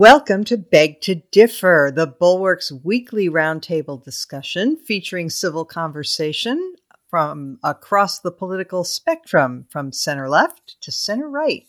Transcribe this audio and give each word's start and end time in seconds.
Welcome 0.00 0.44
to 0.44 0.56
Beg 0.56 1.02
to 1.02 1.16
Differ, 1.16 1.92
the 1.94 2.06
Bulwark's 2.06 2.72
weekly 2.72 3.28
roundtable 3.28 4.02
discussion 4.02 4.78
featuring 4.78 5.28
civil 5.28 5.66
conversation 5.66 6.76
from 7.10 7.58
across 7.62 8.18
the 8.18 8.32
political 8.32 8.82
spectrum, 8.82 9.66
from 9.68 9.92
center 9.92 10.26
left 10.26 10.80
to 10.80 10.90
center 10.90 11.28
right. 11.28 11.66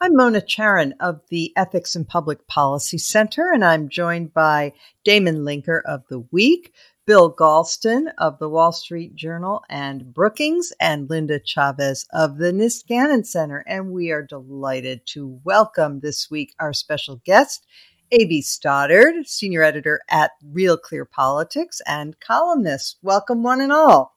I'm 0.00 0.14
Mona 0.14 0.40
Charen 0.40 0.92
of 1.00 1.22
the 1.28 1.52
Ethics 1.56 1.96
and 1.96 2.06
Public 2.06 2.46
Policy 2.46 2.98
Center, 2.98 3.50
and 3.52 3.64
I'm 3.64 3.88
joined 3.88 4.32
by 4.32 4.74
Damon 5.02 5.38
Linker 5.38 5.80
of 5.84 6.04
The 6.08 6.20
Week, 6.30 6.72
Bill 7.04 7.34
Galston 7.34 8.12
of 8.18 8.38
the 8.38 8.48
Wall 8.48 8.70
Street 8.70 9.16
Journal 9.16 9.64
and 9.68 10.14
Brookings, 10.14 10.72
and 10.80 11.10
Linda 11.10 11.40
Chavez 11.40 12.06
of 12.12 12.38
the 12.38 12.52
Niskanen 12.52 13.26
Center. 13.26 13.64
And 13.66 13.90
we 13.90 14.12
are 14.12 14.22
delighted 14.22 15.04
to 15.06 15.40
welcome 15.42 15.98
this 15.98 16.30
week 16.30 16.54
our 16.60 16.72
special 16.72 17.20
guest, 17.24 17.66
A.B. 18.12 18.42
Stoddard, 18.42 19.26
senior 19.26 19.62
editor 19.62 20.00
at 20.08 20.30
Real 20.44 20.76
Clear 20.76 21.04
Politics 21.04 21.82
and 21.86 22.18
columnist. 22.20 22.98
Welcome, 23.02 23.42
one 23.42 23.60
and 23.60 23.72
all. 23.72 24.16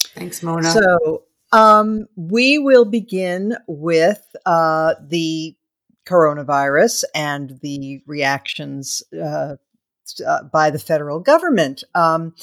Thanks, 0.00 0.42
Mona. 0.42 0.70
So, 0.70 1.24
um, 1.52 2.06
we 2.14 2.58
will 2.58 2.84
begin 2.84 3.56
with 3.66 4.36
uh, 4.44 4.96
the 5.00 5.56
coronavirus 6.04 7.04
and 7.14 7.58
the 7.62 8.02
reactions 8.06 9.02
uh, 9.18 9.56
uh, 10.26 10.44
by 10.52 10.70
the 10.70 10.78
federal 10.78 11.20
government. 11.20 11.84
Um, 11.94 12.34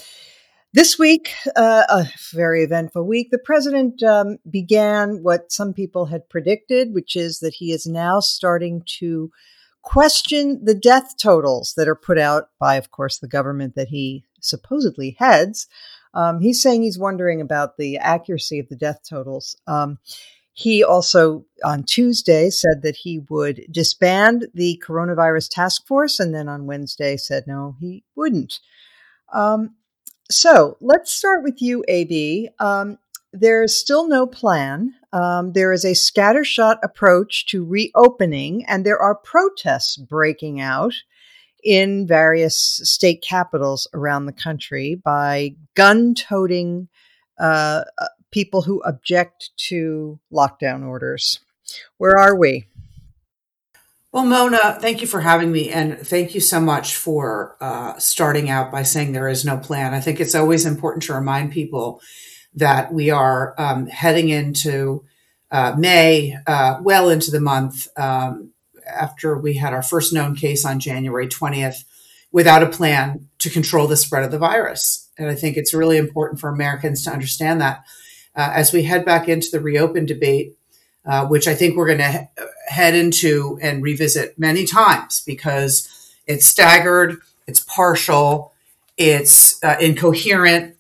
this 0.74 1.00
week, 1.00 1.34
uh, 1.56 1.84
a 1.90 2.06
very 2.34 2.64
eventful 2.64 3.04
week, 3.08 3.32
the 3.32 3.40
president 3.40 4.04
um, 4.04 4.38
began 4.50 5.24
what 5.24 5.52
some 5.52 5.74
people 5.74 6.06
had 6.08 6.30
predicted, 6.30 6.94
which 6.94 7.16
is 7.16 7.40
that 7.40 7.56
he 7.56 7.72
is 7.72 7.88
now 7.88 8.20
starting 8.20 8.84
to 9.00 9.32
question 9.82 10.64
the 10.64 10.76
death 10.76 11.16
totals 11.18 11.74
that 11.78 11.88
are 11.88 11.96
put 11.96 12.20
out 12.20 12.50
by, 12.60 12.76
of 12.76 12.92
course, 12.92 13.18
the 13.18 13.28
government 13.28 13.76
that 13.76 13.88
he 13.88 14.26
supposedly 14.42 15.16
heads. 15.18 15.68
Um, 16.14 16.42
he's 16.42 16.62
saying 16.62 16.84
he's 16.84 17.00
wondering 17.00 17.42
about 17.42 17.78
the 17.78 17.98
accuracy 17.98 18.60
of 18.60 18.68
the 18.70 18.76
death 18.76 19.00
totals. 19.08 19.56
Um, 19.68 20.00
he 20.58 20.84
also, 20.84 21.46
on 21.64 21.84
Tuesday, 21.84 22.50
said 22.50 22.82
that 22.82 22.96
he 22.96 23.20
would 23.30 23.68
disband 23.70 24.48
the 24.56 24.82
coronavirus 24.84 25.52
task 25.52 25.86
force, 25.86 26.20
and 26.20 26.34
then 26.34 26.50
on 26.50 26.66
Wednesday 26.66 27.16
said 27.16 27.44
no, 27.46 27.76
he 27.80 28.04
wouldn't. 28.16 28.60
Um, 29.32 29.76
so 30.32 30.76
let's 30.82 31.12
start 31.12 31.44
with 31.44 31.62
you, 31.62 31.86
AB. 31.88 32.50
Um, 32.58 32.98
there 33.32 33.62
is 33.62 33.80
still 33.80 34.08
no 34.08 34.26
plan. 34.26 34.96
Um, 35.14 35.54
there 35.54 35.72
is 35.72 35.86
a 35.86 35.92
scattershot 35.92 36.78
approach 36.82 37.46
to 37.50 37.64
reopening, 37.64 38.66
and 38.66 38.84
there 38.84 39.00
are 39.00 39.14
protests 39.14 39.96
breaking 39.96 40.60
out 40.60 40.96
in 41.64 42.08
various 42.08 42.82
state 42.84 43.22
capitals 43.22 43.88
around 43.94 44.26
the 44.26 44.34
country 44.34 44.96
by 44.96 45.54
gun 45.76 46.16
toting 46.16 46.88
uh, 47.38 47.84
people 48.38 48.62
who 48.62 48.84
object 48.84 49.50
to 49.58 50.20
lockdown 50.32 50.88
orders. 50.88 51.40
Where 51.98 52.16
are 52.16 52.36
we? 52.36 52.68
Well, 54.12 54.26
Mona, 54.26 54.78
thank 54.80 55.02
you 55.02 55.08
for 55.08 55.22
having 55.22 55.52
me. 55.52 55.72
And 55.72 55.98
thank 55.98 56.36
you 56.36 56.40
so 56.40 56.60
much 56.60 56.96
for 56.96 57.58
uh, 57.60 57.98
starting 57.98 58.48
out 58.48 58.72
by 58.72 58.84
saying 58.84 59.12
there 59.12 59.28
is 59.28 59.44
no 59.44 59.58
plan. 59.58 59.96
I 59.96 60.02
think 60.02 60.20
it's 60.20 60.36
always 60.36 60.68
important 60.68 61.02
to 61.06 61.16
remind 61.16 61.52
people 61.52 62.00
that 62.54 62.94
we 62.94 63.10
are 63.10 63.56
um, 63.58 63.88
heading 63.88 64.30
into 64.30 65.04
uh, 65.50 65.74
May, 65.76 66.38
uh, 66.46 66.78
well 66.84 67.10
into 67.10 67.32
the 67.32 67.42
month 67.42 67.88
um, 67.98 68.52
after 68.86 69.36
we 69.36 69.56
had 69.56 69.74
our 69.74 69.82
first 69.82 70.14
known 70.14 70.36
case 70.36 70.64
on 70.64 70.80
January 70.80 71.28
20th, 71.28 71.86
without 72.32 72.62
a 72.62 72.70
plan 72.70 73.30
to 73.40 73.50
control 73.50 73.88
the 73.88 73.98
spread 73.98 74.24
of 74.24 74.30
the 74.30 74.38
virus. 74.38 75.10
And 75.18 75.28
I 75.28 75.34
think 75.34 75.58
it's 75.58 75.74
really 75.74 75.98
important 75.98 76.40
for 76.40 76.50
Americans 76.50 77.04
to 77.06 77.12
understand 77.12 77.62
that 77.62 77.84
uh, 78.38 78.52
as 78.54 78.72
we 78.72 78.84
head 78.84 79.04
back 79.04 79.28
into 79.28 79.50
the 79.52 79.60
reopen 79.60 80.06
debate, 80.06 80.56
uh, 81.06 81.26
which 81.26 81.48
I 81.48 81.56
think 81.56 81.76
we're 81.76 81.88
going 81.88 81.98
to 82.00 82.12
he- 82.12 82.44
head 82.68 82.96
into 82.96 83.58
and 83.62 83.84
revisit 83.84 84.38
many 84.38 84.66
times 84.66 85.24
because 85.26 86.14
it's 86.28 86.46
staggered, 86.46 87.18
it's 87.48 87.62
partial, 87.62 88.54
it's 88.96 89.62
uh, 89.64 89.78
incoherent, 89.82 90.76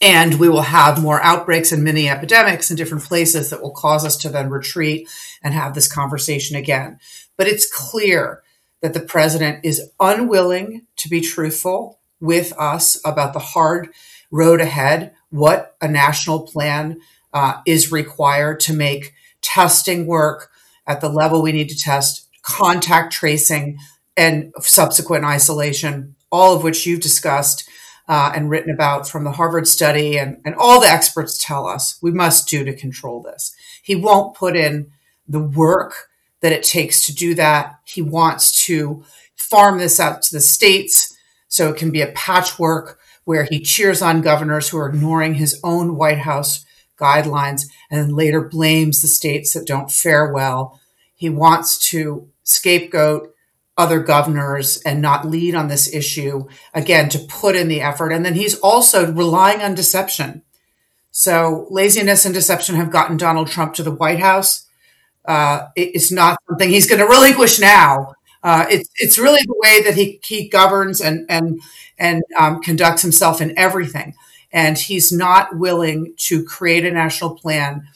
and 0.00 0.38
we 0.38 0.48
will 0.48 0.62
have 0.62 1.02
more 1.02 1.20
outbreaks 1.22 1.72
and 1.72 1.82
mini 1.82 2.08
epidemics 2.08 2.70
in 2.70 2.76
different 2.76 3.04
places 3.04 3.50
that 3.50 3.60
will 3.60 3.72
cause 3.72 4.04
us 4.04 4.16
to 4.18 4.28
then 4.28 4.48
retreat 4.48 5.08
and 5.42 5.54
have 5.54 5.74
this 5.74 5.92
conversation 5.92 6.56
again. 6.56 7.00
But 7.36 7.48
it's 7.48 7.70
clear 7.70 8.42
that 8.80 8.94
the 8.94 9.00
president 9.00 9.64
is 9.64 9.90
unwilling 9.98 10.86
to 10.96 11.08
be 11.08 11.20
truthful 11.20 11.98
with 12.20 12.52
us 12.58 13.00
about 13.04 13.32
the 13.32 13.38
hard 13.40 13.88
road 14.30 14.60
ahead 14.60 15.12
what 15.30 15.76
a 15.80 15.88
national 15.88 16.40
plan 16.40 17.00
uh, 17.32 17.60
is 17.66 17.92
required 17.92 18.60
to 18.60 18.72
make 18.72 19.14
testing 19.42 20.06
work 20.06 20.50
at 20.86 21.00
the 21.00 21.08
level 21.08 21.42
we 21.42 21.52
need 21.52 21.68
to 21.68 21.76
test, 21.76 22.26
contact 22.42 23.12
tracing, 23.12 23.78
and 24.16 24.52
subsequent 24.60 25.24
isolation, 25.24 26.16
all 26.32 26.56
of 26.56 26.64
which 26.64 26.86
you've 26.86 27.00
discussed 27.00 27.68
uh, 28.08 28.32
and 28.34 28.48
written 28.48 28.72
about 28.72 29.06
from 29.06 29.24
the 29.24 29.32
Harvard 29.32 29.68
study, 29.68 30.18
and, 30.18 30.40
and 30.44 30.54
all 30.54 30.80
the 30.80 30.88
experts 30.88 31.36
tell 31.38 31.66
us 31.66 31.98
we 32.00 32.10
must 32.10 32.48
do 32.48 32.64
to 32.64 32.74
control 32.74 33.22
this. 33.22 33.54
He 33.82 33.94
won't 33.94 34.34
put 34.34 34.56
in 34.56 34.90
the 35.28 35.42
work 35.42 36.08
that 36.40 36.52
it 36.52 36.62
takes 36.62 37.04
to 37.06 37.14
do 37.14 37.34
that. 37.34 37.78
He 37.84 38.00
wants 38.00 38.64
to 38.64 39.04
farm 39.36 39.78
this 39.78 40.00
out 40.00 40.22
to 40.22 40.34
the 40.34 40.40
states 40.40 41.14
so 41.48 41.68
it 41.68 41.76
can 41.76 41.90
be 41.90 42.00
a 42.00 42.12
patchwork 42.12 42.98
where 43.28 43.44
he 43.44 43.60
cheers 43.60 44.00
on 44.00 44.22
governors 44.22 44.70
who 44.70 44.78
are 44.78 44.88
ignoring 44.88 45.34
his 45.34 45.60
own 45.62 45.96
White 45.96 46.20
House 46.20 46.64
guidelines 46.98 47.66
and 47.90 48.00
then 48.00 48.16
later 48.16 48.40
blames 48.40 49.02
the 49.02 49.06
states 49.06 49.52
that 49.52 49.66
don't 49.66 49.90
fare 49.90 50.32
well. 50.32 50.80
He 51.14 51.28
wants 51.28 51.76
to 51.90 52.30
scapegoat 52.42 53.34
other 53.76 54.00
governors 54.00 54.80
and 54.80 55.02
not 55.02 55.28
lead 55.28 55.54
on 55.54 55.68
this 55.68 55.92
issue 55.92 56.46
again 56.72 57.10
to 57.10 57.18
put 57.18 57.54
in 57.54 57.68
the 57.68 57.82
effort. 57.82 58.12
And 58.12 58.24
then 58.24 58.32
he's 58.32 58.58
also 58.60 59.12
relying 59.12 59.60
on 59.60 59.74
deception. 59.74 60.40
So 61.10 61.66
laziness 61.68 62.24
and 62.24 62.32
deception 62.32 62.76
have 62.76 62.90
gotten 62.90 63.18
Donald 63.18 63.48
Trump 63.48 63.74
to 63.74 63.82
the 63.82 63.92
White 63.92 64.20
House. 64.20 64.64
Uh, 65.26 65.66
it's 65.76 66.10
not 66.10 66.38
something 66.48 66.70
he's 66.70 66.88
going 66.88 67.02
to 67.02 67.06
relinquish 67.06 67.60
now. 67.60 68.14
Uh, 68.42 68.64
it's 68.70 68.88
it's 68.96 69.18
really 69.18 69.42
the 69.42 69.60
way 69.62 69.82
that 69.82 69.96
he 69.96 70.20
he 70.24 70.48
governs 70.48 71.00
and 71.00 71.26
and 71.28 71.60
and 71.98 72.22
um, 72.38 72.62
conducts 72.62 73.02
himself 73.02 73.40
in 73.40 73.56
everything. 73.58 74.14
And 74.52 74.78
he's 74.78 75.12
not 75.12 75.58
willing 75.58 76.14
to 76.18 76.44
create 76.44 76.86
a 76.86 76.90
national 76.90 77.36
plan 77.36 77.86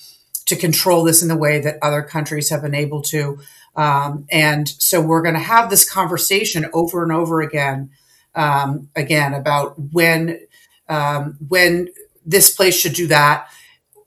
to 0.47 0.57
control 0.57 1.05
this 1.05 1.23
in 1.23 1.29
the 1.29 1.37
way 1.37 1.61
that 1.61 1.79
other 1.81 2.03
countries 2.03 2.51
have 2.51 2.63
been 2.63 2.75
able 2.75 3.01
to. 3.03 3.39
Um, 3.75 4.27
and 4.31 4.69
so 4.69 5.01
we're 5.01 5.23
going 5.23 5.35
to 5.35 5.41
have 5.41 5.71
this 5.71 5.89
conversation 5.89 6.67
over 6.75 7.03
and 7.03 7.13
over 7.13 7.41
again, 7.41 7.91
um, 8.35 8.89
again 8.95 9.33
about 9.33 9.75
when 9.79 10.41
um, 10.89 11.39
when 11.49 11.89
this 12.27 12.55
place 12.55 12.79
should 12.79 12.93
do 12.93 13.07
that 13.07 13.49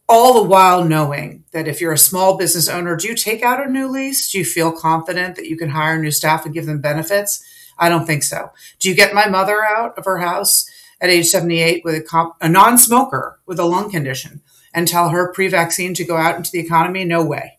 all 0.07 0.33
the 0.33 0.47
while 0.47 0.83
knowing 0.85 1.43
that 1.51 1.67
if 1.67 1.81
you're 1.81 1.93
a 1.93 1.97
small 1.97 2.37
business 2.37 2.69
owner, 2.69 2.95
do 2.95 3.07
you 3.07 3.15
take 3.15 3.41
out 3.41 3.65
a 3.65 3.69
new 3.69 3.87
lease? 3.87 4.31
Do 4.31 4.37
you 4.37 4.45
feel 4.45 4.71
confident 4.71 5.35
that 5.35 5.47
you 5.47 5.57
can 5.57 5.69
hire 5.69 5.99
new 5.99 6.11
staff 6.11 6.45
and 6.45 6.53
give 6.53 6.65
them 6.65 6.79
benefits? 6.79 7.43
I 7.77 7.89
don't 7.89 8.05
think 8.05 8.23
so. 8.23 8.51
Do 8.79 8.89
you 8.89 8.95
get 8.95 9.13
my 9.13 9.27
mother 9.27 9.63
out 9.63 9.97
of 9.97 10.05
her 10.05 10.19
house 10.19 10.69
at 11.01 11.09
age 11.09 11.27
78 11.27 11.83
with 11.83 11.95
a, 11.95 12.01
comp- 12.01 12.35
a 12.41 12.49
non 12.49 12.77
smoker 12.77 13.39
with 13.45 13.59
a 13.59 13.65
lung 13.65 13.91
condition 13.91 14.41
and 14.73 14.87
tell 14.87 15.09
her 15.09 15.31
pre 15.33 15.47
vaccine 15.47 15.93
to 15.95 16.03
go 16.03 16.17
out 16.17 16.35
into 16.35 16.51
the 16.51 16.59
economy? 16.59 17.05
No 17.05 17.23
way. 17.23 17.57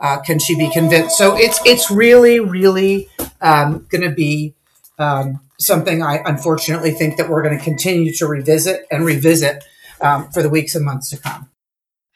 Uh, 0.00 0.20
can 0.20 0.38
she 0.38 0.56
be 0.56 0.68
convinced? 0.70 1.16
So 1.16 1.36
it's 1.36 1.60
it's 1.64 1.90
really 1.90 2.40
really 2.40 3.08
um, 3.40 3.86
going 3.88 4.02
to 4.02 4.10
be 4.10 4.54
um, 4.98 5.40
something 5.58 6.02
I 6.02 6.20
unfortunately 6.24 6.90
think 6.90 7.16
that 7.16 7.28
we're 7.28 7.42
going 7.42 7.56
to 7.56 7.62
continue 7.62 8.12
to 8.14 8.26
revisit 8.26 8.86
and 8.90 9.04
revisit 9.04 9.64
um, 10.00 10.28
for 10.30 10.42
the 10.42 10.50
weeks 10.50 10.74
and 10.74 10.84
months 10.84 11.10
to 11.10 11.18
come. 11.18 11.48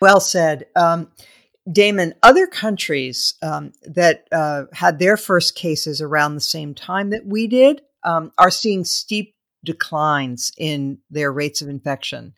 Well 0.01 0.21
said. 0.21 0.67
Um, 0.75 1.09
Damon, 1.71 2.15
other 2.23 2.47
countries 2.47 3.35
um, 3.43 3.73
that 3.83 4.29
uh, 4.31 4.65
had 4.73 4.99
their 4.99 5.17
first 5.17 5.55
cases 5.57 6.01
around 6.01 6.35
the 6.35 6.41
same 6.41 6.75
time 6.75 7.11
that 7.11 7.27
we 7.27 7.47
did 7.49 7.83
um, 8.05 8.33
are 8.39 8.51
seeing 8.51 8.85
steep 8.85 9.35
declines 9.65 10.53
in 10.57 10.99
their 11.11 11.33
rates 11.33 11.61
of 11.61 11.69
infection. 11.69 12.35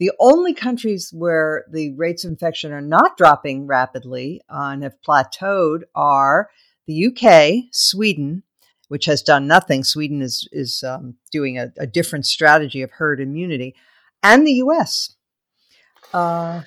The 0.00 0.10
only 0.18 0.54
countries 0.54 1.12
where 1.12 1.64
the 1.70 1.92
rates 1.92 2.24
of 2.24 2.30
infection 2.30 2.72
are 2.72 2.80
not 2.80 3.16
dropping 3.16 3.68
rapidly 3.68 4.42
uh, 4.52 4.70
and 4.72 4.82
have 4.82 4.96
plateaued 5.06 5.82
are 5.94 6.50
the 6.86 7.06
UK, 7.06 7.68
Sweden, 7.70 8.42
which 8.88 9.04
has 9.04 9.22
done 9.22 9.46
nothing. 9.46 9.84
Sweden 9.84 10.20
is 10.20 10.48
is 10.50 10.82
um, 10.82 11.14
doing 11.30 11.58
a, 11.58 11.72
a, 11.78 11.86
different 11.86 12.26
strategy 12.26 12.82
of 12.82 12.90
herd 12.90 13.20
immunity, 13.20 13.74
and 14.22 14.46
the 14.46 14.54
U.S. 14.54 15.14
Uh, 16.12 16.62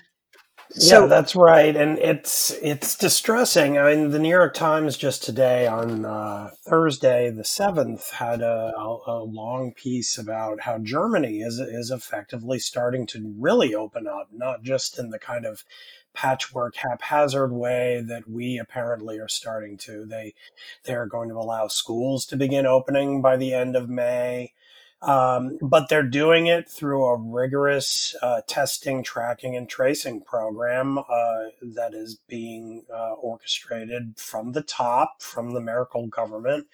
So, 0.72 1.02
yeah, 1.02 1.08
that's 1.08 1.36
right, 1.36 1.76
and 1.76 1.98
it's 2.00 2.52
it's 2.62 2.98
distressing. 2.98 3.78
I 3.78 3.96
mean, 3.96 4.12
the 4.12 4.20
New 4.20 4.30
York 4.30 4.54
Times 4.54 4.98
just 4.98 5.24
today 5.24 5.66
on 5.66 6.04
uh, 6.04 6.52
Thursday, 6.68 7.30
the 7.30 7.46
seventh, 7.46 8.12
had 8.12 8.42
a, 8.42 8.74
a, 8.78 9.00
a, 9.08 9.24
long 9.24 9.74
piece 9.74 10.18
about 10.18 10.62
how 10.62 10.78
Germany 10.78 11.40
is 11.40 11.60
is 11.60 11.90
effectively 11.90 12.60
starting 12.60 13.08
to 13.08 13.34
really 13.40 13.74
open 13.74 14.08
up, 14.08 14.28
not 14.34 14.62
just 14.62 15.00
in 15.00 15.10
the 15.10 15.20
kind 15.20 15.46
of 15.46 15.64
patchwork, 16.14 16.76
haphazard 16.76 17.54
way 17.54 18.04
that 18.06 18.28
we 18.28 18.58
apparently 18.58 19.20
are 19.20 19.30
starting 19.30 19.78
to. 19.78 20.06
They 20.06 20.34
they 20.84 20.96
are 20.96 21.06
going 21.06 21.30
to 21.30 21.36
allow 21.36 21.68
schools 21.68 22.26
to 22.28 22.36
begin 22.36 22.66
opening 22.66 23.22
by 23.22 23.38
the 23.38 23.54
end 23.54 23.78
of 23.78 23.88
May. 23.88 24.54
Um, 25.02 25.60
but 25.62 25.90
they're 25.90 26.02
doing 26.04 26.48
it 26.48 26.68
through 26.68 27.06
a 27.06 27.18
rigorous 27.18 28.16
uh, 28.22 28.42
testing, 28.48 29.04
tracking, 29.04 29.56
and 29.56 29.70
tracing 29.70 30.22
program 30.22 30.98
uh, 30.98 31.04
that 31.62 31.94
is 31.94 32.18
being 32.28 32.84
uh, 32.94 33.14
orchestrated 33.14 34.16
from 34.18 34.54
the 34.54 34.64
top, 34.64 35.22
from 35.22 35.54
the 35.54 35.62
Merkel 35.62 36.08
government, 36.08 36.66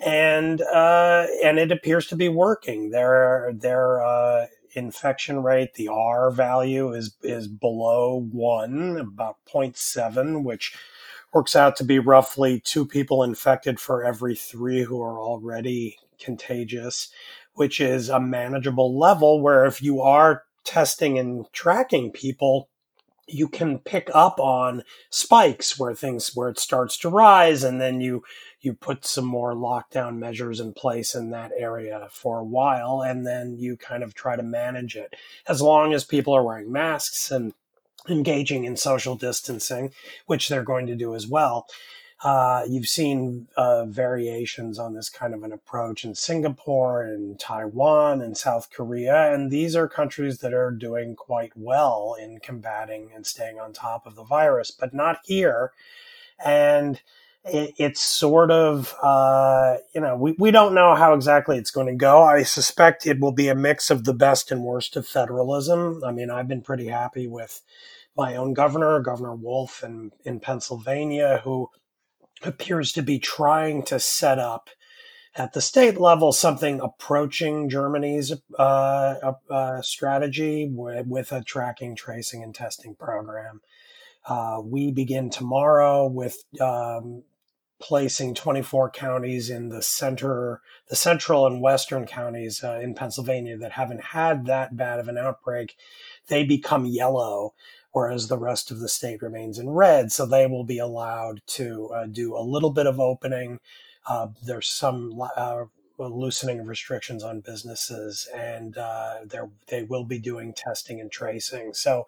and 0.00 0.60
uh, 0.60 1.26
and 1.44 1.58
it 1.60 1.70
appears 1.70 2.08
to 2.08 2.16
be 2.16 2.28
working. 2.28 2.90
Their 2.90 3.52
their 3.54 4.02
uh, 4.02 4.46
infection 4.74 5.42
rate, 5.44 5.74
the 5.74 5.88
R 5.88 6.32
value 6.32 6.92
is 6.92 7.16
is 7.22 7.46
below 7.46 8.28
one, 8.32 8.96
about 8.98 9.36
0.7, 9.46 10.42
which 10.42 10.76
works 11.32 11.56
out 11.56 11.76
to 11.76 11.84
be 11.84 11.98
roughly 11.98 12.60
two 12.60 12.86
people 12.86 13.22
infected 13.22 13.80
for 13.80 14.04
every 14.04 14.34
three 14.34 14.82
who 14.82 15.00
are 15.00 15.20
already 15.20 15.96
contagious 16.18 17.10
which 17.54 17.80
is 17.80 18.08
a 18.08 18.20
manageable 18.20 18.98
level 18.98 19.40
where 19.40 19.64
if 19.64 19.82
you 19.82 20.00
are 20.00 20.44
testing 20.64 21.18
and 21.18 21.46
tracking 21.52 22.10
people, 22.10 22.68
you 23.28 23.48
can 23.48 23.78
pick 23.78 24.10
up 24.14 24.38
on 24.40 24.82
spikes 25.10 25.78
where 25.78 25.94
things 25.94 26.34
where 26.34 26.48
it 26.48 26.58
starts 26.58 26.98
to 26.98 27.08
rise 27.08 27.62
and 27.62 27.80
then 27.80 28.00
you 28.00 28.22
you 28.60 28.74
put 28.74 29.04
some 29.04 29.24
more 29.24 29.54
lockdown 29.54 30.18
measures 30.18 30.60
in 30.60 30.72
place 30.72 31.14
in 31.14 31.30
that 31.30 31.50
area 31.56 32.08
for 32.10 32.38
a 32.38 32.44
while 32.44 33.02
and 33.02 33.26
then 33.26 33.56
you 33.56 33.76
kind 33.76 34.02
of 34.02 34.14
try 34.14 34.36
to 34.36 34.42
manage 34.42 34.96
it. 34.96 35.14
As 35.48 35.60
long 35.60 35.92
as 35.92 36.04
people 36.04 36.32
are 36.34 36.44
wearing 36.44 36.70
masks 36.70 37.30
and 37.30 37.54
engaging 38.08 38.64
in 38.64 38.76
social 38.76 39.14
distancing 39.14 39.92
which 40.26 40.48
they're 40.48 40.64
going 40.64 40.88
to 40.88 40.96
do 40.96 41.14
as 41.14 41.26
well 41.26 41.66
uh, 42.22 42.62
you've 42.68 42.88
seen 42.88 43.48
uh, 43.56 43.84
variations 43.86 44.78
on 44.78 44.94
this 44.94 45.08
kind 45.08 45.34
of 45.34 45.42
an 45.42 45.52
approach 45.52 46.04
in 46.04 46.14
Singapore 46.14 47.02
and 47.02 47.38
Taiwan 47.38 48.20
and 48.20 48.36
South 48.36 48.70
Korea. 48.70 49.32
And 49.32 49.50
these 49.50 49.74
are 49.74 49.88
countries 49.88 50.38
that 50.38 50.54
are 50.54 50.70
doing 50.70 51.16
quite 51.16 51.52
well 51.56 52.14
in 52.20 52.38
combating 52.38 53.10
and 53.12 53.26
staying 53.26 53.58
on 53.58 53.72
top 53.72 54.06
of 54.06 54.14
the 54.14 54.22
virus, 54.22 54.70
but 54.70 54.94
not 54.94 55.18
here. 55.24 55.72
And 56.44 57.00
it, 57.44 57.74
it's 57.76 58.00
sort 58.00 58.52
of, 58.52 58.94
uh, 59.02 59.78
you 59.92 60.00
know, 60.00 60.16
we, 60.16 60.36
we 60.38 60.52
don't 60.52 60.74
know 60.74 60.94
how 60.94 61.14
exactly 61.14 61.58
it's 61.58 61.72
going 61.72 61.88
to 61.88 61.94
go. 61.94 62.22
I 62.22 62.44
suspect 62.44 63.04
it 63.04 63.18
will 63.18 63.32
be 63.32 63.48
a 63.48 63.56
mix 63.56 63.90
of 63.90 64.04
the 64.04 64.14
best 64.14 64.52
and 64.52 64.62
worst 64.62 64.94
of 64.96 65.08
federalism. 65.08 66.02
I 66.06 66.12
mean, 66.12 66.30
I've 66.30 66.46
been 66.46 66.62
pretty 66.62 66.86
happy 66.86 67.26
with 67.26 67.62
my 68.16 68.36
own 68.36 68.54
governor, 68.54 69.00
Governor 69.00 69.34
Wolf 69.34 69.82
in, 69.82 70.12
in 70.24 70.38
Pennsylvania, 70.38 71.40
who 71.42 71.68
appears 72.46 72.92
to 72.92 73.02
be 73.02 73.18
trying 73.18 73.82
to 73.84 73.98
set 73.98 74.38
up 74.38 74.70
at 75.34 75.52
the 75.52 75.60
state 75.60 75.98
level 75.98 76.32
something 76.32 76.80
approaching 76.80 77.68
Germany's 77.68 78.32
uh, 78.58 79.32
uh, 79.50 79.82
strategy 79.82 80.70
with, 80.70 81.06
with, 81.06 81.32
a 81.32 81.42
tracking, 81.42 81.96
tracing, 81.96 82.42
and 82.42 82.54
testing 82.54 82.94
program. 82.94 83.60
Uh, 84.26 84.60
we 84.62 84.92
begin 84.92 85.30
tomorrow 85.30 86.06
with 86.06 86.36
um, 86.60 87.22
placing 87.80 88.34
24 88.34 88.90
counties 88.90 89.50
in 89.50 89.68
the 89.68 89.82
center, 89.82 90.60
the 90.88 90.96
central 90.96 91.46
and 91.46 91.60
western 91.60 92.06
counties 92.06 92.62
uh, 92.62 92.78
in 92.80 92.94
Pennsylvania 92.94 93.56
that 93.56 93.72
haven't 93.72 94.02
had 94.02 94.46
that 94.46 94.76
bad 94.76 95.00
of 95.00 95.08
an 95.08 95.18
outbreak. 95.18 95.74
They 96.28 96.44
become 96.44 96.84
yellow 96.84 97.54
whereas 97.92 98.28
the 98.28 98.38
rest 98.38 98.70
of 98.70 98.80
the 98.80 98.88
state 98.88 99.22
remains 99.22 99.58
in 99.58 99.70
red. 99.70 100.10
So 100.12 100.26
they 100.26 100.46
will 100.46 100.64
be 100.64 100.78
allowed 100.78 101.40
to 101.48 101.90
uh, 101.94 102.06
do 102.06 102.36
a 102.36 102.42
little 102.42 102.70
bit 102.70 102.86
of 102.86 102.98
opening. 102.98 103.60
Uh, 104.06 104.28
there's 104.44 104.68
some 104.68 105.20
uh, 105.36 105.64
loosening 105.98 106.60
of 106.60 106.68
restrictions 106.68 107.22
on 107.22 107.40
businesses, 107.40 108.28
and 108.34 108.76
uh, 108.76 109.16
they 109.68 109.82
will 109.84 110.04
be 110.04 110.18
doing 110.18 110.52
testing 110.52 111.00
and 111.00 111.10
tracing. 111.10 111.74
So 111.74 112.06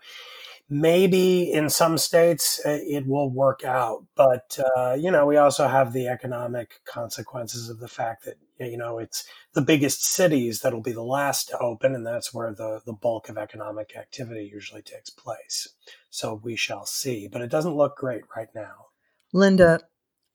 maybe 0.69 1.52
in 1.52 1.69
some 1.69 1.98
states 1.98 2.60
uh, 2.64 2.78
it 2.82 3.06
will 3.06 3.31
work 3.31 3.64
out, 3.64 4.04
but 4.16 4.58
uh, 4.76 4.94
you 4.94 5.10
know 5.10 5.26
we 5.26 5.36
also 5.36 5.69
have 5.69 5.92
the 5.92 6.08
economic 6.08 6.81
consequences 6.84 7.69
of 7.69 7.78
the 7.78 7.88
fact 7.88 8.25
that 8.25 8.36
you 8.59 8.77
know 8.77 8.99
it's 8.99 9.25
the 9.55 9.62
biggest 9.62 10.05
cities 10.05 10.61
that'll 10.61 10.81
be 10.81 10.93
the 10.93 11.03
last 11.03 11.49
to 11.49 11.59
open 11.59 11.95
and 11.95 12.06
that's 12.06 12.33
where 12.33 12.53
the, 12.55 12.81
the 12.87 12.93
bulk 12.93 13.29
of 13.29 13.37
economic 13.37 13.97
activity 13.97 14.49
usually 14.53 14.83
takes 14.83 15.11
place. 15.11 15.69
So 16.11 16.41
we 16.43 16.56
shall 16.56 16.87
see 16.87 17.29
but 17.29 17.43
it 17.43 17.51
doesn't 17.51 17.77
look 17.77 17.97
great 17.97 18.23
right 18.37 18.49
now. 18.55 18.87
Linda 19.33 19.81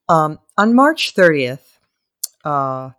um, 0.08 0.40
on 0.58 0.74
march 0.74 1.14
30th 1.14 1.78
uh, 2.44 2.92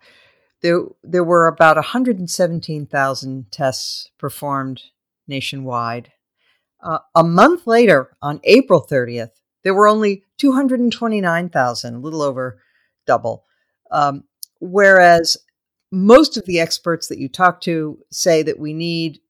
there, 0.62 0.82
there 1.02 1.24
were 1.24 1.46
about 1.46 1.76
117000 1.76 3.50
tests 3.50 4.10
performed 4.18 4.82
nationwide. 5.26 6.12
Uh, 6.82 6.98
a 7.14 7.24
month 7.24 7.66
later 7.66 8.16
on 8.22 8.40
april 8.44 8.86
30th 8.88 9.32
there 9.62 9.74
were 9.74 9.88
only 9.88 10.24
229000 10.38 11.94
a 11.94 11.98
little 11.98 12.22
over 12.22 12.60
double. 13.06 13.44
Um, 13.90 14.24
Whereas 14.60 15.36
most 15.90 16.36
of 16.36 16.44
the 16.46 16.60
experts 16.60 17.08
that 17.08 17.18
you 17.18 17.28
talk 17.28 17.60
to 17.62 17.98
say 18.12 18.42
that 18.42 18.58
we 18.58 18.72
need 18.72 19.20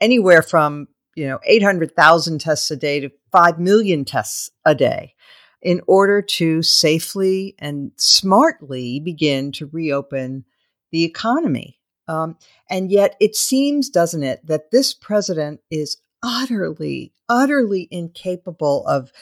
anywhere 0.00 0.42
from 0.42 0.88
you 1.14 1.26
know 1.26 1.38
800,000 1.44 2.40
tests 2.40 2.70
a 2.70 2.76
day 2.76 3.00
to 3.00 3.10
5 3.30 3.58
million 3.58 4.04
tests 4.04 4.50
a 4.64 4.74
day 4.74 5.14
in 5.62 5.80
order 5.86 6.20
to 6.20 6.62
safely 6.62 7.54
and 7.58 7.92
smartly 7.96 8.98
begin 8.98 9.52
to 9.52 9.66
reopen 9.66 10.44
the 10.90 11.04
economy. 11.04 11.78
Um, 12.08 12.36
and 12.68 12.90
yet, 12.90 13.16
it 13.20 13.36
seems, 13.36 13.88
doesn't 13.88 14.24
it, 14.24 14.44
that 14.44 14.72
this 14.72 14.92
president 14.92 15.60
is 15.70 15.98
utterly, 16.22 17.12
utterly 17.28 17.88
incapable 17.90 18.86
of 18.86 19.12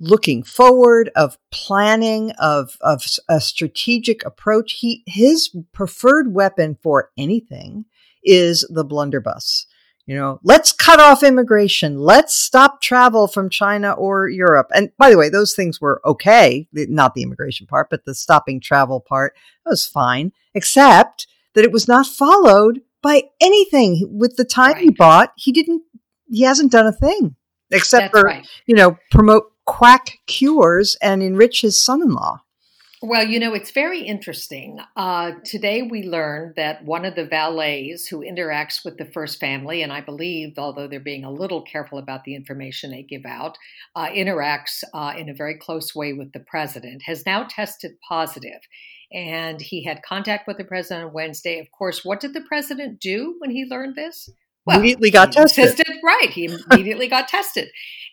looking 0.00 0.42
forward, 0.42 1.10
of 1.16 1.38
planning, 1.50 2.32
of 2.38 2.76
of 2.80 3.04
a 3.28 3.40
strategic 3.40 4.24
approach. 4.24 4.74
He 4.80 5.02
his 5.06 5.54
preferred 5.72 6.34
weapon 6.34 6.76
for 6.82 7.10
anything 7.16 7.86
is 8.24 8.66
the 8.70 8.84
blunderbuss. 8.84 9.66
You 10.06 10.14
know, 10.14 10.38
let's 10.44 10.70
cut 10.70 11.00
off 11.00 11.24
immigration. 11.24 11.98
Let's 11.98 12.32
stop 12.32 12.80
travel 12.80 13.26
from 13.26 13.50
China 13.50 13.90
or 13.92 14.28
Europe. 14.28 14.68
And 14.72 14.92
by 14.96 15.10
the 15.10 15.18
way, 15.18 15.28
those 15.28 15.52
things 15.52 15.80
were 15.80 16.00
okay. 16.04 16.68
Not 16.72 17.14
the 17.14 17.24
immigration 17.24 17.66
part, 17.66 17.90
but 17.90 18.04
the 18.04 18.14
stopping 18.14 18.60
travel 18.60 19.00
part 19.00 19.34
was 19.64 19.84
fine, 19.84 20.32
except 20.54 21.26
that 21.54 21.64
it 21.64 21.72
was 21.72 21.88
not 21.88 22.06
followed 22.06 22.82
by 23.02 23.24
anything. 23.40 24.06
With 24.08 24.36
the 24.36 24.44
time 24.44 24.74
right. 24.74 24.82
he 24.84 24.90
bought, 24.90 25.32
he 25.36 25.50
didn't, 25.50 25.82
he 26.30 26.42
hasn't 26.42 26.70
done 26.70 26.86
a 26.86 26.92
thing 26.92 27.34
except 27.72 28.12
That's 28.12 28.20
for, 28.20 28.26
right. 28.26 28.46
you 28.66 28.76
know, 28.76 28.98
promote 29.10 29.50
quack 29.66 30.18
cures 30.26 30.96
and 31.02 31.22
enrich 31.22 31.60
his 31.60 31.78
son 31.78 32.00
in 32.02 32.08
law. 32.10 32.40
Well, 33.02 33.24
you 33.24 33.38
know, 33.38 33.52
it's 33.52 33.72
very 33.72 34.00
interesting. 34.00 34.80
Uh, 34.96 35.32
today 35.44 35.82
we 35.82 36.02
learned 36.02 36.54
that 36.56 36.82
one 36.82 37.04
of 37.04 37.14
the 37.14 37.26
valets 37.26 38.08
who 38.08 38.20
interacts 38.20 38.86
with 38.86 38.96
the 38.96 39.04
first 39.04 39.38
family, 39.38 39.82
and 39.82 39.92
I 39.92 40.00
believe, 40.00 40.58
although 40.58 40.88
they're 40.88 40.98
being 40.98 41.24
a 41.24 41.30
little 41.30 41.60
careful 41.60 41.98
about 41.98 42.24
the 42.24 42.34
information 42.34 42.90
they 42.90 43.02
give 43.02 43.26
out, 43.26 43.58
uh, 43.94 44.08
interacts 44.08 44.82
uh, 44.94 45.12
in 45.16 45.28
a 45.28 45.34
very 45.34 45.58
close 45.58 45.94
way 45.94 46.14
with 46.14 46.32
the 46.32 46.40
president, 46.40 47.02
has 47.02 47.26
now 47.26 47.46
tested 47.48 47.92
positive. 48.08 48.60
And 49.12 49.60
he 49.60 49.84
had 49.84 50.02
contact 50.02 50.48
with 50.48 50.56
the 50.56 50.64
president 50.64 51.08
on 51.08 51.12
Wednesday. 51.12 51.60
Of 51.60 51.70
course, 51.70 52.02
what 52.02 52.20
did 52.20 52.32
the 52.32 52.40
president 52.40 52.98
do 52.98 53.36
when 53.38 53.50
he 53.50 53.66
learned 53.66 53.94
this? 53.94 54.30
Well, 54.66 54.78
immediately 54.78 55.10
got 55.10 55.32
tested. 55.32 55.76
tested. 55.76 55.96
Right. 56.02 56.30
He 56.30 56.46
immediately 56.46 57.08
got 57.08 57.28
tested. 57.28 57.68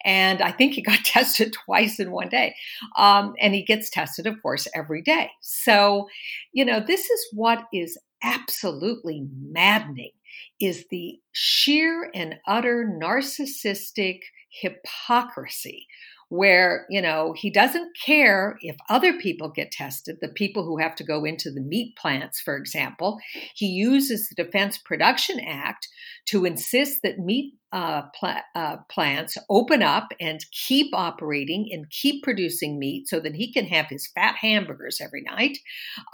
And 0.06 0.42
I 0.42 0.52
think 0.52 0.74
he 0.74 0.82
got 0.82 1.00
tested 1.06 1.54
twice 1.66 2.00
in 2.00 2.12
one 2.12 2.30
day. 2.30 2.56
Um, 2.98 3.34
and 3.40 3.54
he 3.54 3.64
gets 3.64 3.90
tested, 3.90 4.28
of 4.28 4.42
course, 4.42 4.68
every 4.76 5.02
day. 5.02 5.32
So, 5.42 6.08
you 6.52 6.64
know, 6.64 6.80
this 6.80 7.10
is 7.10 7.28
what 7.34 7.66
is 7.74 7.98
absolutely 8.22 9.26
maddening 9.42 10.12
is 10.60 10.86
the 10.90 11.20
sheer 11.32 12.10
and 12.14 12.36
utter 12.48 12.90
narcissistic 13.02 14.20
hypocrisy 14.62 15.88
where 16.34 16.88
you 16.90 17.00
know 17.00 17.32
he 17.38 17.52
doesn't 17.52 17.96
care 18.04 18.58
if 18.62 18.76
other 18.90 19.14
people 19.20 19.50
get 19.50 19.72
tested 19.72 20.18
the 20.20 20.28
people 20.28 20.64
who 20.66 20.80
have 20.80 20.96
to 20.96 21.04
go 21.04 21.24
into 21.24 21.52
the 21.52 21.62
meat 21.62 21.96
plants 21.96 22.42
for 22.42 22.58
example 22.58 23.20
he 23.54 23.68
uses 23.68 24.30
the 24.30 24.44
defense 24.44 24.80
production 24.80 25.40
act 25.40 25.88
to 26.26 26.44
insist 26.44 27.04
that 27.04 27.20
meat 27.20 27.54
uh, 27.72 28.02
pl- 28.20 28.42
uh, 28.56 28.78
plants 28.90 29.38
open 29.50 29.84
up 29.84 30.08
and 30.20 30.44
keep 30.52 30.94
operating 30.94 31.70
and 31.72 31.90
keep 31.92 32.24
producing 32.24 32.80
meat 32.80 33.08
so 33.08 33.20
that 33.20 33.36
he 33.36 33.52
can 33.52 33.66
have 33.66 33.88
his 33.88 34.08
fat 34.14 34.36
hamburgers 34.36 35.02
every 35.02 35.24
night. 35.24 35.58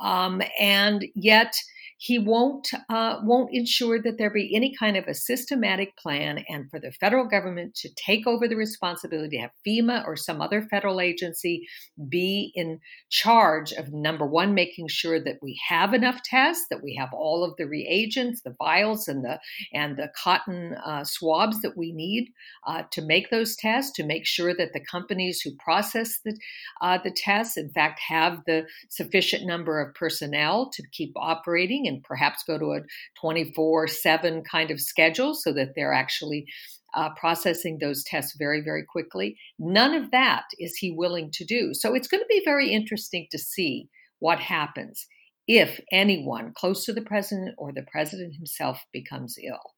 Um, 0.01 0.41
and 0.57 1.05
yet, 1.15 1.53
he 2.01 2.17
won't 2.17 2.69
uh, 2.89 3.19
won't 3.23 3.53
ensure 3.53 4.01
that 4.01 4.17
there 4.17 4.29
be 4.29 4.55
any 4.55 4.73
kind 4.73 4.95
of 4.95 5.05
a 5.07 5.13
systematic 5.13 5.97
plan 5.97 6.45
and 6.47 6.71
for 6.71 6.79
the 6.79 6.93
federal 6.93 7.27
government 7.27 7.75
to 7.75 7.89
take 7.95 8.25
over 8.25 8.47
the 8.47 8.55
responsibility 8.55 9.35
to 9.35 9.41
have 9.41 9.51
FEMA 9.67 10.07
or 10.07 10.15
some 10.15 10.41
other 10.41 10.61
federal 10.61 11.01
agency 11.01 11.67
be 12.07 12.53
in 12.55 12.79
charge 13.09 13.73
of 13.73 13.91
number 13.91 14.25
one 14.25 14.53
making 14.53 14.87
sure 14.87 15.21
that 15.21 15.39
we 15.41 15.59
have 15.67 15.93
enough 15.93 16.23
tests 16.23 16.67
that 16.69 16.81
we 16.81 16.95
have 16.95 17.09
all 17.11 17.43
of 17.43 17.53
the 17.57 17.65
reagents 17.65 18.43
the 18.43 18.55
vials 18.57 19.09
and 19.09 19.25
the 19.25 19.37
and 19.73 19.97
the 19.97 20.09
cotton 20.15 20.75
uh, 20.85 21.03
swabs 21.03 21.61
that 21.61 21.75
we 21.75 21.91
need 21.91 22.31
uh, 22.65 22.83
to 22.91 23.01
make 23.01 23.29
those 23.29 23.57
tests 23.57 23.91
to 23.91 24.05
make 24.05 24.25
sure 24.25 24.55
that 24.55 24.71
the 24.71 24.85
companies 24.85 25.41
who 25.41 25.51
process 25.57 26.21
the 26.23 26.33
uh, 26.79 26.97
the 27.03 27.11
tests 27.11 27.57
in 27.57 27.69
fact 27.71 27.99
have 27.99 28.41
the 28.45 28.65
sufficient 28.87 29.45
number 29.45 29.81
of 29.81 29.93
personnel 29.95 30.69
to 30.69 30.81
keep 30.93 31.11
operating 31.17 31.88
and 31.89 32.03
perhaps 32.03 32.43
go 32.47 32.57
to 32.57 32.71
a 32.73 32.81
24 33.19 33.87
7 33.87 34.43
kind 34.43 34.71
of 34.71 34.79
schedule 34.79 35.33
so 35.33 35.51
that 35.51 35.73
they're 35.75 35.93
actually 35.93 36.45
uh, 36.93 37.09
processing 37.19 37.77
those 37.79 38.03
tests 38.03 38.35
very, 38.39 38.61
very 38.61 38.83
quickly. 38.83 39.37
None 39.59 39.93
of 39.93 40.11
that 40.11 40.43
is 40.57 40.75
he 40.75 40.91
willing 40.91 41.29
to 41.33 41.45
do. 41.45 41.73
So 41.73 41.93
it's 41.93 42.07
going 42.07 42.21
to 42.21 42.27
be 42.29 42.41
very 42.45 42.71
interesting 42.71 43.27
to 43.31 43.37
see 43.37 43.89
what 44.19 44.39
happens 44.39 45.05
if 45.49 45.81
anyone 45.91 46.53
close 46.53 46.85
to 46.85 46.93
the 46.93 47.01
president 47.01 47.55
or 47.57 47.71
the 47.73 47.81
president 47.91 48.35
himself 48.35 48.85
becomes 48.93 49.35
ill 49.43 49.73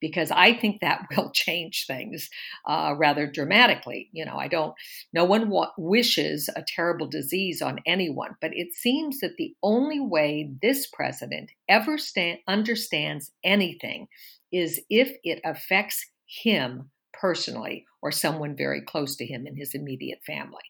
because 0.00 0.30
I 0.30 0.52
think 0.52 0.80
that 0.80 1.08
will 1.16 1.32
change 1.32 1.86
things 1.88 2.30
uh, 2.64 2.94
rather 2.96 3.26
dramatically. 3.26 4.08
You 4.12 4.24
know, 4.24 4.36
I 4.36 4.46
don't, 4.46 4.72
no 5.12 5.24
one 5.24 5.50
wa- 5.50 5.72
wishes 5.76 6.48
a 6.54 6.62
terrible 6.62 7.08
disease 7.08 7.60
on 7.60 7.80
anyone, 7.86 8.36
but 8.40 8.52
it 8.54 8.72
seems 8.72 9.18
that 9.18 9.36
the 9.36 9.52
only 9.64 9.98
way 9.98 10.52
this 10.62 10.86
president 10.92 11.50
ever 11.68 11.98
stand, 11.98 12.38
understands 12.46 13.32
anything 13.42 14.06
is 14.52 14.80
if 14.88 15.10
it 15.24 15.40
affects 15.44 16.06
him 16.24 16.92
personally 17.12 17.84
or 18.00 18.12
someone 18.12 18.56
very 18.56 18.80
close 18.80 19.16
to 19.16 19.26
him 19.26 19.44
in 19.44 19.56
his 19.56 19.74
immediate 19.74 20.20
family. 20.24 20.62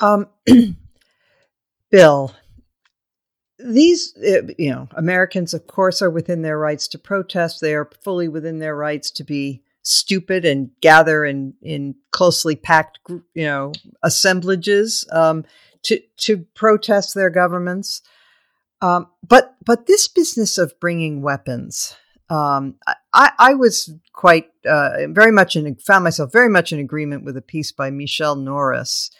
Um, 0.00 0.26
Bill, 1.90 2.34
these, 3.64 4.14
uh, 4.16 4.52
you 4.58 4.70
know, 4.70 4.88
Americans, 4.96 5.54
of 5.54 5.66
course, 5.66 6.02
are 6.02 6.10
within 6.10 6.42
their 6.42 6.58
rights 6.58 6.88
to 6.88 6.98
protest. 6.98 7.60
They 7.60 7.74
are 7.74 7.90
fully 8.02 8.28
within 8.28 8.58
their 8.58 8.76
rights 8.76 9.10
to 9.12 9.24
be 9.24 9.62
stupid 9.82 10.44
and 10.44 10.70
gather 10.80 11.24
in 11.24 11.54
in 11.62 11.94
closely 12.10 12.56
packed, 12.56 12.98
you 13.08 13.44
know, 13.44 13.72
assemblages 14.02 15.06
um, 15.12 15.44
to 15.84 16.00
to 16.18 16.46
protest 16.54 17.14
their 17.14 17.30
governments. 17.30 18.02
Um, 18.82 19.08
but 19.26 19.56
but 19.64 19.86
this 19.86 20.08
business 20.08 20.58
of 20.58 20.78
bringing 20.80 21.22
weapons, 21.22 21.96
um, 22.28 22.76
I, 23.12 23.32
I 23.38 23.54
was 23.54 23.92
quite 24.12 24.48
uh, 24.66 25.06
very 25.08 25.32
much 25.32 25.56
in 25.56 25.74
found 25.76 26.04
myself 26.04 26.32
very 26.32 26.48
much 26.48 26.72
in 26.72 26.78
agreement 26.78 27.24
with 27.24 27.36
a 27.36 27.42
piece 27.42 27.72
by 27.72 27.90
Michelle 27.90 28.36
Norris 28.36 29.10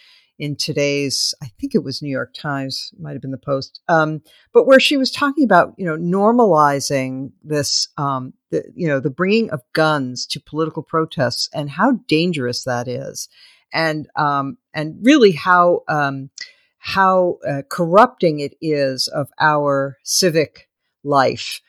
in 0.41 0.57
today's, 0.57 1.35
I 1.43 1.49
think 1.61 1.75
it 1.75 1.85
was 1.85 2.01
New 2.01 2.11
York 2.11 2.33
Times, 2.33 2.95
might 2.99 3.13
have 3.13 3.21
been 3.21 3.31
the 3.31 3.37
Post, 3.37 3.81
um, 3.89 4.23
but 4.55 4.67
where 4.67 4.81
she 4.81 4.97
was 4.97 5.11
talking 5.11 5.45
about, 5.45 5.75
you 5.77 5.85
know, 5.85 5.99
normalizing 5.99 7.33
this, 7.45 7.89
um, 7.99 8.33
the, 8.51 8.65
you 8.75 8.89
know, 8.89 9.01
the 9.01 9.11
bringing 9.11 9.51
of 9.51 9.61
guns 9.75 10.27
to 10.29 10.41
political 10.41 10.83
protests 10.83 11.51
and 11.53 11.69
how 11.69 12.01
dangerous 12.09 12.65
that 12.65 12.89
is, 12.89 13.29
and 13.71 14.09
um, 14.17 14.57
and 14.73 14.97
really 15.03 15.33
how 15.33 15.83
um, 15.89 16.31
how 16.79 17.37
uh, 17.47 17.61
corrupting 17.69 18.41
it 18.41 18.55
is 18.63 19.09
of 19.09 19.29
our 19.39 19.99
civic 20.05 20.71
life. 21.05 21.61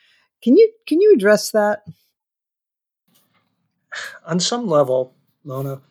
Can 0.42 0.56
you 0.56 0.72
can 0.88 1.02
you 1.02 1.12
address 1.14 1.50
that? 1.50 1.82
On 4.24 4.40
some 4.40 4.66
level, 4.66 5.14
Mona, 5.44 5.82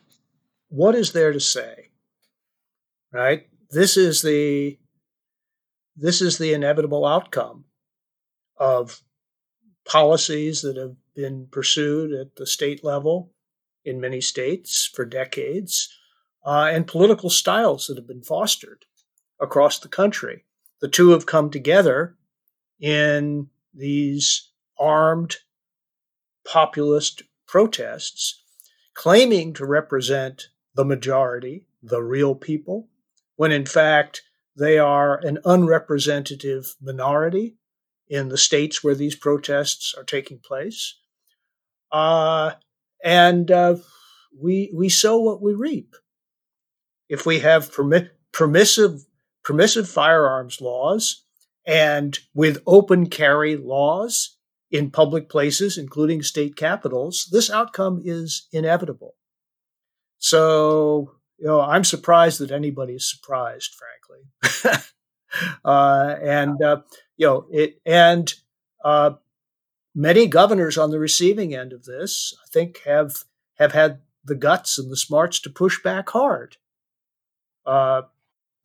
what 0.68 0.96
is 0.96 1.12
there 1.12 1.32
to 1.32 1.38
say 1.38 1.91
right? 3.12 3.46
This 3.70 3.96
is 3.96 4.22
the 4.22 4.78
this 5.96 6.22
is 6.22 6.38
the 6.38 6.54
inevitable 6.54 7.04
outcome 7.04 7.66
of 8.56 9.02
policies 9.86 10.62
that 10.62 10.76
have 10.76 10.96
been 11.14 11.46
pursued 11.50 12.12
at 12.12 12.36
the 12.36 12.46
state 12.46 12.82
level 12.82 13.32
in 13.84 14.00
many 14.00 14.20
states 14.20 14.88
for 14.94 15.04
decades, 15.04 15.88
uh, 16.46 16.70
and 16.72 16.86
political 16.86 17.28
styles 17.28 17.86
that 17.86 17.96
have 17.96 18.06
been 18.06 18.22
fostered 18.22 18.84
across 19.40 19.78
the 19.78 19.88
country. 19.88 20.44
The 20.80 20.88
two 20.88 21.10
have 21.10 21.26
come 21.26 21.50
together 21.50 22.16
in 22.80 23.48
these 23.74 24.50
armed 24.78 25.36
populist 26.44 27.22
protests, 27.46 28.42
claiming 28.94 29.52
to 29.54 29.66
represent 29.66 30.48
the 30.74 30.84
majority, 30.84 31.66
the 31.82 32.02
real 32.02 32.34
people, 32.34 32.88
when 33.36 33.52
in 33.52 33.66
fact 33.66 34.22
they 34.56 34.78
are 34.78 35.18
an 35.18 35.38
unrepresentative 35.44 36.74
minority 36.80 37.56
in 38.08 38.28
the 38.28 38.38
states 38.38 38.84
where 38.84 38.94
these 38.94 39.16
protests 39.16 39.94
are 39.96 40.04
taking 40.04 40.38
place. 40.38 40.98
Uh, 41.90 42.52
and 43.02 43.50
uh, 43.50 43.76
we 44.40 44.72
we 44.74 44.88
sow 44.88 45.18
what 45.18 45.42
we 45.42 45.54
reap. 45.54 45.94
If 47.08 47.26
we 47.26 47.40
have 47.40 47.74
permi- 47.74 48.10
permissive 48.32 49.04
permissive 49.44 49.88
firearms 49.88 50.60
laws 50.60 51.24
and 51.66 52.18
with 52.34 52.62
open 52.66 53.06
carry 53.08 53.56
laws 53.56 54.36
in 54.70 54.90
public 54.90 55.28
places, 55.28 55.76
including 55.76 56.22
state 56.22 56.56
capitals, 56.56 57.28
this 57.30 57.50
outcome 57.50 58.00
is 58.04 58.48
inevitable. 58.52 59.14
So 60.18 61.16
you 61.42 61.48
know, 61.48 61.60
I'm 61.60 61.82
surprised 61.82 62.38
that 62.38 62.52
anybody 62.52 62.92
is 62.92 63.10
surprised, 63.10 63.74
frankly. 63.74 64.84
uh, 65.64 66.14
and 66.22 66.62
uh, 66.62 66.82
you 67.16 67.26
know, 67.26 67.46
it 67.50 67.80
and 67.84 68.32
uh, 68.84 69.14
many 69.92 70.28
governors 70.28 70.78
on 70.78 70.92
the 70.92 71.00
receiving 71.00 71.52
end 71.52 71.72
of 71.72 71.84
this, 71.84 72.32
I 72.40 72.46
think, 72.52 72.82
have 72.86 73.24
have 73.58 73.72
had 73.72 74.02
the 74.24 74.36
guts 74.36 74.78
and 74.78 74.88
the 74.88 74.96
smarts 74.96 75.40
to 75.40 75.50
push 75.50 75.82
back 75.82 76.10
hard. 76.10 76.58
Uh, 77.66 78.02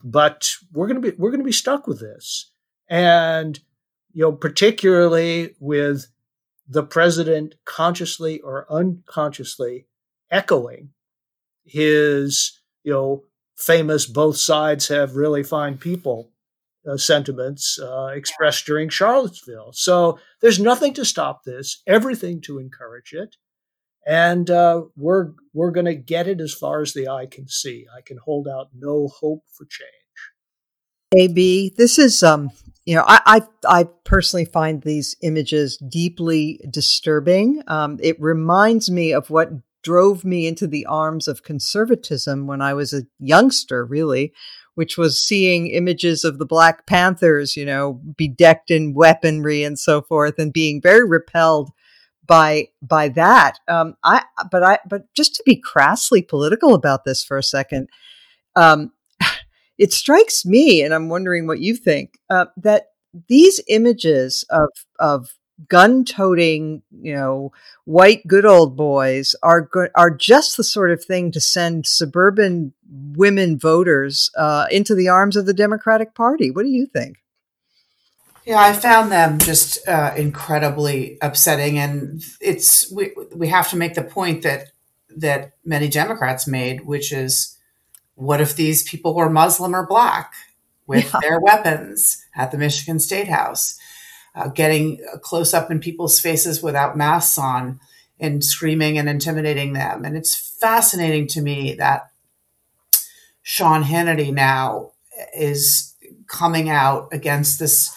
but 0.04 0.52
we're 0.72 0.88
going 0.88 1.02
to 1.02 1.12
be 1.12 1.18
we're 1.18 1.32
going 1.32 1.42
to 1.42 1.46
be 1.46 1.52
stuck 1.52 1.88
with 1.88 2.00
this, 2.00 2.52
and 2.88 3.60
you 4.14 4.22
know, 4.22 4.32
particularly 4.32 5.56
with 5.60 6.06
the 6.68 6.84
president 6.84 7.56
consciously 7.66 8.40
or 8.42 8.72
unconsciously 8.72 9.88
echoing 10.30 10.90
his 11.66 12.60
you 12.88 12.94
know, 12.94 13.24
famous 13.58 14.06
both 14.06 14.38
sides 14.38 14.88
have 14.88 15.18
really 15.18 15.44
fine 15.44 15.78
people 15.78 16.32
uh, 16.90 16.96
sentiments 16.96 17.78
uh, 17.84 18.12
expressed 18.16 18.66
during 18.66 18.88
Charlottesville. 18.88 19.74
So 19.74 20.20
there's 20.42 20.58
nothing 20.58 20.94
to 20.94 21.04
stop 21.04 21.44
this, 21.44 21.84
everything 21.86 22.40
to 22.44 22.60
encourage 22.60 23.12
it. 23.12 23.36
And 24.08 24.50
uh, 24.50 24.84
we're 24.96 25.34
we're 25.54 25.72
going 25.72 25.88
to 25.88 25.96
get 25.96 26.30
it 26.30 26.40
as 26.40 26.54
far 26.54 26.80
as 26.80 26.94
the 26.94 27.10
eye 27.10 27.26
can 27.30 27.50
see. 27.50 27.86
I 27.94 28.00
can 28.00 28.20
hold 28.24 28.48
out 28.48 28.70
no 28.74 29.10
hope 29.10 29.44
for 29.52 29.66
change. 29.66 29.92
AB, 31.14 31.74
this 31.76 32.00
is 32.00 32.24
um, 32.24 32.52
you 32.86 32.96
know, 32.96 33.04
I, 33.06 33.20
I, 33.26 33.42
I 33.82 33.84
personally 34.06 34.46
find 34.46 34.82
these 34.82 35.18
images 35.22 35.76
deeply 35.76 36.62
disturbing. 36.72 37.62
Um, 37.68 38.00
it 38.02 38.16
reminds 38.22 38.90
me 38.90 39.12
of 39.12 39.30
what 39.30 39.50
drove 39.88 40.26
me 40.26 40.46
into 40.46 40.68
the 40.68 40.86
arms 40.86 41.30
of 41.30 41.44
conservatism 41.44 42.46
when 42.46 42.62
I 42.62 42.74
was 42.74 42.92
a 42.92 43.04
youngster, 43.20 43.86
really, 43.86 44.34
which 44.76 44.98
was 44.98 45.26
seeing 45.26 45.68
images 45.68 46.26
of 46.26 46.40
the 46.40 46.46
Black 46.46 46.86
Panthers, 46.86 47.56
you 47.56 47.66
know, 47.66 48.02
bedecked 48.18 48.70
in 48.70 48.94
weaponry 48.94 49.64
and 49.64 49.80
so 49.80 50.02
forth, 50.02 50.40
and 50.40 50.52
being 50.52 50.82
very 50.82 51.08
repelled 51.08 51.72
by 52.26 52.68
by 52.82 53.08
that. 53.08 53.60
Um, 53.70 53.96
I 54.04 54.26
but 54.52 54.62
I 54.62 54.80
but 54.86 55.04
just 55.14 55.36
to 55.36 55.44
be 55.46 55.56
crassly 55.56 56.22
political 56.22 56.76
about 56.76 57.06
this 57.06 57.24
for 57.24 57.38
a 57.38 57.44
second, 57.44 57.88
um, 58.58 58.92
it 59.78 59.94
strikes 59.94 60.46
me, 60.46 60.84
and 60.84 60.94
I'm 60.94 61.08
wondering 61.08 61.48
what 61.48 61.62
you 61.62 61.78
think 61.78 62.20
uh, 62.30 62.48
that 62.58 62.88
these 63.30 63.62
images 63.70 64.44
of 64.50 64.68
of 65.00 65.30
gun-toting, 65.70 66.84
you 67.02 67.14
know, 67.14 67.52
white 67.86 68.26
good 68.28 68.46
old 68.46 68.78
boys 68.78 69.36
are 69.42 69.62
go- 69.62 69.90
are 69.96 70.12
just 70.12 70.58
the 70.58 70.64
sort 70.64 70.92
of 70.92 71.04
thing 71.04 71.32
to 71.32 71.42
send 71.42 71.88
suburban 71.88 72.74
women 72.90 73.58
voters 73.58 74.30
uh, 74.38 74.68
into 74.70 74.94
the 74.94 75.10
arms 75.10 75.36
of 75.36 75.46
the 75.46 75.54
Democratic 75.54 76.14
Party. 76.14 76.52
What 76.52 76.64
do 76.64 76.70
you 76.70 76.86
think? 76.86 77.18
Yeah, 78.46 78.60
I 78.60 78.72
found 78.72 79.12
them 79.12 79.40
just 79.40 79.86
uh, 79.90 80.14
incredibly 80.16 81.18
upsetting, 81.22 81.78
and 81.78 82.24
it's 82.40 82.90
we 82.92 83.12
we 83.36 83.50
have 83.50 83.70
to 83.72 83.76
make 83.76 83.96
the 83.96 84.04
point 84.04 84.44
that 84.44 84.68
that 85.18 85.54
many 85.66 85.90
Democrats 85.90 86.48
made, 86.48 86.86
which 86.86 87.12
is, 87.12 87.58
what 88.16 88.40
if 88.40 88.56
these 88.56 88.84
people 88.84 89.16
were 89.16 89.30
Muslim 89.30 89.76
or 89.76 89.86
black 89.86 90.34
with 90.86 91.12
yeah. 91.14 91.20
their 91.22 91.40
weapons 91.42 92.24
at 92.36 92.52
the 92.52 92.58
Michigan 92.58 93.00
State 93.00 93.28
House, 93.28 93.78
uh, 94.38 94.48
getting 94.50 95.00
close 95.22 95.54
up 95.54 95.72
in 95.72 95.80
people's 95.80 96.20
faces 96.20 96.62
without 96.62 96.96
masks 96.96 97.38
on, 97.38 97.80
and 98.20 98.44
screaming 98.44 98.98
and 98.98 99.10
intimidating 99.10 99.74
them, 99.74 100.06
and 100.06 100.16
it's 100.16 100.36
fascinating 100.36 101.28
to 101.28 101.42
me 101.42 101.74
that 101.74 102.10
Sean 103.42 103.84
Hannity 103.84 104.34
now 104.34 104.92
is 105.36 105.96
coming 106.28 106.70
out 106.70 107.08
against 107.12 107.60
this 107.60 107.96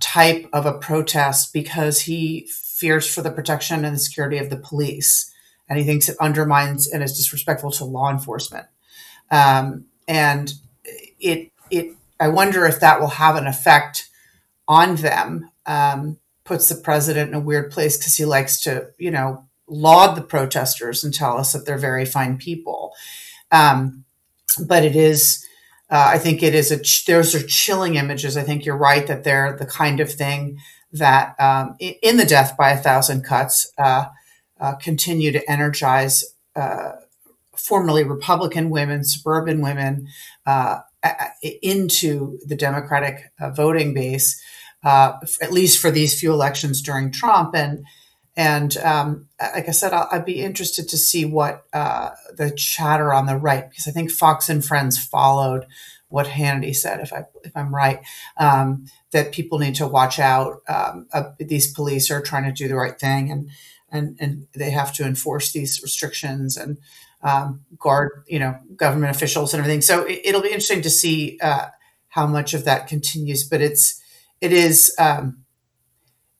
type 0.00 0.48
of 0.52 0.66
a 0.66 0.78
protest 0.78 1.52
because 1.52 2.02
he 2.02 2.48
fears 2.50 3.12
for 3.12 3.22
the 3.22 3.30
protection 3.30 3.84
and 3.84 3.94
the 3.94 4.00
security 4.00 4.38
of 4.38 4.50
the 4.50 4.56
police. 4.56 5.32
And 5.68 5.78
he 5.78 5.84
thinks 5.84 6.08
it 6.08 6.16
undermines 6.20 6.88
and 6.88 7.02
is 7.02 7.16
disrespectful 7.16 7.70
to 7.72 7.84
law 7.84 8.10
enforcement. 8.10 8.66
Um, 9.30 9.86
and 10.06 10.52
it, 11.18 11.50
it, 11.70 11.94
I 12.20 12.28
wonder 12.28 12.66
if 12.66 12.80
that 12.80 13.00
will 13.00 13.08
have 13.08 13.36
an 13.36 13.46
effect 13.46 14.08
on 14.72 14.96
them. 14.96 15.50
Um, 15.66 16.18
puts 16.44 16.68
the 16.68 16.74
president 16.74 17.28
in 17.30 17.34
a 17.34 17.40
weird 17.40 17.70
place 17.70 17.96
because 17.96 18.16
he 18.16 18.24
likes 18.24 18.60
to, 18.60 18.88
you 18.98 19.10
know, 19.10 19.44
laud 19.68 20.16
the 20.16 20.22
protesters 20.22 21.04
and 21.04 21.14
tell 21.14 21.38
us 21.38 21.52
that 21.52 21.64
they're 21.64 21.78
very 21.78 22.04
fine 22.04 22.36
people. 22.36 22.92
Um, 23.50 24.04
but 24.66 24.84
it 24.84 24.96
is, 24.96 25.46
uh, 25.90 26.10
I 26.14 26.18
think 26.18 26.42
it 26.42 26.54
is 26.54 26.70
a, 26.70 26.82
ch- 26.82 27.06
those 27.06 27.34
are 27.34 27.46
chilling 27.46 27.94
images. 27.94 28.36
I 28.36 28.42
think 28.42 28.64
you're 28.64 28.76
right 28.76 29.06
that 29.06 29.24
they're 29.24 29.56
the 29.56 29.66
kind 29.66 30.00
of 30.00 30.12
thing 30.12 30.58
that 30.92 31.34
um, 31.40 31.76
in 31.78 32.16
the 32.16 32.26
death 32.26 32.56
by 32.58 32.70
a 32.70 32.76
thousand 32.76 33.22
cuts 33.22 33.72
uh, 33.78 34.06
uh, 34.60 34.74
continue 34.74 35.32
to 35.32 35.50
energize 35.50 36.24
uh, 36.54 36.92
formerly 37.56 38.04
Republican 38.04 38.68
women, 38.68 39.04
suburban 39.04 39.60
women 39.62 40.08
uh, 40.44 40.80
into 41.62 42.38
the 42.46 42.56
Democratic 42.56 43.32
uh, 43.40 43.50
voting 43.50 43.94
base, 43.94 44.40
at 44.84 45.52
least 45.52 45.80
for 45.80 45.90
these 45.90 46.18
few 46.18 46.32
elections 46.32 46.82
during 46.82 47.10
Trump. 47.10 47.54
And 47.54 47.84
and 48.34 48.76
um, 48.78 49.28
like 49.40 49.68
I 49.68 49.72
said, 49.72 49.92
i 49.92 50.08
would 50.12 50.24
be 50.24 50.40
interested 50.40 50.88
to 50.88 50.96
see 50.96 51.24
what 51.24 51.64
uh, 51.72 52.10
the 52.34 52.50
chatter 52.50 53.12
on 53.12 53.26
the 53.26 53.36
right, 53.36 53.68
because 53.68 53.86
I 53.86 53.90
think 53.90 54.10
Fox 54.10 54.48
and 54.48 54.64
Friends 54.64 55.02
followed 55.02 55.66
what 56.08 56.26
Hannity 56.26 56.74
said, 56.74 57.00
if 57.00 57.12
I 57.12 57.24
if 57.42 57.56
I'm 57.56 57.74
right, 57.74 58.00
um, 58.36 58.86
that 59.12 59.32
people 59.32 59.58
need 59.58 59.74
to 59.76 59.86
watch 59.86 60.18
out. 60.18 60.62
Um, 60.68 61.06
uh, 61.12 61.30
these 61.38 61.72
police 61.72 62.10
are 62.10 62.20
trying 62.20 62.44
to 62.44 62.52
do 62.52 62.68
the 62.68 62.74
right 62.74 62.98
thing, 62.98 63.30
and 63.30 63.50
and 63.90 64.16
and 64.20 64.46
they 64.54 64.70
have 64.70 64.94
to 64.94 65.06
enforce 65.06 65.52
these 65.52 65.80
restrictions 65.82 66.56
and 66.56 66.78
um, 67.22 67.60
guard, 67.78 68.24
you 68.26 68.38
know, 68.38 68.58
government 68.76 69.14
officials 69.14 69.54
and 69.54 69.60
everything. 69.60 69.80
So 69.80 70.04
it, 70.08 70.34
will 70.34 70.42
be 70.42 70.48
interesting 70.48 70.82
to 70.82 70.90
see 70.90 71.38
uh, 71.40 71.66
how 72.08 72.26
much 72.26 72.52
of 72.52 72.64
that 72.64 72.88
continues. 72.88 73.44
But 73.44 73.60
it's 73.60 74.01
it 74.42 74.52
is 74.52 74.94
um, 74.98 75.44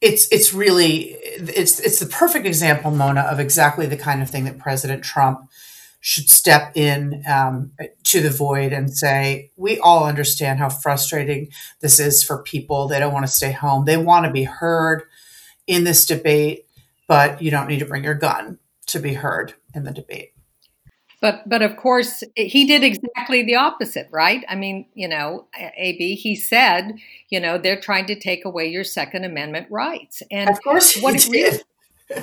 it's 0.02 0.26
it's 0.32 0.52
really 0.52 1.16
it's 1.23 1.78
it's 1.78 2.00
the 2.00 2.06
perfect 2.06 2.44
example, 2.44 2.90
Mona, 2.90 3.23
of 3.23 3.38
exactly 3.38 3.87
the 3.87 3.97
kind 3.97 4.21
of 4.21 4.28
thing 4.28 4.44
that 4.44 4.59
President 4.59 5.04
Trump 5.04 5.49
should 6.00 6.28
step 6.28 6.76
in 6.76 7.23
um, 7.30 7.71
to 8.02 8.21
the 8.21 8.28
void 8.28 8.73
and 8.73 8.92
say, 8.92 9.52
"We 9.56 9.78
all 9.78 10.04
understand 10.04 10.59
how 10.59 10.68
frustrating 10.68 11.50
this 11.80 12.00
is 12.00 12.25
for 12.25 12.42
people. 12.42 12.88
They 12.88 12.99
don't 12.99 13.12
want 13.14 13.25
to 13.25 13.32
stay 13.32 13.52
home. 13.52 13.85
They 13.85 13.97
want 13.97 14.26
to 14.26 14.32
be 14.32 14.44
heard 14.44 15.04
in 15.68 15.85
this 15.85 16.04
debate, 16.04 16.66
but 17.06 17.40
you 17.40 17.52
don't 17.52 17.68
need 17.68 17.78
to 17.78 17.87
bring 17.87 18.02
your 18.02 18.14
gun 18.14 18.59
to 18.87 18.99
be 18.99 19.14
heard 19.14 19.54
in 19.75 19.85
the 19.85 19.92
debate." 19.92 20.32
But 21.22 21.48
but 21.48 21.62
of 21.62 21.76
course 21.76 22.24
he 22.37 22.66
did 22.66 22.82
exactly 22.82 23.44
the 23.44 23.54
opposite, 23.54 24.08
right? 24.11 24.44
I 24.48 24.56
mean, 24.56 24.87
you 24.92 25.06
know, 25.06 25.46
AB 25.54 26.16
he 26.16 26.35
said, 26.35 26.96
you 27.30 27.38
know, 27.38 27.56
they're 27.56 27.80
trying 27.80 28.06
to 28.06 28.18
take 28.18 28.44
away 28.44 28.66
your 28.66 28.82
Second 28.85 29.24
Amendment 29.24 29.68
rights, 29.70 30.22
and 30.32 30.50
of 30.50 30.62
course 30.62 31.00
what 31.00 31.14
it 31.14 31.30
did. 31.30 31.64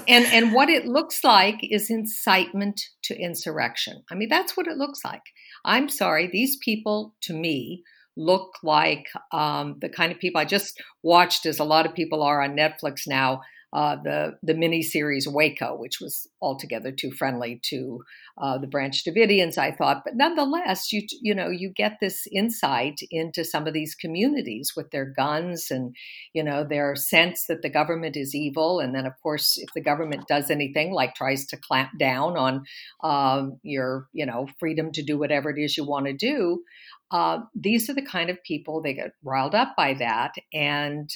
and 0.07 0.25
and 0.25 0.53
what 0.53 0.69
it 0.69 0.85
looks 0.85 1.23
like 1.23 1.59
is 1.63 1.89
incitement 1.89 2.81
to 3.03 3.17
insurrection. 3.17 4.03
I 4.12 4.15
mean, 4.15 4.27
that's 4.27 4.57
what 4.57 4.67
it 4.67 4.77
looks 4.77 5.03
like. 5.05 5.23
I'm 5.63 5.88
sorry, 5.88 6.27
these 6.27 6.57
people 6.57 7.15
to 7.21 7.33
me 7.33 7.83
look 8.17 8.57
like 8.63 9.07
um, 9.31 9.77
the 9.79 9.88
kind 9.88 10.12
of 10.12 10.19
people 10.19 10.41
I 10.41 10.45
just 10.45 10.77
watched, 11.03 11.45
as 11.45 11.57
a 11.57 11.63
lot 11.63 11.85
of 11.85 11.93
people 11.93 12.21
are 12.21 12.41
on 12.41 12.57
Netflix 12.57 13.07
now 13.07 13.41
uh, 13.71 13.97
the 14.03 14.34
the 14.41 14.53
miniseries 14.53 15.32
Waco, 15.32 15.75
which 15.75 15.99
was 16.01 16.27
altogether 16.41 16.91
too 16.91 17.12
friendly 17.12 17.60
to 17.65 17.99
uh, 18.41 18.58
the 18.58 18.67
Branch 18.67 19.03
Davidians, 19.03 19.58
I 19.60 19.71
thought. 19.71 20.01
But 20.03 20.15
nonetheless, 20.15 20.91
you 20.91 21.05
you 21.21 21.36
know 21.36 21.49
you 21.49 21.71
get 21.75 21.97
this 22.01 22.25
insight 22.32 22.99
into 23.12 23.45
some 23.45 23.67
of 23.67 23.73
these 23.73 23.93
communities 23.93 24.73
with 24.75 24.89
their 24.89 25.05
guns 25.05 25.67
and 25.69 25.95
you 26.34 26.43
know 26.43 26.63
their 26.63 26.95
sense 26.95 27.45
that 27.45 27.62
the 27.62 27.69
government 27.69 28.17
is 28.17 28.34
evil, 28.34 28.79
and 28.79 28.95
then 28.95 29.05
of 29.05 29.13
course 29.21 29.58
if 29.58 29.69
the 29.75 29.82
government 29.82 30.27
does 30.27 30.49
anything 30.49 30.91
like 30.91 31.13
tries 31.13 31.45
to 31.47 31.58
clamp 31.58 31.91
down 31.99 32.38
on 32.38 32.63
um, 33.03 33.60
your 33.62 34.08
you 34.13 34.25
know 34.25 34.47
freedom 34.60 34.91
to 34.93 35.03
do 35.03 35.17
whatever 35.17 35.51
it 35.51 35.62
is 35.62 35.77
you 35.77 35.86
want 35.86 36.08
to 36.08 36.13
do. 36.13 36.63
Uh, 37.12 37.39
these 37.55 37.89
are 37.89 37.93
the 37.93 38.05
kind 38.05 38.29
of 38.29 38.43
people 38.43 38.82
they 38.82 38.93
get 38.93 39.12
riled 39.23 39.55
up 39.55 39.75
by 39.75 39.93
that, 39.93 40.34
and 40.53 41.10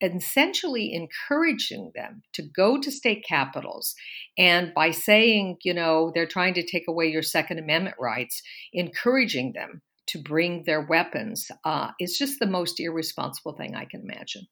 essentially 0.00 0.92
encouraging 0.92 1.92
them 1.94 2.22
to 2.32 2.42
go 2.42 2.80
to 2.80 2.90
state 2.90 3.24
capitals. 3.26 3.94
And 4.38 4.72
by 4.74 4.90
saying 4.90 5.58
you 5.62 5.74
know 5.74 6.12
they're 6.14 6.26
trying 6.26 6.54
to 6.54 6.66
take 6.66 6.88
away 6.88 7.06
your 7.06 7.22
second 7.22 7.58
amendment 7.58 7.96
rights 7.98 8.42
encouraging 8.72 9.52
them 9.52 9.82
to 10.06 10.18
bring 10.18 10.64
their 10.64 10.80
weapons 10.80 11.50
uh, 11.64 11.90
is 12.00 12.18
just 12.18 12.40
the 12.40 12.46
most 12.46 12.80
irresponsible 12.80 13.52
thing 13.52 13.76
i 13.76 13.84
can 13.84 14.00
imagine. 14.00 14.46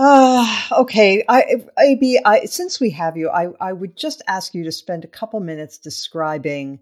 Uh, 0.00 0.60
okay, 0.70 1.24
I, 1.28 1.56
AB, 1.76 2.20
I, 2.24 2.44
since 2.44 2.78
we 2.78 2.90
have 2.90 3.16
you, 3.16 3.30
I, 3.30 3.48
I 3.60 3.72
would 3.72 3.96
just 3.96 4.22
ask 4.28 4.54
you 4.54 4.62
to 4.62 4.70
spend 4.70 5.02
a 5.02 5.08
couple 5.08 5.40
minutes 5.40 5.76
describing 5.76 6.78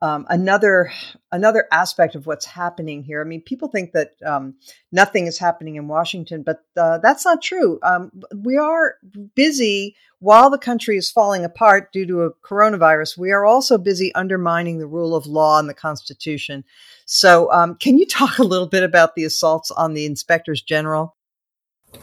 um, 0.00 0.26
another 0.28 0.92
another 1.32 1.66
aspect 1.72 2.14
of 2.14 2.26
what's 2.26 2.46
happening 2.46 3.02
here. 3.02 3.20
I 3.20 3.24
mean, 3.24 3.42
people 3.42 3.68
think 3.68 3.92
that 3.92 4.12
um, 4.24 4.54
nothing 4.92 5.26
is 5.26 5.38
happening 5.38 5.76
in 5.76 5.88
Washington, 5.88 6.42
but 6.42 6.62
uh, 6.76 6.98
that's 6.98 7.24
not 7.24 7.42
true. 7.42 7.78
Um, 7.82 8.12
we 8.34 8.56
are 8.56 8.96
busy 9.34 9.96
while 10.20 10.50
the 10.50 10.58
country 10.58 10.96
is 10.96 11.10
falling 11.10 11.44
apart 11.44 11.92
due 11.92 12.06
to 12.06 12.22
a 12.22 12.32
coronavirus. 12.32 13.18
We 13.18 13.32
are 13.32 13.44
also 13.44 13.76
busy 13.76 14.14
undermining 14.14 14.78
the 14.78 14.86
rule 14.86 15.14
of 15.14 15.26
law 15.26 15.58
and 15.58 15.68
the 15.68 15.74
Constitution. 15.74 16.64
So, 17.04 17.50
um, 17.52 17.74
can 17.74 17.98
you 17.98 18.06
talk 18.06 18.38
a 18.38 18.44
little 18.44 18.68
bit 18.68 18.84
about 18.84 19.16
the 19.16 19.24
assaults 19.24 19.70
on 19.70 19.94
the 19.94 20.06
inspectors 20.06 20.62
general? 20.62 21.16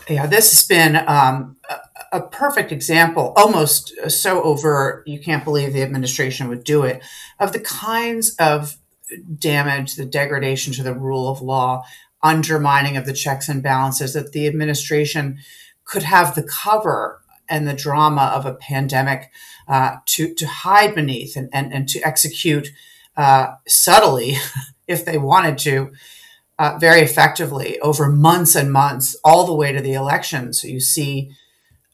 Yeah, 0.10 0.28
this 0.28 0.52
has 0.52 0.68
been 0.68 0.96
um, 1.08 1.58
a, 2.12 2.22
perfect 2.22 2.72
example, 2.72 3.34
almost 3.36 3.94
so 4.10 4.42
overt 4.44 5.08
you 5.08 5.20
can't 5.20 5.44
believe 5.44 5.74
the 5.74 5.84
administration 5.84 6.48
would 6.48 6.64
do 6.64 6.84
it, 6.84 7.04
of 7.40 7.54
the 7.54 7.60
kinds 7.60 8.36
of 8.36 8.78
damage, 9.38 9.96
the 9.96 10.06
degradation 10.06 10.74
to 10.74 10.84
the 10.84 10.94
rule 10.94 11.28
of 11.28 11.42
law, 11.42 11.84
undermining 12.24 12.98
of 12.98 13.06
the 13.06 13.14
checks 13.14 13.50
and 13.50 13.62
balances 13.62 14.14
that 14.14 14.32
the 14.32 14.48
administration 14.48 15.38
could 15.84 16.04
have 16.04 16.36
the 16.36 16.44
cover 16.44 17.22
and 17.48 17.68
the 17.68 17.74
drama 17.74 18.32
of 18.36 18.46
a 18.46 18.56
pandemic 18.56 19.30
uh, 19.68 19.98
to, 20.06 20.34
to 20.34 20.48
hide 20.48 20.96
beneath 20.96 21.36
and, 21.36 21.50
and, 21.54 21.72
and 21.74 21.88
to 21.88 22.02
execute 22.02 22.70
uh, 23.18 23.54
subtly 23.68 24.36
if 24.88 25.06
they 25.06 25.18
wanted 25.18 25.58
to 25.58 25.92
uh, 26.58 26.78
very 26.80 27.02
effectively 27.02 27.80
over 27.80 28.10
months 28.10 28.56
and 28.56 28.72
months, 28.72 29.16
all 29.24 29.46
the 29.46 29.54
way 29.54 29.72
to 29.72 29.82
the 29.82 29.94
election. 29.94 30.54
So 30.54 30.68
you 30.68 30.80
see 30.80 31.32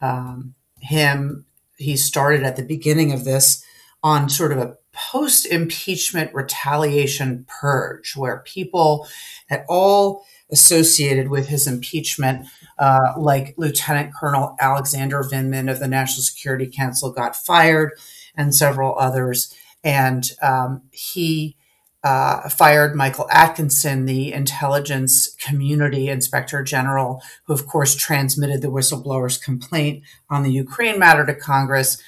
um, 0.01 0.53
him, 0.79 1.45
he 1.77 1.97
started 1.97 2.43
at 2.43 2.55
the 2.55 2.63
beginning 2.63 3.11
of 3.11 3.23
this 3.23 3.63
on 4.03 4.29
sort 4.29 4.51
of 4.51 4.57
a 4.59 4.77
post 4.93 5.45
impeachment 5.45 6.33
retaliation 6.33 7.45
purge, 7.47 8.15
where 8.15 8.43
people 8.45 9.07
at 9.49 9.65
all 9.69 10.25
associated 10.51 11.29
with 11.29 11.47
his 11.47 11.65
impeachment, 11.65 12.45
uh, 12.77 13.13
like 13.17 13.55
Lieutenant 13.57 14.13
Colonel 14.13 14.55
Alexander 14.59 15.23
Vindman 15.23 15.71
of 15.71 15.79
the 15.79 15.87
National 15.87 16.23
Security 16.23 16.67
Council, 16.67 17.11
got 17.11 17.35
fired, 17.35 17.93
and 18.35 18.53
several 18.53 18.97
others. 18.99 19.55
And 19.83 20.29
um, 20.41 20.83
he 20.91 21.55
uh, 22.03 22.49
fired 22.49 22.95
Michael 22.95 23.27
Atkinson, 23.31 24.05
the 24.05 24.33
intelligence 24.33 25.35
community 25.35 26.09
inspector 26.09 26.63
general, 26.63 27.21
who, 27.45 27.53
of 27.53 27.67
course, 27.67 27.95
transmitted 27.95 28.61
the 28.61 28.71
whistleblower's 28.71 29.37
complaint 29.37 30.03
on 30.29 30.43
the 30.43 30.51
Ukraine 30.51 30.97
matter 30.97 31.25
to 31.25 31.35
Congress. 31.35 32.01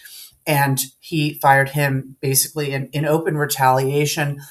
And 0.46 0.82
he 1.00 1.36
fired 1.36 1.70
him 1.70 2.18
basically 2.22 2.72
in, 2.72 2.90
in 2.92 3.06
open 3.06 3.38
retaliation. 3.38 4.42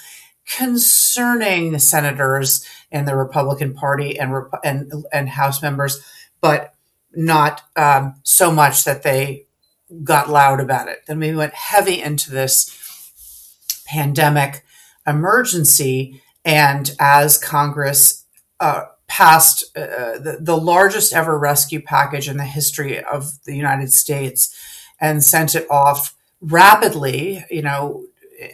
concerning 0.56 1.78
senators 1.78 2.66
in 2.90 3.04
the 3.04 3.16
Republican 3.16 3.74
Party 3.74 4.18
and 4.18 4.34
and 4.64 4.92
and 5.12 5.28
House 5.28 5.62
members, 5.62 6.02
but 6.40 6.74
not 7.14 7.62
um, 7.76 8.16
so 8.22 8.50
much 8.50 8.84
that 8.84 9.02
they 9.02 9.46
got 10.02 10.30
loud 10.30 10.60
about 10.60 10.88
it. 10.88 11.02
Then 11.06 11.20
we 11.20 11.34
went 11.34 11.54
heavy 11.54 12.00
into 12.00 12.30
this 12.30 13.12
pandemic 13.86 14.64
emergency, 15.06 16.22
and 16.44 16.94
as 16.98 17.38
Congress 17.38 18.24
uh, 18.60 18.84
passed 19.06 19.64
uh, 19.76 20.18
the, 20.18 20.38
the 20.40 20.56
largest 20.56 21.12
ever 21.12 21.38
rescue 21.38 21.82
package 21.82 22.28
in 22.28 22.36
the 22.36 22.44
history 22.44 23.02
of 23.04 23.42
the 23.44 23.54
United 23.54 23.92
States 23.92 24.56
and 25.00 25.22
sent 25.22 25.54
it 25.54 25.70
off 25.70 26.14
rapidly, 26.40 27.44
you 27.50 27.62
know, 27.62 28.04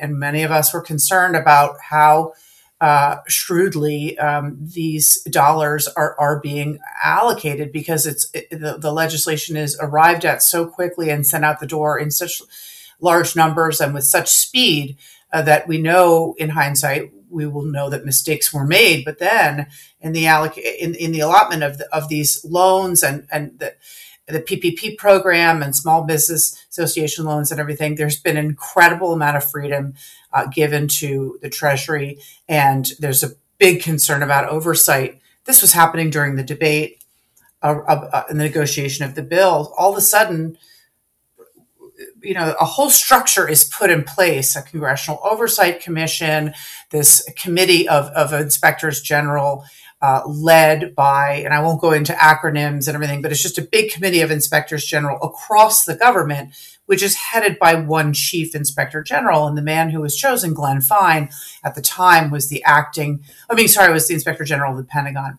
and 0.00 0.18
many 0.18 0.42
of 0.42 0.50
us 0.50 0.72
were 0.72 0.80
concerned 0.80 1.36
about 1.36 1.76
how 1.80 2.32
uh, 2.80 3.16
shrewdly 3.26 4.16
um, 4.18 4.56
these 4.60 5.22
dollars 5.24 5.88
are, 5.88 6.14
are 6.18 6.40
being 6.40 6.78
allocated 7.02 7.72
because 7.72 8.06
it's 8.06 8.30
it, 8.32 8.48
the, 8.50 8.78
the 8.78 8.92
legislation 8.92 9.56
is 9.56 9.76
arrived 9.80 10.24
at 10.24 10.42
so 10.42 10.66
quickly 10.66 11.10
and 11.10 11.26
sent 11.26 11.44
out 11.44 11.60
the 11.60 11.66
door 11.66 11.98
in 11.98 12.10
such 12.10 12.40
large 13.00 13.34
numbers 13.34 13.80
and 13.80 13.94
with 13.94 14.04
such 14.04 14.28
speed 14.28 14.96
uh, 15.32 15.42
that 15.42 15.68
we 15.68 15.78
know 15.78 16.34
in 16.38 16.50
hindsight 16.50 17.12
we 17.30 17.46
will 17.46 17.64
know 17.64 17.90
that 17.90 18.04
mistakes 18.04 18.52
were 18.52 18.66
made 18.66 19.04
but 19.04 19.18
then 19.18 19.66
in 20.00 20.12
the 20.12 20.24
alloc- 20.24 20.58
in, 20.58 20.94
in 20.94 21.12
the 21.12 21.20
allotment 21.20 21.62
of 21.62 21.78
the, 21.78 21.94
of 21.94 22.08
these 22.08 22.44
loans 22.44 23.02
and 23.02 23.26
and 23.30 23.58
the 23.58 23.74
the 24.28 24.40
PPP 24.40 24.96
program 24.98 25.62
and 25.62 25.74
small 25.74 26.04
business 26.04 26.54
association 26.70 27.24
loans 27.24 27.50
and 27.50 27.58
everything, 27.58 27.94
there's 27.94 28.20
been 28.20 28.36
an 28.36 28.44
incredible 28.44 29.12
amount 29.12 29.36
of 29.36 29.50
freedom 29.50 29.94
uh, 30.32 30.46
given 30.46 30.86
to 30.86 31.38
the 31.40 31.48
Treasury, 31.48 32.18
and 32.46 32.92
there's 32.98 33.24
a 33.24 33.32
big 33.58 33.82
concern 33.82 34.22
about 34.22 34.48
oversight. 34.48 35.20
This 35.44 35.62
was 35.62 35.72
happening 35.72 36.10
during 36.10 36.36
the 36.36 36.44
debate, 36.44 37.02
uh, 37.62 37.76
uh, 37.88 38.24
the 38.28 38.34
negotiation 38.34 39.04
of 39.06 39.14
the 39.14 39.22
bill. 39.22 39.72
All 39.78 39.92
of 39.92 39.98
a 39.98 40.02
sudden, 40.02 40.58
you 42.22 42.34
know, 42.34 42.54
a 42.60 42.64
whole 42.64 42.90
structure 42.90 43.48
is 43.48 43.64
put 43.64 43.90
in 43.90 44.04
place 44.04 44.56
a 44.56 44.62
congressional 44.62 45.20
oversight 45.24 45.80
commission, 45.80 46.54
this 46.90 47.28
committee 47.36 47.88
of, 47.88 48.06
of 48.06 48.32
inspectors 48.32 49.00
general 49.00 49.64
uh, 50.00 50.22
led 50.26 50.94
by, 50.94 51.42
and 51.44 51.52
I 51.52 51.60
won't 51.60 51.80
go 51.80 51.92
into 51.92 52.12
acronyms 52.12 52.86
and 52.86 52.94
everything, 52.94 53.20
but 53.20 53.32
it's 53.32 53.42
just 53.42 53.58
a 53.58 53.62
big 53.62 53.90
committee 53.90 54.20
of 54.20 54.30
inspectors 54.30 54.84
general 54.84 55.20
across 55.22 55.84
the 55.84 55.96
government, 55.96 56.54
which 56.86 57.02
is 57.02 57.16
headed 57.16 57.58
by 57.58 57.74
one 57.74 58.12
chief 58.12 58.54
inspector 58.54 59.02
general. 59.02 59.48
And 59.48 59.58
the 59.58 59.62
man 59.62 59.90
who 59.90 60.00
was 60.00 60.16
chosen, 60.16 60.54
Glenn 60.54 60.80
Fine, 60.80 61.30
at 61.64 61.74
the 61.74 61.82
time 61.82 62.30
was 62.30 62.48
the 62.48 62.62
acting, 62.62 63.24
I 63.50 63.54
mean, 63.54 63.66
sorry, 63.66 63.92
was 63.92 64.06
the 64.06 64.14
inspector 64.14 64.44
general 64.44 64.72
of 64.72 64.78
the 64.78 64.84
Pentagon. 64.84 65.38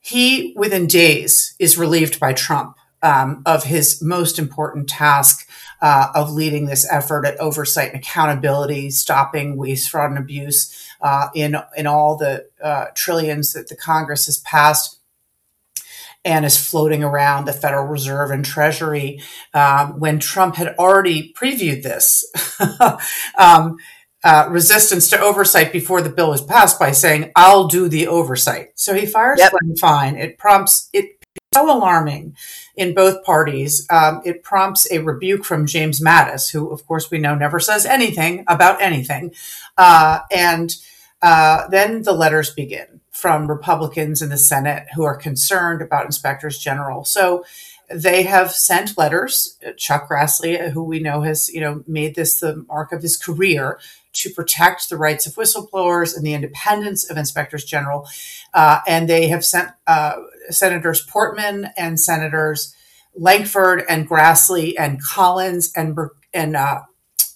He, 0.00 0.54
within 0.56 0.86
days, 0.86 1.54
is 1.58 1.78
relieved 1.78 2.18
by 2.18 2.32
Trump 2.32 2.76
um, 3.02 3.42
of 3.46 3.64
his 3.64 4.00
most 4.02 4.38
important 4.38 4.88
task 4.88 5.48
uh, 5.82 6.08
of 6.14 6.30
leading 6.32 6.66
this 6.66 6.90
effort 6.90 7.26
at 7.26 7.38
oversight 7.38 7.92
and 7.92 8.00
accountability, 8.00 8.90
stopping 8.90 9.56
waste, 9.56 9.90
fraud, 9.90 10.10
and 10.10 10.18
abuse 10.18 10.88
uh, 11.00 11.28
in 11.34 11.56
in 11.76 11.86
all 11.86 12.16
the 12.16 12.48
uh, 12.62 12.86
trillions 12.94 13.52
that 13.52 13.68
the 13.68 13.76
Congress 13.76 14.26
has 14.26 14.38
passed 14.38 15.00
and 16.24 16.44
is 16.44 16.56
floating 16.56 17.02
around 17.02 17.46
the 17.46 17.52
Federal 17.52 17.86
Reserve 17.86 18.30
and 18.30 18.44
Treasury. 18.44 19.20
Um, 19.52 19.98
when 19.98 20.20
Trump 20.20 20.54
had 20.54 20.74
already 20.78 21.34
previewed 21.34 21.82
this. 21.82 22.24
um, 23.38 23.76
uh, 24.24 24.46
resistance 24.50 25.10
to 25.10 25.18
oversight 25.18 25.72
before 25.72 26.00
the 26.00 26.08
bill 26.08 26.30
was 26.30 26.44
passed 26.44 26.78
by 26.78 26.92
saying, 26.92 27.32
"I'll 27.34 27.66
do 27.66 27.88
the 27.88 28.06
oversight." 28.06 28.68
So 28.76 28.94
he 28.94 29.04
fires 29.04 29.40
yep. 29.40 29.50
Glenn 29.50 29.74
Fine. 29.74 30.16
It 30.16 30.38
prompts 30.38 30.88
it 30.92 31.22
so 31.52 31.76
alarming 31.76 32.36
in 32.76 32.94
both 32.94 33.24
parties. 33.24 33.86
Um, 33.90 34.22
it 34.24 34.42
prompts 34.42 34.90
a 34.90 34.98
rebuke 34.98 35.44
from 35.44 35.66
James 35.66 36.00
Mattis, 36.00 36.50
who, 36.50 36.70
of 36.70 36.86
course, 36.86 37.10
we 37.10 37.18
know 37.18 37.34
never 37.34 37.60
says 37.60 37.84
anything 37.86 38.44
about 38.48 38.80
anything, 38.80 39.34
uh, 39.76 40.20
and 40.30 40.74
uh, 41.20 41.68
then 41.68 42.02
the 42.02 42.12
letters 42.12 42.52
begin 42.52 43.00
from 43.10 43.46
Republicans 43.46 44.22
in 44.22 44.30
the 44.30 44.38
Senate 44.38 44.88
who 44.94 45.04
are 45.04 45.16
concerned 45.16 45.82
about 45.82 46.06
inspectors 46.06 46.58
general. 46.58 47.04
So 47.04 47.44
they 47.94 48.22
have 48.24 48.52
sent 48.52 48.98
letters. 48.98 49.58
Chuck 49.76 50.08
Grassley, 50.08 50.70
who 50.70 50.82
we 50.82 51.00
know 51.00 51.22
has 51.22 51.48
you 51.48 51.60
know 51.60 51.82
made 51.86 52.14
this 52.14 52.40
the 52.40 52.64
mark 52.68 52.92
of 52.92 53.02
his 53.02 53.16
career 53.16 53.78
to 54.14 54.30
protect 54.30 54.90
the 54.90 54.96
rights 54.96 55.26
of 55.26 55.34
whistleblowers 55.34 56.16
and 56.16 56.24
the 56.24 56.34
independence 56.34 57.08
of 57.08 57.16
inspectors 57.16 57.64
general, 57.64 58.06
uh, 58.54 58.80
and 58.86 59.08
they 59.08 59.28
have 59.28 59.44
sent 59.44 59.70
uh, 59.86 60.14
Senators 60.50 61.00
Portman 61.04 61.70
and 61.76 61.98
Senators 61.98 62.74
Lankford 63.14 63.84
and 63.88 64.08
Grassley 64.08 64.74
and 64.78 65.02
Collins 65.02 65.72
and 65.76 65.96
and 66.32 66.56
uh, 66.56 66.82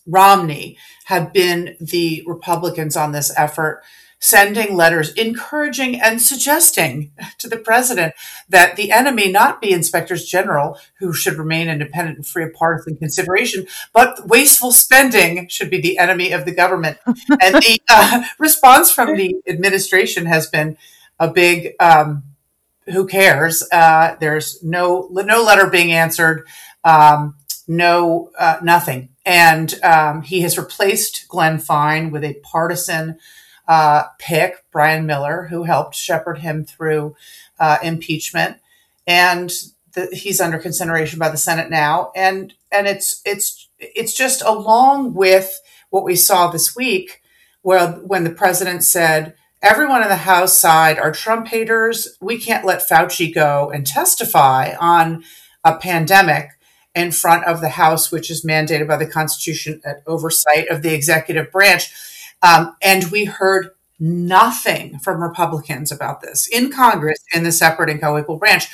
Romney 0.06 0.78
have 1.06 1.32
been 1.32 1.76
the 1.80 2.22
Republicans 2.26 2.96
on 2.96 3.12
this 3.12 3.32
effort, 3.36 3.82
sending 4.18 4.74
letters 4.74 5.12
encouraging 5.14 6.00
and 6.00 6.20
suggesting 6.20 7.12
to 7.38 7.48
the 7.48 7.56
president 7.56 8.14
that 8.48 8.76
the 8.76 8.90
enemy 8.90 9.30
not 9.30 9.60
be 9.60 9.72
inspectors 9.72 10.24
general 10.24 10.78
who 10.98 11.12
should 11.12 11.34
remain 11.34 11.68
independent 11.68 12.16
and 12.16 12.26
free 12.26 12.44
of 12.44 12.52
partisan 12.54 12.96
consideration, 12.96 13.66
but 13.92 14.26
wasteful 14.26 14.72
spending 14.72 15.48
should 15.48 15.70
be 15.70 15.80
the 15.80 15.98
enemy 15.98 16.32
of 16.32 16.44
the 16.44 16.54
government. 16.54 16.98
and 17.06 17.54
the 17.56 17.80
uh, 17.88 18.24
response 18.38 18.90
from 18.90 19.16
the 19.16 19.36
administration 19.46 20.26
has 20.26 20.46
been 20.46 20.76
a 21.18 21.30
big, 21.30 21.74
um, 21.80 22.22
who 22.86 23.06
cares? 23.06 23.66
Uh, 23.72 24.16
there's 24.20 24.62
no 24.62 25.08
no 25.10 25.42
letter 25.42 25.68
being 25.68 25.92
answered. 25.92 26.46
Um, 26.84 27.34
no, 27.66 28.30
uh, 28.38 28.58
nothing. 28.62 29.08
And 29.24 29.74
um, 29.82 30.22
he 30.22 30.42
has 30.42 30.56
replaced 30.56 31.26
Glenn 31.28 31.58
Fine 31.58 32.12
with 32.12 32.22
a 32.22 32.34
partisan 32.44 33.18
uh, 33.68 34.04
pick, 34.18 34.64
Brian 34.70 35.06
Miller, 35.06 35.48
who 35.50 35.64
helped 35.64 35.94
shepherd 35.94 36.38
him 36.38 36.64
through 36.64 37.16
uh, 37.58 37.78
impeachment. 37.82 38.58
And 39.06 39.52
the, 39.94 40.08
he's 40.12 40.40
under 40.40 40.58
consideration 40.58 41.18
by 41.18 41.28
the 41.28 41.36
Senate 41.36 41.70
now. 41.70 42.12
And 42.14 42.54
and 42.70 42.86
it's 42.86 43.22
it's 43.24 43.68
it's 43.78 44.14
just 44.14 44.42
along 44.42 45.14
with 45.14 45.60
what 45.90 46.04
we 46.04 46.16
saw 46.16 46.48
this 46.48 46.76
week, 46.76 47.22
where 47.62 47.92
when 47.92 48.24
the 48.24 48.30
president 48.30 48.84
said 48.84 49.34
everyone 49.62 50.02
in 50.02 50.08
the 50.08 50.16
House 50.16 50.58
side 50.58 50.98
are 50.98 51.12
Trump 51.12 51.48
haters. 51.48 52.16
We 52.20 52.38
can't 52.38 52.64
let 52.64 52.88
Fauci 52.88 53.34
go 53.34 53.70
and 53.70 53.86
testify 53.86 54.74
on 54.78 55.24
a 55.64 55.76
pandemic 55.76 56.50
in 56.94 57.12
front 57.12 57.44
of 57.44 57.60
the 57.60 57.70
House, 57.70 58.10
which 58.10 58.30
is 58.30 58.44
mandated 58.44 58.88
by 58.88 58.96
the 58.96 59.06
Constitution 59.06 59.80
at 59.84 60.02
oversight 60.06 60.68
of 60.68 60.82
the 60.82 60.94
executive 60.94 61.50
branch. 61.50 61.92
Um, 62.42 62.76
and 62.82 63.10
we 63.10 63.24
heard 63.24 63.70
nothing 63.98 64.98
from 64.98 65.22
Republicans 65.22 65.90
about 65.90 66.20
this 66.20 66.46
in 66.48 66.70
Congress 66.70 67.18
in 67.34 67.44
the 67.44 67.52
separate 67.52 67.90
and 67.90 68.00
co-equal 68.00 68.36
branch. 68.36 68.68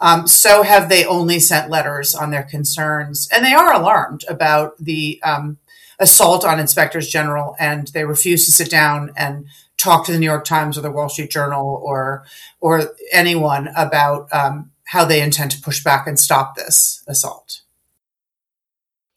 Um, 0.00 0.28
so 0.28 0.62
have 0.62 0.88
they 0.88 1.04
only 1.04 1.40
sent 1.40 1.70
letters 1.70 2.14
on 2.14 2.30
their 2.30 2.44
concerns, 2.44 3.28
and 3.32 3.44
they 3.44 3.52
are 3.52 3.72
alarmed 3.72 4.24
about 4.28 4.76
the 4.78 5.20
um, 5.24 5.58
assault 5.98 6.44
on 6.44 6.60
inspectors 6.60 7.08
general, 7.08 7.56
and 7.58 7.88
they 7.88 8.04
refuse 8.04 8.44
to 8.46 8.52
sit 8.52 8.70
down 8.70 9.10
and 9.16 9.46
talk 9.76 10.04
to 10.06 10.12
the 10.12 10.18
New 10.18 10.26
York 10.26 10.44
Times 10.44 10.78
or 10.78 10.82
the 10.82 10.90
Wall 10.90 11.08
Street 11.08 11.30
Journal 11.30 11.80
or 11.84 12.24
or 12.60 12.92
anyone 13.12 13.70
about 13.76 14.32
um, 14.32 14.70
how 14.84 15.04
they 15.04 15.20
intend 15.20 15.50
to 15.52 15.60
push 15.60 15.82
back 15.82 16.06
and 16.06 16.18
stop 16.18 16.54
this 16.54 17.02
assault. 17.08 17.62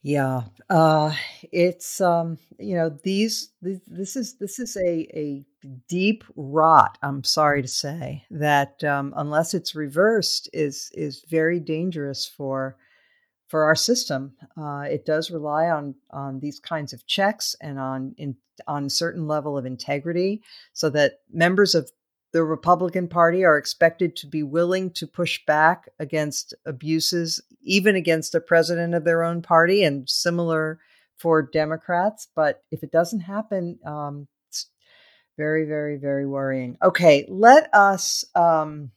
Yeah, 0.02 0.42
uh, 0.72 1.14
it's 1.52 2.00
um, 2.00 2.38
you 2.58 2.74
know 2.74 2.88
these 3.04 3.50
this 3.60 4.16
is 4.16 4.38
this 4.38 4.58
is 4.58 4.74
a 4.78 5.06
a 5.14 5.44
deep 5.86 6.24
rot. 6.34 6.96
I'm 7.02 7.22
sorry 7.24 7.60
to 7.60 7.68
say 7.68 8.24
that 8.30 8.82
um, 8.82 9.12
unless 9.16 9.52
it's 9.52 9.74
reversed, 9.74 10.48
is 10.54 10.90
is 10.94 11.26
very 11.28 11.60
dangerous 11.60 12.26
for 12.26 12.78
for 13.48 13.64
our 13.64 13.74
system. 13.74 14.32
Uh, 14.56 14.86
it 14.90 15.04
does 15.04 15.30
rely 15.30 15.68
on 15.68 15.94
on 16.10 16.40
these 16.40 16.58
kinds 16.58 16.94
of 16.94 17.06
checks 17.06 17.54
and 17.60 17.78
on 17.78 18.14
in, 18.16 18.34
on 18.66 18.88
certain 18.88 19.28
level 19.28 19.58
of 19.58 19.66
integrity, 19.66 20.42
so 20.72 20.88
that 20.88 21.18
members 21.30 21.74
of 21.74 21.92
the 22.32 22.42
Republican 22.42 23.08
Party 23.08 23.44
are 23.44 23.58
expected 23.58 24.16
to 24.16 24.26
be 24.26 24.42
willing 24.42 24.90
to 24.92 25.06
push 25.06 25.44
back 25.46 25.88
against 25.98 26.54
abuses, 26.64 27.42
even 27.62 27.94
against 27.94 28.34
a 28.34 28.40
president 28.40 28.94
of 28.94 29.04
their 29.04 29.22
own 29.22 29.42
party, 29.42 29.84
and 29.84 30.08
similar 30.08 30.80
for 31.16 31.42
Democrats. 31.42 32.28
But 32.34 32.62
if 32.70 32.82
it 32.82 32.90
doesn't 32.90 33.20
happen, 33.20 33.78
um, 33.84 34.26
it's 34.48 34.70
very, 35.36 35.66
very, 35.66 35.98
very 35.98 36.26
worrying. 36.26 36.78
Okay, 36.82 37.26
let 37.28 37.68
us 37.74 38.24
um, 38.34 38.90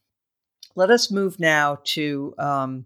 let 0.75 0.89
us 0.89 1.11
move 1.11 1.39
now 1.39 1.79
to 1.83 2.33
um, 2.39 2.85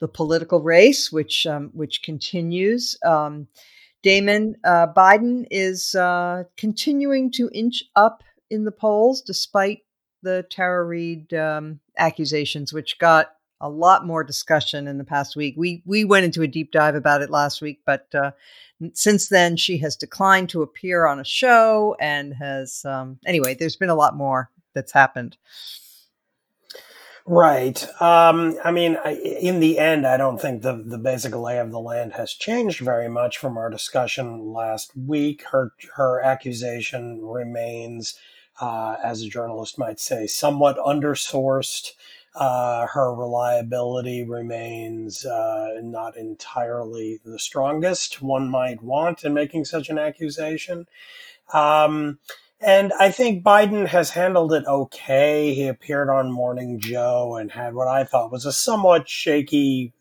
the 0.00 0.08
political 0.08 0.62
race, 0.62 1.12
which 1.12 1.46
um, 1.46 1.70
which 1.74 2.02
continues. 2.02 2.96
Um, 3.04 3.48
Damon, 4.02 4.56
uh, 4.64 4.86
Biden 4.96 5.46
is 5.50 5.94
uh, 5.94 6.44
continuing 6.56 7.30
to 7.32 7.50
inch 7.52 7.84
up 7.94 8.22
in 8.48 8.64
the 8.64 8.72
polls 8.72 9.20
despite 9.20 9.80
the 10.22 10.44
Tara 10.50 10.84
Reade 10.84 11.32
um, 11.34 11.80
accusations, 11.96 12.72
which 12.72 12.98
got 12.98 13.34
a 13.60 13.68
lot 13.68 14.06
more 14.06 14.24
discussion 14.24 14.88
in 14.88 14.98
the 14.98 15.04
past 15.04 15.36
week. 15.36 15.54
We 15.56 15.82
we 15.84 16.04
went 16.04 16.24
into 16.24 16.42
a 16.42 16.48
deep 16.48 16.72
dive 16.72 16.94
about 16.94 17.22
it 17.22 17.30
last 17.30 17.60
week, 17.60 17.80
but 17.84 18.06
uh, 18.14 18.32
since 18.94 19.28
then 19.28 19.56
she 19.56 19.78
has 19.78 19.96
declined 19.96 20.48
to 20.50 20.62
appear 20.62 21.06
on 21.06 21.20
a 21.20 21.24
show 21.24 21.96
and 22.00 22.34
has 22.34 22.84
um, 22.84 23.18
anyway. 23.26 23.54
There's 23.54 23.76
been 23.76 23.90
a 23.90 23.94
lot 23.94 24.16
more 24.16 24.50
that's 24.74 24.92
happened. 24.92 25.36
Right. 27.26 27.86
Um, 28.00 28.58
I 28.64 28.70
mean, 28.72 28.96
I, 29.04 29.12
in 29.12 29.60
the 29.60 29.78
end, 29.78 30.06
I 30.06 30.16
don't 30.16 30.40
think 30.40 30.62
the, 30.62 30.82
the 30.84 30.98
basic 30.98 31.34
lay 31.34 31.58
of 31.58 31.70
the 31.70 31.78
land 31.78 32.14
has 32.14 32.32
changed 32.32 32.80
very 32.80 33.08
much 33.08 33.38
from 33.38 33.56
our 33.56 33.70
discussion 33.70 34.52
last 34.52 34.96
week. 34.96 35.44
Her 35.52 35.72
her 35.94 36.20
accusation 36.22 37.20
remains, 37.22 38.18
uh, 38.60 38.96
as 39.02 39.22
a 39.22 39.28
journalist 39.28 39.78
might 39.78 40.00
say, 40.00 40.26
somewhat 40.26 40.76
undersourced. 40.78 41.92
Uh, 42.34 42.86
her 42.86 43.12
reliability 43.12 44.22
remains 44.22 45.26
uh, 45.26 45.80
not 45.82 46.16
entirely 46.16 47.18
the 47.24 47.38
strongest 47.38 48.22
one 48.22 48.48
might 48.48 48.82
want 48.82 49.24
in 49.24 49.34
making 49.34 49.64
such 49.64 49.88
an 49.88 49.98
accusation. 49.98 50.86
Um, 51.52 52.18
and 52.60 52.92
I 53.00 53.10
think 53.10 53.42
Biden 53.42 53.86
has 53.86 54.10
handled 54.10 54.52
it 54.52 54.66
okay. 54.66 55.54
He 55.54 55.66
appeared 55.66 56.10
on 56.10 56.30
Morning 56.30 56.78
Joe 56.78 57.36
and 57.36 57.50
had 57.50 57.74
what 57.74 57.88
I 57.88 58.04
thought 58.04 58.30
was 58.30 58.44
a 58.44 58.52
somewhat 58.52 59.08
shaky 59.08 59.94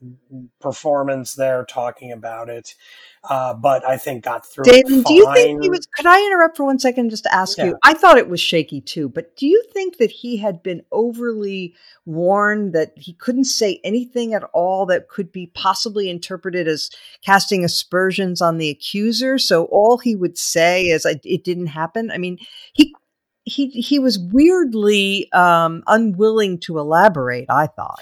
performance 0.60 1.34
there 1.36 1.64
talking 1.64 2.12
about 2.12 2.50
it 2.50 2.76
uh, 3.28 3.54
but 3.54 3.86
I 3.86 3.98
think 3.98 4.24
got 4.24 4.46
through. 4.46 4.64
David, 4.64 5.04
do 5.04 5.14
you 5.14 5.32
think 5.34 5.62
he 5.62 5.70
was? 5.70 5.86
Could 5.96 6.06
I 6.06 6.26
interrupt 6.26 6.56
for 6.56 6.66
one 6.66 6.80
second 6.80 7.10
just 7.10 7.24
to 7.24 7.34
ask 7.34 7.58
yeah. 7.58 7.66
you? 7.66 7.78
I 7.84 7.94
thought 7.94 8.18
it 8.18 8.30
was 8.30 8.40
shaky 8.40 8.80
too, 8.80 9.10
but 9.10 9.36
do 9.36 9.46
you 9.46 9.62
think 9.74 9.98
that 9.98 10.10
he 10.10 10.38
had 10.38 10.64
been 10.64 10.84
overly 10.92 11.76
warned 12.06 12.74
that 12.74 12.94
he 12.96 13.14
couldn't 13.14 13.46
say 13.46 13.82
anything 13.84 14.34
at 14.34 14.44
all 14.54 14.86
that 14.86 15.10
could 15.10 15.32
be 15.32 15.48
possibly 15.48 16.10
interpreted 16.10 16.68
as 16.68 16.90
casting 17.26 17.66
aspersions 17.66 18.42
on 18.42 18.58
the 18.58 18.70
accuser? 18.70 19.38
So 19.38 19.66
all 19.66 19.98
he 19.98 20.16
would 20.16 20.38
say 20.38 20.86
is, 20.86 21.06
"It 21.06 21.44
didn't 21.44 21.68
happen." 21.68 22.12
I 22.12 22.18
mean, 22.18 22.38
he 22.74 22.96
he 23.44 23.68
he 23.70 24.00
was 24.00 24.18
weirdly 24.18 25.30
um, 25.34 25.84
unwilling 25.88 26.60
to 26.62 26.80
elaborate. 26.80 27.48
I 27.50 27.68
thought. 27.68 28.00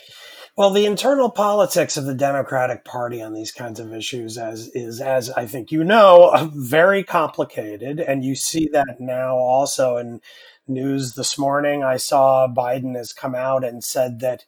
Well, 0.57 0.71
the 0.71 0.87
internal 0.87 1.29
politics 1.29 1.97
of 1.97 2.05
the 2.05 2.15
Democratic 2.15 2.83
Party 2.83 3.21
on 3.21 3.35
these 3.35 3.51
kinds 3.51 3.79
of 3.79 3.93
issues 3.93 4.39
as 4.39 4.69
is, 4.69 4.99
as 4.99 5.29
I 5.29 5.45
think 5.45 5.71
you 5.71 5.83
know, 5.83 6.49
very 6.55 7.03
complicated, 7.03 7.99
and 7.99 8.25
you 8.25 8.33
see 8.33 8.67
that 8.73 8.99
now 8.99 9.35
also 9.35 9.97
in 9.97 10.19
news 10.67 11.13
this 11.13 11.37
morning. 11.37 11.83
I 11.83 11.97
saw 11.97 12.47
Biden 12.47 12.95
has 12.95 13.13
come 13.13 13.35
out 13.35 13.63
and 13.63 13.83
said 13.83 14.19
that. 14.21 14.45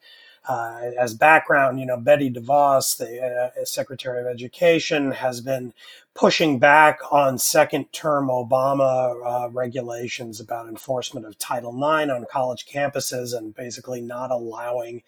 Uh, 0.47 0.91
as 0.97 1.13
background, 1.13 1.79
you 1.79 1.85
know, 1.85 1.97
Betsy 1.97 2.31
DeVos, 2.31 2.97
the 2.97 3.51
uh, 3.61 3.65
Secretary 3.65 4.21
of 4.21 4.25
Education, 4.25 5.11
has 5.11 5.41
been 5.41 5.73
pushing 6.15 6.57
back 6.57 7.01
on 7.11 7.37
second 7.37 7.91
term 7.91 8.29
Obama 8.29 9.13
uh, 9.23 9.49
regulations 9.49 10.39
about 10.39 10.67
enforcement 10.67 11.27
of 11.27 11.37
Title 11.37 11.71
IX 11.75 12.09
on 12.09 12.25
college 12.31 12.65
campuses 12.65 13.37
and 13.37 13.53
basically 13.53 14.01
not 14.01 14.31
allowing 14.31 15.03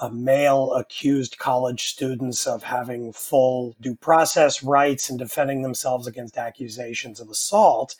uh, 0.00 0.08
male 0.08 0.72
accused 0.74 1.38
college 1.38 1.86
students 1.86 2.46
of 2.46 2.62
having 2.62 3.12
full 3.12 3.74
due 3.80 3.96
process 3.96 4.62
rights 4.62 5.08
and 5.08 5.18
defending 5.18 5.62
themselves 5.62 6.06
against 6.06 6.36
accusations 6.36 7.20
of 7.20 7.30
assault. 7.30 7.96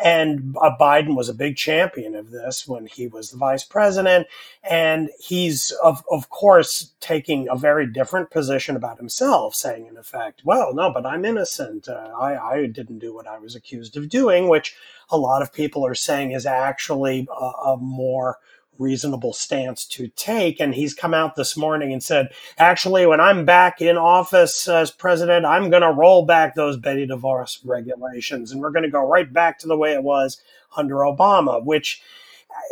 And 0.00 0.54
uh, 0.60 0.70
Biden 0.80 1.16
was 1.16 1.28
a 1.28 1.34
big 1.34 1.56
champion 1.56 2.14
of 2.14 2.30
this 2.30 2.68
when 2.68 2.86
he 2.86 3.08
was 3.08 3.30
the 3.30 3.36
vice 3.36 3.64
president. 3.64 4.28
And 4.62 5.10
he's, 5.18 5.72
of, 5.82 6.04
of 6.10 6.30
course, 6.30 6.92
taking 7.00 7.48
a 7.50 7.56
very 7.56 7.84
different 7.84 8.30
position 8.30 8.76
about 8.76 8.98
himself, 8.98 9.56
saying, 9.56 9.86
in 9.86 9.96
effect, 9.96 10.42
well, 10.44 10.72
no, 10.72 10.92
but 10.92 11.04
I'm 11.04 11.24
innocent. 11.24 11.88
Uh, 11.88 12.12
I, 12.16 12.52
I 12.52 12.66
didn't 12.66 13.00
do 13.00 13.12
what 13.12 13.26
I 13.26 13.38
was 13.38 13.56
accused 13.56 13.96
of 13.96 14.08
doing, 14.08 14.48
which 14.48 14.76
a 15.10 15.18
lot 15.18 15.42
of 15.42 15.52
people 15.52 15.84
are 15.84 15.96
saying 15.96 16.30
is 16.30 16.46
actually 16.46 17.26
a, 17.36 17.44
a 17.44 17.76
more 17.76 18.38
reasonable 18.78 19.32
stance 19.32 19.84
to 19.86 20.08
take. 20.08 20.60
And 20.60 20.74
he's 20.74 20.94
come 20.94 21.14
out 21.14 21.36
this 21.36 21.56
morning 21.56 21.92
and 21.92 22.02
said, 22.02 22.28
actually, 22.58 23.06
when 23.06 23.20
I'm 23.20 23.44
back 23.44 23.80
in 23.80 23.96
office 23.96 24.68
as 24.68 24.90
president, 24.90 25.46
I'm 25.46 25.70
going 25.70 25.82
to 25.82 25.92
roll 25.92 26.24
back 26.24 26.54
those 26.54 26.76
Betsy 26.76 27.06
DeVos 27.06 27.60
regulations 27.64 28.52
and 28.52 28.60
we're 28.60 28.70
going 28.70 28.84
to 28.84 28.90
go 28.90 29.06
right 29.06 29.32
back 29.32 29.58
to 29.60 29.68
the 29.68 29.76
way 29.76 29.92
it 29.92 30.02
was 30.02 30.40
under 30.76 30.96
Obama, 30.96 31.64
which. 31.64 32.02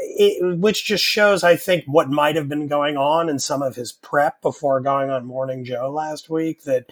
It, 0.01 0.59
which 0.59 0.85
just 0.85 1.05
shows, 1.05 1.45
I 1.45 1.55
think, 1.55 1.85
what 1.87 2.11
might 2.11 2.35
have 2.35 2.49
been 2.49 2.67
going 2.67 2.97
on 2.97 3.29
in 3.29 3.39
some 3.39 3.63
of 3.63 3.77
his 3.77 3.93
prep 3.93 4.43
before 4.43 4.81
going 4.81 5.11
on 5.11 5.25
Morning 5.27 5.65
Joe 5.65 5.91
last 5.91 6.29
week. 6.29 6.65
That 6.65 6.87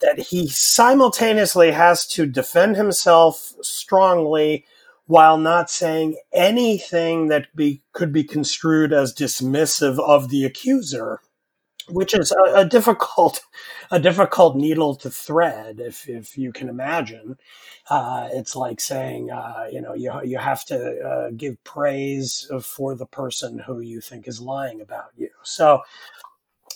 that 0.00 0.18
he 0.18 0.48
simultaneously 0.48 1.70
has 1.70 2.06
to 2.08 2.26
defend 2.26 2.76
himself 2.76 3.54
strongly 3.62 4.66
while 5.06 5.36
not 5.36 5.70
saying 5.70 6.16
anything 6.32 7.28
that 7.28 7.54
be, 7.54 7.82
could 7.92 8.12
be 8.12 8.24
construed 8.24 8.92
as 8.92 9.14
dismissive 9.14 9.98
of 9.98 10.30
the 10.30 10.44
accuser, 10.44 11.20
which 11.88 12.14
is 12.14 12.32
a, 12.32 12.60
a 12.60 12.64
difficult 12.64 13.42
a 13.90 14.00
difficult 14.00 14.56
needle 14.56 14.94
to 14.96 15.10
thread, 15.10 15.80
if 15.80 16.08
if 16.08 16.38
you 16.38 16.52
can 16.52 16.68
imagine. 16.68 17.36
Uh, 17.90 18.28
it's 18.32 18.56
like 18.56 18.80
saying, 18.80 19.30
uh, 19.30 19.66
you 19.70 19.82
know, 19.82 19.94
you 19.94 20.10
you 20.24 20.38
have 20.38 20.64
to 20.64 21.00
uh, 21.00 21.30
give 21.36 21.62
praise 21.64 22.50
for 22.62 22.94
the 22.94 23.06
person 23.06 23.58
who 23.58 23.80
you 23.80 24.00
think 24.00 24.26
is 24.26 24.40
lying 24.40 24.80
about 24.80 25.10
you. 25.16 25.28
So 25.42 25.82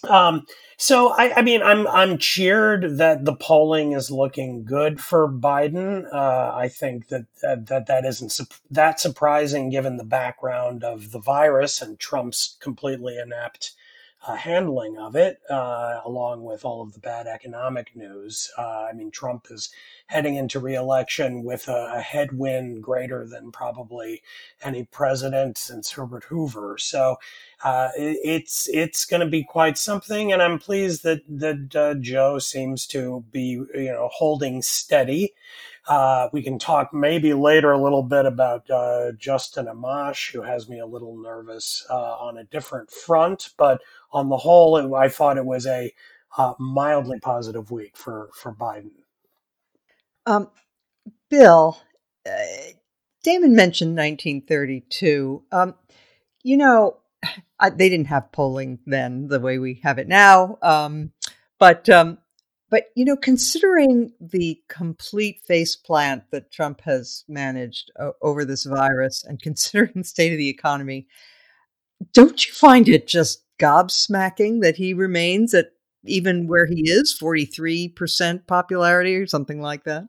um, 0.05 0.47
so 0.77 1.11
I, 1.11 1.39
I, 1.39 1.43
mean, 1.43 1.63
I'm 1.63 1.87
I'm 1.89 2.19
cheered 2.19 2.99
that 2.99 3.25
the 3.25 3.35
polling 3.35 3.93
is 3.93 4.11
looking 4.11 4.65
good 4.65 5.01
for 5.01 5.29
Biden. 5.29 6.07
Uh, 6.13 6.53
I 6.55 6.69
think 6.69 7.09
that, 7.09 7.27
that 7.43 7.67
that 7.67 7.87
that 7.87 8.05
isn't 8.05 8.31
su- 8.31 8.47
that 8.71 9.01
surprising 9.01 9.71
given 9.71 9.97
the 9.97 10.05
background 10.05 10.85
of 10.85 11.11
the 11.11 11.19
virus 11.19 11.83
and 11.83 11.99
Trump's 11.99 12.57
completely 12.61 13.19
inept 13.19 13.73
uh, 14.27 14.35
handling 14.35 14.99
of 14.99 15.15
it, 15.15 15.41
uh, 15.49 16.01
along 16.05 16.43
with 16.43 16.65
all 16.65 16.83
of 16.83 16.93
the 16.93 16.99
bad 16.99 17.27
economic 17.27 17.95
news. 17.95 18.51
Uh, 18.59 18.89
I 18.91 18.93
mean, 18.93 19.11
Trump 19.11 19.47
is 19.51 19.71
heading 20.09 20.35
into 20.35 20.59
reelection 20.59 21.45
with 21.45 21.69
a, 21.69 21.93
a, 21.97 22.01
headwind 22.01 22.83
greater 22.83 23.27
than 23.27 23.53
probably 23.53 24.23
any 24.63 24.85
president 24.85 25.57
since 25.57 25.93
Herbert 25.93 26.25
Hoover. 26.25 26.79
So 26.79 27.17
uh, 27.63 27.91
it, 27.97 28.19
it's 28.25 28.69
it's 28.73 29.05
going 29.05 29.21
to 29.21 29.31
be 29.31 29.45
quite 29.45 29.79
something, 29.79 30.33
and 30.33 30.43
I'm 30.43 30.59
pleased 30.59 31.05
that 31.05 31.23
that 31.29 31.77
uh, 31.77 31.95
Joe 31.95 32.41
seems 32.41 32.87
to 32.89 33.25
be 33.31 33.51
you 33.51 33.93
know 33.93 34.09
holding 34.13 34.63
steady. 34.63 35.35
Uh, 35.89 36.29
we 36.33 36.43
can 36.43 36.59
talk 36.59 36.93
maybe 36.93 37.33
later 37.33 37.73
a 37.73 37.83
little 37.83 38.03
bit 38.03 38.27
about 38.27 38.71
uh, 38.71 39.13
Justin 39.13 39.67
Amash, 39.67 40.31
who 40.33 40.43
has 40.43 40.69
me 40.69 40.81
a 40.81 40.87
little 40.87 41.17
nervous 41.17 41.85
uh, 41.89 42.17
on 42.19 42.37
a 42.37 42.45
different 42.45 42.91
front. 42.91 43.51
But 43.57 43.81
on 44.13 44.29
the 44.29 44.37
whole, 44.37 44.77
it, 44.77 44.95
I 44.95 45.09
thought 45.09 45.39
it 45.39 45.47
was 45.47 45.67
a 45.67 45.93
uh, 46.37 46.53
mildly 46.59 47.19
positive 47.21 47.71
week 47.71 47.97
for 47.97 48.29
for 48.35 48.53
Biden. 48.53 48.91
Um, 50.27 50.51
Bill, 51.31 51.79
uh, 52.27 52.73
Damon 53.23 53.55
mentioned 53.55 53.97
1932. 53.97 55.43
Um, 55.51 55.75
you 56.43 56.59
know, 56.59 56.99
I, 57.59 57.71
they 57.71 57.89
didn't 57.89 58.09
have 58.09 58.31
polling 58.31 58.79
then 58.87 59.29
the 59.29 59.41
way 59.41 59.59
we 59.59 59.81
have 59.85 59.99
it 59.99 60.07
now. 60.07 60.59
Um, 60.61 61.13
but 61.59 61.89
um, 61.89 62.19
but, 62.71 62.85
you 62.95 63.05
know, 63.05 63.17
considering 63.17 64.13
the 64.21 64.61
complete 64.69 65.41
face 65.47 65.75
plant 65.75 66.25
that 66.31 66.53
Trump 66.53 66.83
has 66.83 67.25
managed 67.29 67.91
over 68.21 68.45
this 68.45 68.65
virus 68.65 69.25
and 69.25 69.41
considering 69.43 69.93
the 69.95 70.05
state 70.05 70.33
of 70.33 70.39
the 70.39 70.49
economy, 70.49 71.07
don't 72.13 72.47
you 72.47 72.53
find 72.53 72.89
it 72.89 73.07
just 73.07 73.45
gobsmacking 73.59 74.61
that 74.63 74.77
he 74.77 74.95
remains 74.95 75.55
at 75.55 75.73
even 76.05 76.47
where 76.47 76.67
he 76.67 76.83
is 76.89 77.19
43% 77.21 78.47
popularity 78.47 79.17
or 79.17 79.27
something 79.27 79.61
like 79.61 79.85
that? 79.85 80.07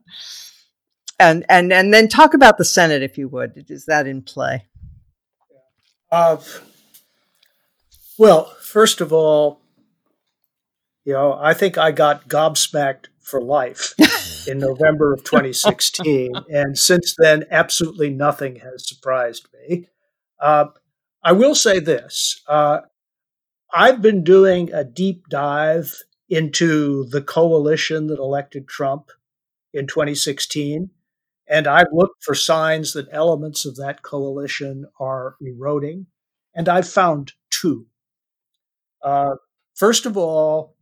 And 1.18 1.44
and 1.50 1.70
and 1.70 1.92
then 1.92 2.08
talk 2.08 2.32
about 2.32 2.56
the 2.56 2.64
Senate 2.64 3.02
if 3.02 3.18
you 3.18 3.28
would. 3.28 3.66
Is 3.68 3.84
that 3.86 4.06
in 4.06 4.22
play? 4.22 4.64
Uh, 6.10 6.38
well, 8.16 8.54
first 8.60 9.00
of 9.00 9.12
all, 9.12 9.60
you 11.04 11.12
know, 11.12 11.38
I 11.40 11.54
think 11.54 11.78
I 11.78 11.92
got 11.92 12.28
gobsmacked 12.28 13.06
for 13.20 13.40
life 13.40 13.94
in 14.48 14.58
November 14.58 15.12
of 15.12 15.24
2016. 15.24 16.32
and 16.50 16.78
since 16.78 17.14
then, 17.18 17.44
absolutely 17.50 18.10
nothing 18.10 18.56
has 18.56 18.88
surprised 18.88 19.46
me. 19.52 19.88
Uh, 20.40 20.66
I 21.22 21.32
will 21.32 21.54
say 21.54 21.80
this 21.80 22.42
uh, 22.48 22.80
I've 23.72 24.02
been 24.02 24.24
doing 24.24 24.72
a 24.72 24.84
deep 24.84 25.28
dive 25.28 26.02
into 26.28 27.04
the 27.04 27.22
coalition 27.22 28.06
that 28.08 28.18
elected 28.18 28.68
Trump 28.68 29.10
in 29.72 29.86
2016. 29.86 30.90
And 31.48 31.66
I've 31.66 31.92
looked 31.92 32.22
for 32.22 32.34
signs 32.34 32.92
that 32.92 33.08
elements 33.10 33.66
of 33.66 33.76
that 33.76 34.02
coalition 34.02 34.86
are 35.00 35.36
eroding. 35.40 36.06
And 36.54 36.68
I've 36.68 36.88
found 36.88 37.32
two. 37.50 37.86
Uh, 39.02 39.34
first 39.74 40.06
of 40.06 40.16
all, 40.16 40.76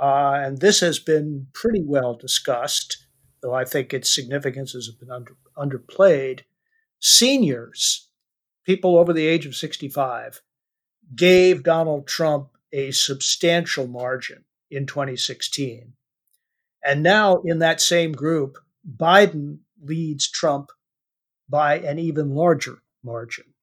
uh, 0.00 0.34
and 0.36 0.58
this 0.58 0.80
has 0.80 0.98
been 0.98 1.46
pretty 1.52 1.82
well 1.84 2.14
discussed, 2.14 3.06
though 3.42 3.54
I 3.54 3.64
think 3.64 3.92
its 3.92 4.12
significance 4.12 4.72
has 4.72 4.88
been 4.88 5.10
under, 5.10 5.36
underplayed. 5.56 6.40
Seniors, 7.00 8.08
people 8.64 8.98
over 8.98 9.12
the 9.12 9.26
age 9.26 9.46
of 9.46 9.54
65, 9.54 10.40
gave 11.14 11.62
Donald 11.62 12.06
Trump 12.06 12.48
a 12.72 12.90
substantial 12.90 13.86
margin 13.86 14.44
in 14.70 14.86
2016. 14.86 15.92
And 16.84 17.02
now, 17.02 17.40
in 17.44 17.60
that 17.60 17.80
same 17.80 18.12
group, 18.12 18.58
Biden 18.86 19.58
leads 19.82 20.28
Trump 20.28 20.70
by 21.48 21.78
an 21.78 21.98
even 21.98 22.34
larger 22.34 22.78
margin. 23.02 23.53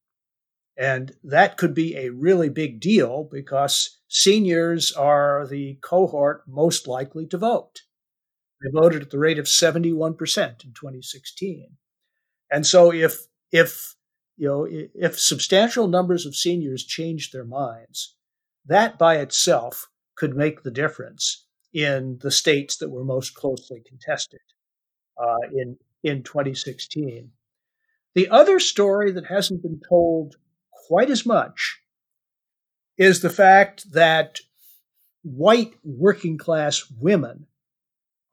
And 0.82 1.12
that 1.24 1.58
could 1.58 1.76
be 1.76 1.96
a 1.96 2.10
really 2.10 2.50
big 2.50 2.80
deal 2.80 3.30
because 3.32 4.00
seniors 4.08 4.92
are 4.92 5.46
the 5.46 5.78
cohort 5.82 6.42
most 6.48 6.88
likely 6.88 7.28
to 7.28 7.38
vote. 7.38 7.84
They 8.64 8.72
voted 8.74 9.04
at 9.04 9.12
the 9.12 9.20
rate 9.20 9.38
of 9.38 9.46
71% 9.46 9.86
in 9.94 10.74
2016. 10.74 11.78
And 12.52 12.66
so 12.66 12.92
if 12.92 13.28
if 13.52 13.96
you 14.38 14.48
know 14.48 14.68
if 14.68 15.20
substantial 15.20 15.88
numbers 15.88 16.26
of 16.26 16.36
seniors 16.36 16.84
change 16.84 17.30
their 17.30 17.46
minds, 17.46 18.16
that 18.66 18.98
by 18.98 19.18
itself 19.18 19.88
could 20.16 20.36
make 20.36 20.64
the 20.64 20.72
difference 20.72 21.46
in 21.74 22.18
the 22.24 22.32
states 22.32 22.78
that 22.78 22.90
were 22.90 23.06
most 23.06 23.36
closely 23.36 23.84
contested 23.88 24.42
uh, 25.16 25.48
in 25.54 25.78
in 26.02 26.24
2016. 26.24 27.30
The 28.16 28.30
other 28.30 28.60
story 28.60 29.12
that 29.12 29.28
hasn't 29.28 29.62
been 29.62 29.80
told 29.88 30.38
quite 30.92 31.10
as 31.10 31.26
much 31.26 31.80
is 32.98 33.22
the 33.22 33.30
fact 33.30 33.94
that 33.94 34.42
white 35.24 35.74
working 35.86 36.38
class 36.38 36.84
women 37.00 37.48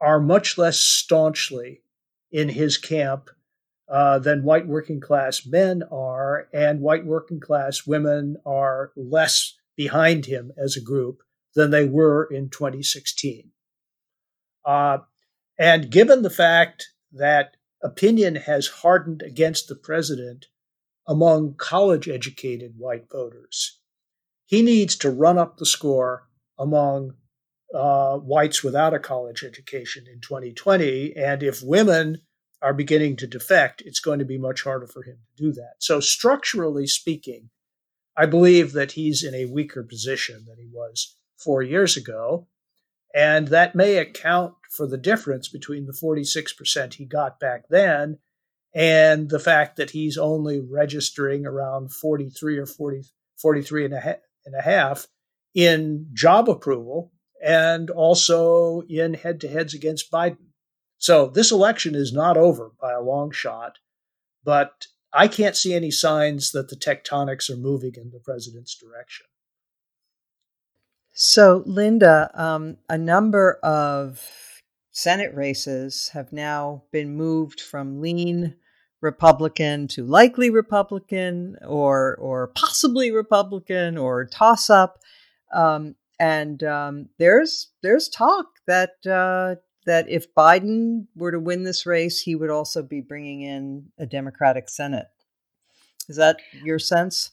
are 0.00 0.18
much 0.18 0.58
less 0.58 0.80
staunchly 0.80 1.82
in 2.32 2.48
his 2.48 2.76
camp 2.76 3.30
uh, 3.88 4.18
than 4.18 4.42
white 4.42 4.66
working 4.66 4.98
class 5.00 5.46
men 5.46 5.84
are, 5.92 6.48
and 6.52 6.80
white 6.80 7.06
working 7.06 7.38
class 7.38 7.86
women 7.86 8.36
are 8.44 8.90
less 8.96 9.54
behind 9.76 10.26
him 10.26 10.50
as 10.58 10.76
a 10.76 10.82
group 10.82 11.22
than 11.54 11.70
they 11.70 11.84
were 11.84 12.24
in 12.24 12.50
2016. 12.50 13.52
Uh, 14.64 14.98
and 15.56 15.92
given 15.92 16.22
the 16.22 16.28
fact 16.28 16.88
that 17.12 17.56
opinion 17.84 18.34
has 18.34 18.66
hardened 18.66 19.22
against 19.22 19.68
the 19.68 19.76
president 19.76 20.46
among 21.08 21.54
college 21.54 22.08
educated 22.08 22.74
white 22.76 23.10
voters, 23.10 23.80
he 24.44 24.62
needs 24.62 24.94
to 24.96 25.10
run 25.10 25.38
up 25.38 25.56
the 25.56 25.66
score 25.66 26.28
among 26.58 27.14
uh, 27.74 28.18
whites 28.18 28.62
without 28.62 28.94
a 28.94 28.98
college 28.98 29.42
education 29.42 30.04
in 30.06 30.20
2020. 30.20 31.16
And 31.16 31.42
if 31.42 31.62
women 31.62 32.18
are 32.60 32.74
beginning 32.74 33.16
to 33.16 33.26
defect, 33.26 33.82
it's 33.84 34.00
going 34.00 34.18
to 34.18 34.24
be 34.24 34.38
much 34.38 34.62
harder 34.62 34.86
for 34.86 35.02
him 35.02 35.18
to 35.36 35.42
do 35.42 35.52
that. 35.52 35.74
So, 35.78 36.00
structurally 36.00 36.86
speaking, 36.86 37.50
I 38.16 38.26
believe 38.26 38.72
that 38.72 38.92
he's 38.92 39.22
in 39.22 39.34
a 39.34 39.46
weaker 39.46 39.82
position 39.82 40.44
than 40.46 40.56
he 40.58 40.68
was 40.70 41.16
four 41.38 41.62
years 41.62 41.96
ago. 41.96 42.48
And 43.14 43.48
that 43.48 43.74
may 43.74 43.96
account 43.96 44.54
for 44.70 44.86
the 44.86 44.98
difference 44.98 45.48
between 45.48 45.86
the 45.86 45.92
46% 45.92 46.94
he 46.94 47.06
got 47.06 47.40
back 47.40 47.62
then 47.70 48.18
and 48.78 49.28
the 49.28 49.40
fact 49.40 49.76
that 49.76 49.90
he's 49.90 50.16
only 50.16 50.60
registering 50.60 51.44
around 51.44 51.92
43 51.92 52.58
or 52.58 52.66
40, 52.66 53.02
43 53.36 53.86
and 53.86 53.94
a, 53.94 53.98
half, 53.98 54.16
and 54.46 54.54
a 54.54 54.62
half 54.62 55.08
in 55.52 56.06
job 56.12 56.48
approval 56.48 57.10
and 57.44 57.90
also 57.90 58.82
in 58.88 59.14
head 59.14 59.40
to 59.40 59.48
heads 59.48 59.74
against 59.74 60.12
Biden. 60.12 60.52
So 60.96 61.26
this 61.26 61.50
election 61.50 61.96
is 61.96 62.12
not 62.12 62.36
over 62.36 62.70
by 62.80 62.92
a 62.92 63.02
long 63.02 63.32
shot, 63.32 63.78
but 64.44 64.86
I 65.12 65.26
can't 65.26 65.56
see 65.56 65.74
any 65.74 65.90
signs 65.90 66.52
that 66.52 66.68
the 66.68 66.76
tectonics 66.76 67.50
are 67.50 67.56
moving 67.56 67.94
in 67.96 68.10
the 68.10 68.20
president's 68.20 68.76
direction. 68.76 69.26
So, 71.14 71.64
Linda, 71.66 72.30
um, 72.34 72.76
a 72.88 72.96
number 72.96 73.54
of 73.54 74.24
Senate 74.92 75.34
races 75.34 76.10
have 76.12 76.32
now 76.32 76.84
been 76.92 77.16
moved 77.16 77.60
from 77.60 78.00
lean 78.00 78.54
Republican 79.00 79.88
to 79.88 80.04
likely 80.04 80.50
Republican 80.50 81.56
or 81.66 82.16
or 82.16 82.48
possibly 82.48 83.10
Republican 83.10 83.96
or 83.96 84.24
toss 84.24 84.68
up. 84.70 84.98
Um, 85.52 85.94
and 86.18 86.62
um, 86.64 87.08
there's 87.18 87.68
there's 87.82 88.08
talk 88.08 88.46
that 88.66 88.94
uh, 89.06 89.56
that 89.86 90.08
if 90.08 90.34
Biden 90.34 91.06
were 91.14 91.32
to 91.32 91.40
win 91.40 91.62
this 91.62 91.86
race, 91.86 92.20
he 92.20 92.34
would 92.34 92.50
also 92.50 92.82
be 92.82 93.00
bringing 93.00 93.42
in 93.42 93.86
a 93.98 94.06
Democratic 94.06 94.68
Senate. 94.68 95.06
Is 96.08 96.16
that 96.16 96.38
your 96.64 96.78
sense? 96.78 97.30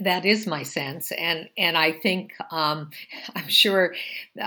That 0.00 0.24
is 0.24 0.46
my 0.46 0.62
sense, 0.62 1.10
and 1.12 1.48
and 1.58 1.76
I 1.76 1.92
think 1.92 2.32
um, 2.50 2.90
I'm 3.34 3.48
sure 3.48 3.94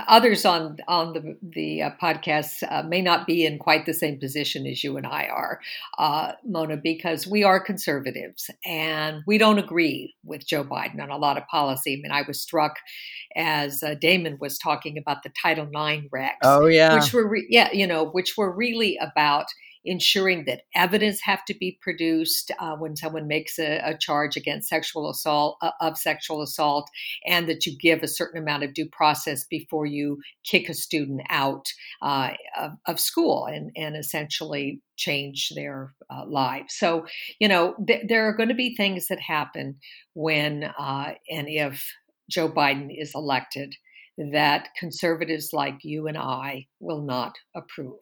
others 0.08 0.44
on 0.44 0.78
on 0.88 1.12
the 1.12 1.36
the 1.42 1.82
uh, 1.82 1.90
podcast 2.00 2.62
uh, 2.70 2.82
may 2.82 3.02
not 3.02 3.26
be 3.26 3.44
in 3.44 3.58
quite 3.58 3.84
the 3.84 3.94
same 3.94 4.18
position 4.18 4.66
as 4.66 4.82
you 4.82 4.96
and 4.96 5.06
I 5.06 5.26
are, 5.26 5.60
uh, 5.98 6.32
Mona, 6.46 6.76
because 6.76 7.26
we 7.26 7.44
are 7.44 7.60
conservatives 7.60 8.50
and 8.64 9.22
we 9.26 9.38
don't 9.38 9.58
agree 9.58 10.14
with 10.24 10.46
Joe 10.46 10.64
Biden 10.64 11.02
on 11.02 11.10
a 11.10 11.18
lot 11.18 11.36
of 11.36 11.46
policy. 11.48 11.94
I 11.94 12.02
mean, 12.02 12.12
I 12.12 12.22
was 12.22 12.40
struck 12.40 12.76
as 13.36 13.82
uh, 13.82 13.94
Damon 13.94 14.38
was 14.40 14.58
talking 14.58 14.96
about 14.96 15.22
the 15.22 15.30
Title 15.30 15.66
IX 15.66 16.06
regs. 16.08 16.32
Oh 16.42 16.66
yeah, 16.66 16.94
which 16.94 17.12
were 17.12 17.28
re- 17.28 17.46
yeah, 17.50 17.70
you 17.72 17.86
know, 17.86 18.06
which 18.06 18.36
were 18.36 18.50
really 18.50 18.98
about 19.00 19.46
ensuring 19.84 20.44
that 20.46 20.62
evidence 20.74 21.20
have 21.22 21.44
to 21.44 21.54
be 21.54 21.78
produced 21.80 22.50
uh, 22.58 22.76
when 22.76 22.96
someone 22.96 23.26
makes 23.26 23.58
a, 23.58 23.78
a, 23.78 23.96
charge 23.98 24.36
against 24.36 24.68
sexual 24.68 25.10
assault 25.10 25.56
uh, 25.62 25.70
of 25.80 25.96
sexual 25.98 26.42
assault 26.42 26.88
and 27.26 27.48
that 27.48 27.66
you 27.66 27.76
give 27.78 28.02
a 28.02 28.08
certain 28.08 28.40
amount 28.40 28.62
of 28.62 28.74
due 28.74 28.88
process 28.88 29.44
before 29.44 29.86
you 29.86 30.18
kick 30.44 30.68
a 30.68 30.74
student 30.74 31.20
out 31.30 31.66
uh, 32.00 32.30
of, 32.58 32.72
of, 32.86 33.00
school 33.00 33.46
and, 33.46 33.70
and 33.76 33.96
essentially 33.96 34.80
change 34.96 35.52
their 35.54 35.94
uh, 36.10 36.24
lives. 36.26 36.74
So 36.74 37.06
you 37.38 37.48
know 37.48 37.74
th- 37.86 38.06
there 38.08 38.28
are 38.28 38.32
going 38.32 38.48
to 38.48 38.54
be 38.54 38.74
things 38.74 39.08
that 39.08 39.20
happen 39.20 39.76
when 40.14 40.64
uh, 40.78 41.14
and 41.30 41.48
if 41.48 41.92
joe 42.30 42.48
biden 42.48 42.88
is 42.96 43.12
elected 43.14 43.74
that 44.32 44.68
conservatives 44.78 45.50
like 45.52 45.78
you 45.82 46.06
and 46.06 46.16
i 46.16 46.66
will 46.80 47.02
not 47.02 47.34
approve 47.54 47.98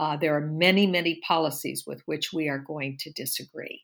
uh, 0.00 0.16
there 0.16 0.34
are 0.34 0.40
many, 0.40 0.86
many 0.86 1.20
policies 1.28 1.84
with 1.86 2.00
which 2.06 2.32
we 2.32 2.48
are 2.48 2.58
going 2.58 2.96
to 3.00 3.12
disagree. 3.12 3.82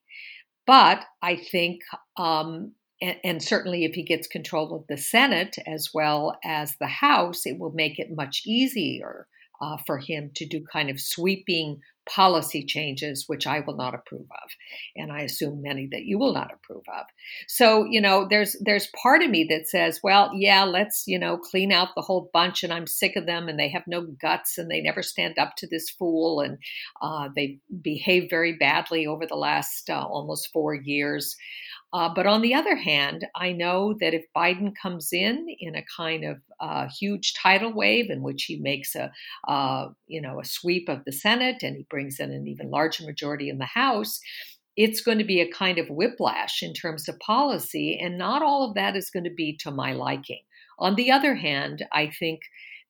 But 0.67 1.05
I 1.21 1.37
think, 1.37 1.83
um, 2.17 2.73
and, 3.03 3.19
and, 3.23 3.43
certainly 3.43 3.85
if 3.85 3.95
he 3.95 4.03
gets 4.03 4.27
control 4.27 4.75
of 4.75 4.87
the 4.89 4.97
Senate 4.97 5.57
as 5.67 5.91
well 5.93 6.39
as 6.43 6.77
the 6.81 6.87
House, 6.87 7.45
it 7.45 7.59
will 7.59 7.73
make 7.73 7.99
it 7.99 8.17
much 8.17 8.43
easier 8.47 9.29
uh, 9.61 9.77
for 9.87 9.99
him 9.99 10.31
to 10.37 10.47
do 10.47 10.65
kind 10.73 10.89
of 10.89 10.99
sweeping 10.99 11.81
policy 12.09 12.65
changes, 12.65 13.25
which 13.27 13.47
I 13.47 13.61
will 13.61 13.77
not 13.77 13.95
approve 13.95 14.27
of, 14.31 14.51
and 14.95 15.13
I 15.13 15.21
assume 15.23 15.63
many 15.63 15.89
that 15.93 16.05
you 16.05 16.19
will 16.19 16.33
not 16.33 16.53
approve 16.53 16.85
of. 16.89 17.07
So, 17.49 17.85
you 17.85 18.01
know, 18.01 18.27
there's 18.29 18.57
there's 18.61 18.89
part 19.01 19.23
of 19.23 19.31
me 19.31 19.47
that 19.51 19.69
says, 19.69 20.01
well, 20.03 20.31
yeah, 20.35 20.65
let's 20.65 21.05
you 21.07 21.19
know 21.19 21.37
clean 21.37 21.73
out 21.73 21.89
the 21.95 22.03
whole 22.03 22.31
bunch, 22.33 22.63
and 22.63 22.73
I'm 22.73 22.87
sick 22.87 23.17
of 23.17 23.27
them, 23.27 23.49
and 23.49 23.59
they 23.59 23.69
have 23.71 23.85
no 23.87 24.03
guts, 24.03 24.59
and 24.59 24.71
they 24.71 24.81
never 24.81 25.03
stand 25.03 25.39
up 25.39 25.57
to 25.57 25.67
this 25.67 25.91
fool, 25.91 26.41
and 26.41 26.59
uh, 27.03 27.29
they 27.35 27.59
behave 27.83 28.29
very 28.31 28.57
badly 28.57 29.07
over 29.07 29.27
the 29.27 29.37
last 29.37 29.91
uh, 29.91 30.05
almost 30.07 30.53
four 30.53 30.75
years. 30.75 31.37
Uh, 31.93 32.13
but 32.15 32.27
on 32.27 32.43
the 32.43 32.55
other 32.55 32.77
hand, 32.77 33.27
I 33.35 33.53
know 33.53 33.95
that 34.01 34.13
if 34.13 34.25
Biden 34.37 34.73
comes 34.81 35.11
in 35.13 35.47
in 35.61 35.77
a 35.77 35.85
kind 35.97 36.25
of 36.25 36.39
uh, 36.61 36.89
huge 36.89 37.33
tidal 37.35 37.73
wave 37.73 38.11
in 38.11 38.23
which 38.23 38.45
he 38.45 38.59
makes 38.59 38.95
a 38.95 39.13
uh, 39.49 39.89
you 40.07 40.21
know 40.21 40.41
a 40.41 40.45
sweep 40.45 40.89
of 40.89 41.05
the 41.05 41.13
Senate 41.13 41.63
and 41.63 41.77
he 41.77 41.87
brings 41.89 42.19
in 42.19 42.33
an 42.33 42.49
even 42.49 42.71
larger 42.71 43.05
majority 43.05 43.49
in 43.49 43.59
the 43.59 43.67
House, 43.67 44.21
it's 44.77 45.01
going 45.01 45.19
to 45.19 45.25
be 45.25 45.41
a 45.41 45.51
kind 45.51 45.79
of 45.79 45.89
whiplash 45.89 46.63
in 46.63 46.75
terms 46.75 47.09
of 47.09 47.19
policy, 47.21 47.99
and 47.99 48.19
not 48.19 48.43
all 48.43 48.69
of 48.69 48.75
that 48.75 48.97
is 48.97 49.11
going 49.11 49.25
to 49.25 49.35
be 49.35 49.57
to 49.61 49.71
my 49.71 49.93
liking. 49.93 50.43
On 50.79 50.97
the 50.97 51.11
other 51.11 51.35
hand, 51.35 51.85
I 51.93 52.11
think 52.19 52.41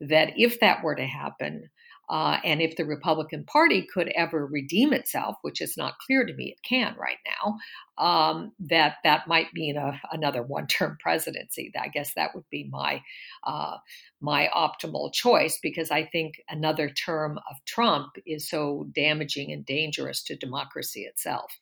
that 0.01 0.33
if 0.37 0.59
that 0.61 0.83
were 0.83 0.97
to 0.97 1.07
happen, 1.07 1.71
uh, 2.09 2.39
and 2.45 2.63
if 2.63 2.77
the 2.77 2.85
Republican 2.85 3.45
Party 3.45 3.87
could 3.93 4.09
ever 4.09 4.47
redeem 4.47 4.93
itself, 4.93 5.37
which 5.43 5.61
is 5.61 5.77
not 5.77 5.99
clear 5.99 6.25
to 6.25 6.35
me 6.35 6.53
it 6.53 6.63
can 6.63 6.95
right 6.99 7.19
now, 7.27 7.57
um, 7.99 8.53
that 8.61 8.97
that 9.03 9.27
might 9.27 9.53
mean 9.55 9.77
a, 9.77 10.01
another 10.13 10.43
one-term 10.43 10.97
presidency. 11.01 11.73
I 11.81 11.89
guess 11.89 12.15
that 12.15 12.35
would 12.35 12.49
be 12.51 12.69
my 12.71 13.03
uh, 13.45 13.79
my 14.21 14.49
optimal 14.55 15.13
choice 15.13 15.59
because 15.63 15.91
I 15.91 16.05
think 16.05 16.35
another 16.49 16.89
term 16.89 17.39
of 17.51 17.57
Trump 17.67 18.13
is 18.25 18.49
so 18.49 18.87
damaging 18.95 19.53
and 19.53 19.65
dangerous 19.67 20.23
to 20.25 20.37
democracy 20.37 21.03
itself. 21.03 21.59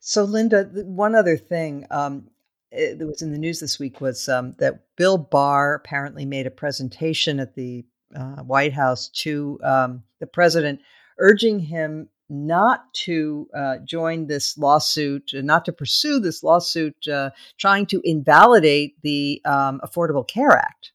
So, 0.00 0.24
Linda, 0.24 0.64
one 0.84 1.14
other 1.14 1.36
thing 1.36 1.86
um, 1.90 2.28
that 2.70 3.06
was 3.06 3.22
in 3.22 3.32
the 3.32 3.38
news 3.38 3.60
this 3.60 3.78
week 3.78 4.00
was 4.00 4.28
um, 4.28 4.54
that 4.58 4.84
Bill 4.96 5.18
Barr 5.18 5.74
apparently 5.74 6.24
made 6.24 6.46
a 6.46 6.50
presentation 6.50 7.40
at 7.40 7.54
the 7.54 7.84
uh, 8.16 8.42
White 8.42 8.72
House 8.72 9.08
to 9.08 9.58
um, 9.62 10.02
the 10.20 10.26
president, 10.26 10.80
urging 11.18 11.58
him 11.58 12.08
not 12.28 12.92
to 12.92 13.48
uh, 13.56 13.76
join 13.84 14.26
this 14.26 14.58
lawsuit, 14.58 15.30
not 15.34 15.64
to 15.66 15.72
pursue 15.72 16.18
this 16.18 16.42
lawsuit, 16.42 16.96
uh, 17.08 17.30
trying 17.58 17.86
to 17.86 18.00
invalidate 18.04 19.00
the 19.02 19.40
um, 19.44 19.80
Affordable 19.84 20.26
Care 20.26 20.56
Act. 20.56 20.92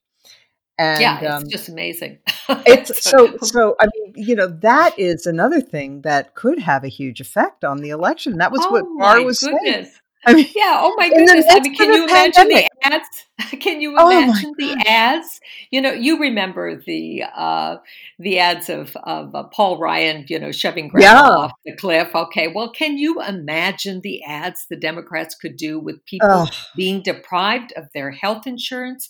And, 0.78 1.00
yeah, 1.00 1.20
it's 1.20 1.30
um, 1.30 1.48
just 1.48 1.68
amazing. 1.68 2.18
it's 2.66 3.04
so 3.10 3.36
so. 3.38 3.76
I 3.78 3.86
mean, 3.94 4.14
you 4.16 4.34
know, 4.34 4.48
that 4.48 4.98
is 4.98 5.26
another 5.26 5.60
thing 5.60 6.00
that 6.02 6.34
could 6.34 6.58
have 6.58 6.82
a 6.82 6.88
huge 6.88 7.20
effect 7.20 7.62
on 7.62 7.78
the 7.78 7.90
election. 7.90 8.38
That 8.38 8.50
was 8.50 8.62
oh 8.64 8.70
what 8.70 8.84
Barr 8.98 9.22
was 9.22 9.40
goodness. 9.40 9.62
saying. 9.62 9.98
I 10.24 10.34
mean, 10.34 10.46
yeah. 10.54 10.78
Oh 10.80 10.94
my 10.96 11.08
goodness. 11.08 11.46
I 11.48 11.60
mean, 11.60 11.74
can 11.74 11.92
you 11.92 12.04
imagine 12.04 12.48
the 12.48 12.68
ads? 12.82 13.06
Can 13.60 13.80
you 13.80 13.94
oh 13.98 14.10
imagine 14.10 14.50
oh 14.50 14.54
the 14.58 14.84
ads? 14.86 15.40
You 15.70 15.80
know, 15.80 15.92
you 15.92 16.18
remember 16.18 16.76
the 16.76 17.24
uh, 17.34 17.76
the 18.18 18.38
ads 18.38 18.68
of 18.68 18.96
of 19.04 19.34
uh, 19.34 19.44
Paul 19.44 19.78
Ryan, 19.78 20.24
you 20.28 20.38
know, 20.38 20.52
shoving 20.52 20.88
grandma 20.88 21.22
yeah. 21.22 21.36
off 21.36 21.52
the 21.64 21.76
cliff. 21.76 22.14
Okay, 22.14 22.48
well, 22.48 22.70
can 22.70 22.98
you 22.98 23.22
imagine 23.22 24.00
the 24.02 24.22
ads 24.24 24.66
the 24.68 24.76
Democrats 24.76 25.34
could 25.34 25.56
do 25.56 25.78
with 25.78 26.04
people 26.04 26.28
oh. 26.30 26.46
being 26.76 27.02
deprived 27.02 27.72
of 27.76 27.84
their 27.94 28.10
health 28.10 28.46
insurance 28.46 29.08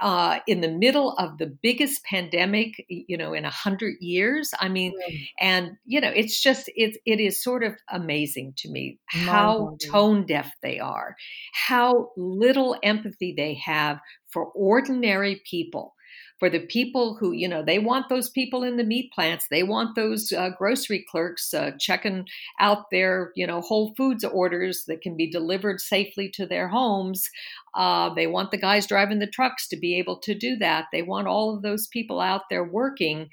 uh, 0.00 0.40
in 0.46 0.60
the 0.60 0.70
middle 0.70 1.12
of 1.12 1.38
the 1.38 1.46
biggest 1.46 2.04
pandemic, 2.04 2.84
you 2.88 3.16
know, 3.16 3.32
in 3.32 3.44
a 3.44 3.50
hundred 3.50 3.94
years? 4.00 4.52
I 4.60 4.68
mean, 4.68 4.92
mm. 4.92 5.26
and 5.40 5.76
you 5.86 6.00
know, 6.00 6.12
it's 6.14 6.42
just 6.42 6.70
it 6.74 6.96
it 7.06 7.20
is 7.20 7.42
sort 7.42 7.64
of 7.64 7.74
amazing 7.90 8.54
to 8.58 8.70
me 8.70 8.98
how 9.06 9.76
tone 9.90 10.26
deaf 10.26 10.52
they 10.62 10.78
are, 10.78 11.16
how 11.52 12.10
little 12.16 12.76
empathy 12.82 13.34
they 13.36 13.54
have 13.64 14.00
for 14.28 14.46
ordinary 14.46 15.42
people 15.48 15.94
for 16.42 16.50
the 16.50 16.58
people 16.58 17.16
who, 17.20 17.30
you 17.30 17.46
know, 17.46 17.62
they 17.64 17.78
want 17.78 18.08
those 18.08 18.28
people 18.28 18.64
in 18.64 18.76
the 18.76 18.82
meat 18.82 19.12
plants. 19.12 19.46
They 19.48 19.62
want 19.62 19.94
those 19.94 20.32
uh, 20.32 20.50
grocery 20.58 21.06
clerks 21.08 21.54
uh, 21.54 21.70
checking 21.78 22.26
out 22.58 22.86
their, 22.90 23.30
you 23.36 23.46
know, 23.46 23.60
Whole 23.60 23.94
Foods 23.96 24.24
orders 24.24 24.86
that 24.88 25.02
can 25.02 25.16
be 25.16 25.30
delivered 25.30 25.80
safely 25.80 26.28
to 26.30 26.44
their 26.44 26.66
homes. 26.66 27.30
Uh, 27.76 28.12
they 28.14 28.26
want 28.26 28.50
the 28.50 28.56
guys 28.56 28.88
driving 28.88 29.20
the 29.20 29.28
trucks 29.28 29.68
to 29.68 29.76
be 29.76 30.00
able 30.00 30.18
to 30.18 30.34
do 30.34 30.56
that. 30.56 30.86
They 30.90 31.02
want 31.02 31.28
all 31.28 31.54
of 31.54 31.62
those 31.62 31.86
people 31.86 32.20
out 32.20 32.42
there 32.50 32.64
working. 32.64 33.28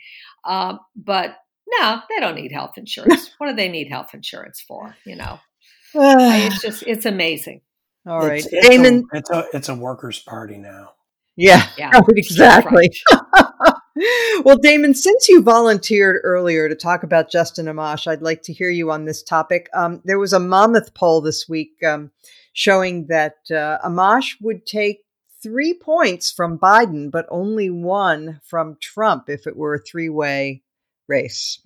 Uh, 0.45 0.75
but 0.95 1.35
no, 1.79 2.01
they 2.09 2.19
don't 2.19 2.35
need 2.35 2.51
health 2.51 2.77
insurance. 2.77 3.31
what 3.39 3.49
do 3.49 3.55
they 3.55 3.69
need 3.69 3.89
health 3.89 4.13
insurance 4.13 4.61
for? 4.61 4.95
You 5.03 5.15
know, 5.15 5.39
it's 5.95 6.61
just, 6.61 6.83
it's 6.85 7.07
amazing. 7.07 7.61
All 8.09 8.19
right, 8.19 8.39
it's, 8.39 8.47
it's 8.51 8.67
Damon. 8.67 9.05
A, 9.13 9.17
it's 9.17 9.29
a 9.29 9.45
it's 9.53 9.69
a 9.69 9.75
workers' 9.75 10.19
party 10.19 10.57
now. 10.57 10.93
Yeah, 11.35 11.67
yeah 11.77 11.91
exactly. 12.09 12.91
well, 14.43 14.57
Damon, 14.57 14.95
since 14.95 15.29
you 15.29 15.43
volunteered 15.43 16.19
earlier 16.23 16.67
to 16.67 16.75
talk 16.75 17.03
about 17.03 17.29
Justin 17.31 17.67
Amash, 17.67 18.07
I'd 18.07 18.23
like 18.23 18.41
to 18.43 18.53
hear 18.53 18.69
you 18.69 18.89
on 18.89 19.05
this 19.05 19.21
topic. 19.21 19.69
Um, 19.73 20.01
there 20.05 20.17
was 20.17 20.33
a 20.33 20.39
Monmouth 20.39 20.95
poll 20.95 21.21
this 21.21 21.47
week 21.47 21.73
um, 21.85 22.11
showing 22.53 23.05
that 23.07 23.37
uh, 23.51 23.77
Amash 23.85 24.35
would 24.41 24.65
take 24.65 25.01
three 25.41 25.73
points 25.73 26.31
from 26.31 26.57
Biden, 26.57 27.11
but 27.11 27.27
only 27.29 27.69
one 27.69 28.41
from 28.43 28.77
Trump 28.81 29.29
if 29.29 29.45
it 29.45 29.55
were 29.55 29.75
a 29.75 29.79
three 29.79 30.09
way 30.09 30.63
race. 31.07 31.59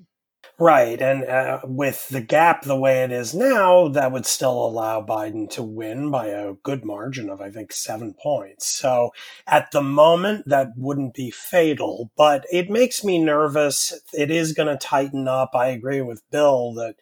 Right. 0.63 1.01
And 1.01 1.25
uh, 1.25 1.59
with 1.65 2.07
the 2.07 2.21
gap 2.21 2.61
the 2.61 2.79
way 2.79 3.03
it 3.03 3.11
is 3.11 3.33
now, 3.33 3.89
that 3.89 4.13
would 4.13 4.25
still 4.25 4.65
allow 4.65 5.01
Biden 5.01 5.49
to 5.51 5.61
win 5.61 6.09
by 6.09 6.27
a 6.27 6.53
good 6.53 6.85
margin 6.85 7.29
of, 7.29 7.41
I 7.41 7.49
think, 7.51 7.73
seven 7.73 8.13
points. 8.13 8.65
So 8.65 9.09
at 9.45 9.71
the 9.71 9.81
moment, 9.81 10.47
that 10.47 10.69
wouldn't 10.77 11.15
be 11.15 11.31
fatal, 11.31 12.11
but 12.15 12.45
it 12.49 12.69
makes 12.69 13.03
me 13.03 13.21
nervous. 13.21 13.91
It 14.13 14.31
is 14.31 14.53
going 14.53 14.69
to 14.69 14.77
tighten 14.77 15.27
up. 15.27 15.49
I 15.53 15.67
agree 15.67 16.01
with 16.01 16.23
Bill 16.31 16.73
that 16.75 16.95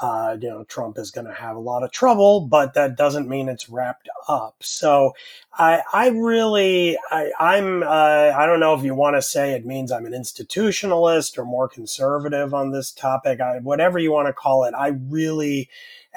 uh, 0.00 0.36
you 0.40 0.48
know, 0.48 0.64
Trump 0.64 0.98
is 0.98 1.10
going 1.10 1.26
to 1.26 1.32
have 1.32 1.56
a 1.56 1.60
lot 1.60 1.82
of 1.82 1.92
trouble, 1.92 2.40
but 2.40 2.74
that 2.74 2.96
doesn't 2.96 3.28
mean 3.28 3.48
it's 3.48 3.68
wrapped 3.68 4.08
up. 4.28 4.56
So 4.60 5.12
I, 5.52 5.82
I 5.92 6.08
really, 6.08 6.98
I, 7.10 7.30
I'm, 7.38 7.82
uh, 7.82 8.32
I 8.36 8.46
don't 8.46 8.60
know 8.60 8.74
if 8.74 8.82
you 8.82 8.94
want 8.94 9.16
to 9.16 9.22
say 9.22 9.52
it 9.52 9.64
means 9.64 9.92
I'm 9.92 10.06
an 10.06 10.12
institutionalist 10.12 11.38
or 11.38 11.44
more 11.44 11.68
conservative 11.68 12.52
on 12.52 12.72
this 12.72 12.90
topic. 12.90 13.40
I, 13.40 13.58
whatever 13.58 13.98
you 13.98 14.10
want 14.12 14.26
to 14.26 14.32
call 14.32 14.64
it, 14.64 14.74
I 14.74 14.88
really 14.88 15.68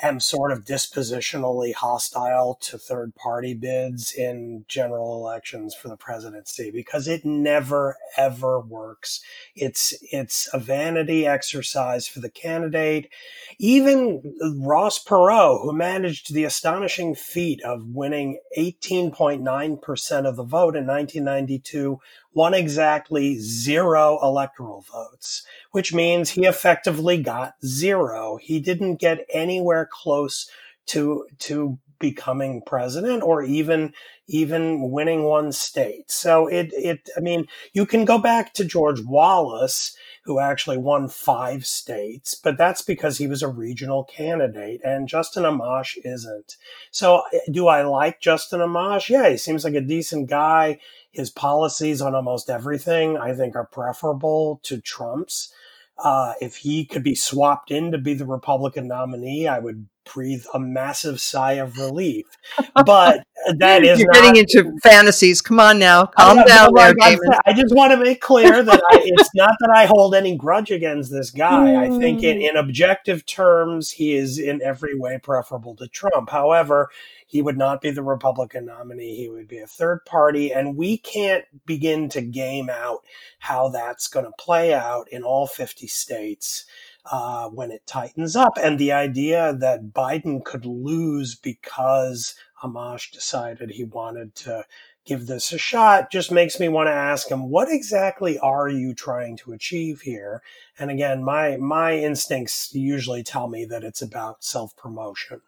am 0.02 0.20
sort 0.20 0.52
of 0.52 0.66
dispositionally 0.66 1.74
hostile 1.74 2.56
to 2.62 2.78
third 2.78 3.16
party 3.16 3.54
bids 3.54 4.14
in 4.14 4.66
general 4.68 5.16
elections 5.16 5.74
for 5.74 5.88
the 5.88 5.98
presidency 5.98 6.70
because 6.72 7.08
it 7.08 7.26
never 7.26 7.98
ever 8.16 8.60
works. 8.60 9.22
It's 9.56 9.94
it's 10.12 10.48
a 10.54 10.60
vanity 10.60 11.26
exercise 11.26 12.08
for 12.08 12.20
the 12.20 12.30
candidate. 12.30 13.10
Even 13.58 14.36
Ross 14.60 15.04
Perot, 15.04 15.64
who 15.64 15.74
managed 15.74 16.34
the 16.34 16.44
astonishing 16.44 17.16
feat 17.16 17.62
of 17.64 17.88
winning 17.88 18.40
18.9% 18.58 20.26
of 20.26 20.36
the 20.36 20.44
vote 20.44 20.76
in 20.76 20.86
1992 20.86 22.00
won 22.38 22.54
exactly 22.54 23.40
zero 23.40 24.20
electoral 24.22 24.82
votes, 24.94 25.44
which 25.72 25.92
means 25.92 26.30
he 26.30 26.46
effectively 26.46 27.20
got 27.20 27.56
zero. 27.66 28.38
He 28.40 28.60
didn't 28.60 28.98
get 28.98 29.26
anywhere 29.34 29.90
close 29.92 30.48
to, 30.88 31.26
to 31.40 31.80
becoming 32.00 32.62
president 32.62 33.24
or 33.24 33.42
even 33.42 33.92
even 34.28 34.92
winning 34.92 35.24
one 35.24 35.52
state. 35.52 36.12
So 36.12 36.48
it 36.48 36.70
it 36.74 37.10
I 37.18 37.22
mean, 37.22 37.48
you 37.74 37.86
can 37.88 38.06
go 38.06 38.20
back 38.20 38.54
to 38.54 38.66
George 38.66 39.02
Wallace 39.02 39.96
who 40.24 40.40
actually 40.40 40.78
won 40.78 41.08
5 41.08 41.66
states, 41.66 42.36
but 42.36 42.58
that's 42.58 42.82
because 42.82 43.18
he 43.18 43.28
was 43.28 43.42
a 43.42 43.48
regional 43.48 44.04
candidate 44.04 44.82
and 44.84 45.08
Justin 45.08 45.44
Amash 45.44 45.98
isn't. 46.04 46.58
So 46.92 47.22
eh, 47.34 47.40
do 47.50 47.68
I 47.68 47.84
like 47.84 48.20
Justin 48.20 48.60
Amash? 48.60 49.08
Yeah, 49.10 49.30
he 49.30 49.38
seems 49.38 49.64
like 49.64 49.74
a 49.76 49.82
decent 49.82 50.30
guy. 50.30 50.80
His 51.12 51.30
policies 51.30 52.02
on 52.02 52.16
almost 52.16 52.50
everything, 52.50 53.18
I 53.18 53.34
think, 53.34 53.56
are 53.56 53.66
preferable 53.66 54.60
to 54.64 54.80
Trump's. 54.80 55.54
Uh, 55.98 56.34
if 56.40 56.58
he 56.58 56.86
could 56.86 57.04
be 57.04 57.16
swapped 57.16 57.72
in 57.72 57.92
to 57.92 57.98
be 57.98 58.14
the 58.14 58.26
Republican 58.26 58.88
nominee, 58.88 59.48
I 59.48 59.60
would 59.60 59.88
breathe 60.14 60.46
a 60.54 60.60
massive 60.60 61.20
sigh 61.20 61.54
of 61.54 61.78
relief. 61.78 62.26
But 62.86 63.26
that 63.58 63.84
is 63.84 64.00
You're 64.00 64.12
not, 64.12 64.22
getting 64.22 64.36
into 64.38 64.78
fantasies. 64.82 65.42
Come 65.42 65.60
on 65.60 65.80
now, 65.80 66.06
calm 66.06 66.38
down 66.46 66.70
there, 66.74 66.94
Damon. 66.94 67.20
I 67.46 67.54
just 67.54 67.74
want 67.74 67.92
to 67.92 67.98
make 67.98 68.22
clear 68.22 68.64
that 68.64 68.82
I, 68.90 69.02
it's 69.04 69.30
not 69.36 69.56
that 69.60 69.70
I 69.74 69.86
hold 69.86 70.16
any 70.16 70.36
grudge 70.36 70.72
against 70.72 71.12
this 71.12 71.32
guy. 71.32 71.84
I 71.84 71.90
think 71.90 72.24
in, 72.24 72.38
mm. 72.38 72.50
in 72.50 72.58
objective 72.58 73.26
terms, 73.26 73.92
he 73.92 74.16
is 74.16 74.38
in 74.38 74.62
every 74.62 74.98
way 74.98 75.20
preferable 75.22 75.76
to 75.78 75.88
Trump. 75.88 76.30
However, 76.30 76.90
he 77.28 77.42
would 77.42 77.58
not 77.58 77.82
be 77.82 77.92
the 77.92 78.02
Republican 78.02 78.66
nominee. 78.66 79.18
He 79.18 79.30
would 79.30 79.50
be 79.50 79.60
a 79.60 79.68
third 79.68 80.06
party. 80.06 80.54
And 80.54 80.78
we 80.78 80.98
can't 80.98 81.44
begin 81.66 82.08
to 82.10 82.22
game 82.22 82.70
out 82.70 83.04
how 83.40 83.68
that's 83.68 84.08
going 84.08 84.26
to 84.26 84.32
play 84.40 84.74
out 84.74 85.10
in 85.10 85.24
all 85.24 85.46
50 85.46 85.88
states. 85.88 86.66
Uh, 87.10 87.48
when 87.48 87.72
it 87.72 87.88
tightens 87.88 88.36
up. 88.36 88.58
And 88.62 88.78
the 88.78 88.92
idea 88.92 89.54
that 89.54 89.94
Biden 89.94 90.44
could 90.44 90.66
lose 90.66 91.36
because 91.36 92.36
Amash 92.62 93.12
decided 93.12 93.72
he 93.72 93.86
wanted 93.86 94.36
to 94.36 94.66
give 95.06 95.26
this 95.26 95.54
a 95.54 95.58
shot 95.58 96.12
just 96.12 96.32
makes 96.32 96.60
me 96.60 96.68
want 96.68 96.88
to 96.88 96.92
ask 96.92 97.32
him, 97.32 97.50
what 97.50 97.70
exactly 97.72 98.38
are 98.40 98.68
you 98.68 98.94
trying 98.94 99.38
to 99.38 99.54
achieve 99.54 100.02
here? 100.02 100.42
And 100.78 100.92
again, 100.92 101.24
my, 101.24 101.56
my 101.56 101.96
instincts 101.96 102.76
usually 102.76 103.24
tell 103.24 103.48
me 103.48 103.64
that 103.66 103.86
it's 103.86 104.02
about 104.02 104.44
self 104.44 104.76
promotion. 104.76 105.40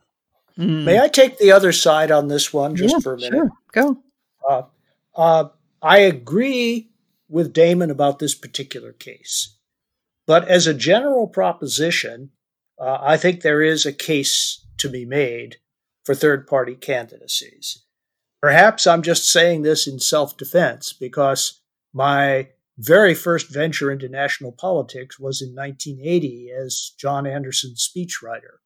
Mm. 0.57 0.86
May 0.86 0.99
I 0.99 1.10
take 1.10 1.38
the 1.39 1.51
other 1.51 1.74
side 1.74 2.10
on 2.10 2.30
this 2.30 2.53
one 2.53 2.76
just 2.76 2.95
yeah, 2.95 2.99
for 2.99 3.14
a 3.14 3.18
minute? 3.18 3.34
Sure. 3.34 3.49
Go. 3.74 3.97
Uh, 4.49 4.62
uh, 5.16 5.49
I 5.82 5.99
agree 5.99 6.89
with 7.28 7.53
Damon 7.53 7.91
about 7.91 8.20
this 8.20 8.34
particular 8.34 8.93
case. 8.93 9.55
But 10.30 10.47
as 10.47 10.67
a 10.67 10.75
general 10.75 11.25
proposition, 11.25 12.30
uh, 12.80 12.99
I 13.01 13.17
think 13.17 13.41
there 13.41 13.63
is 13.63 13.88
a 13.88 13.91
case 13.91 14.63
to 14.77 14.88
be 14.88 15.03
made 15.03 15.55
for 16.05 16.13
third 16.13 16.45
party 16.45 16.75
candidacies. 16.75 17.84
Perhaps 18.39 18.86
I'm 18.86 19.01
just 19.01 19.27
saying 19.27 19.63
this 19.63 19.88
in 19.88 19.97
self 19.97 20.38
defense 20.38 20.93
because 20.93 21.61
my 21.93 22.49
very 22.77 23.15
first 23.15 23.51
venture 23.51 23.89
into 23.89 24.07
national 24.07 24.51
politics 24.51 25.17
was 25.19 25.41
in 25.41 25.55
1980 25.55 26.51
as 26.51 26.91
John 26.99 27.25
Anderson's 27.25 27.89
speechwriter. 27.89 28.59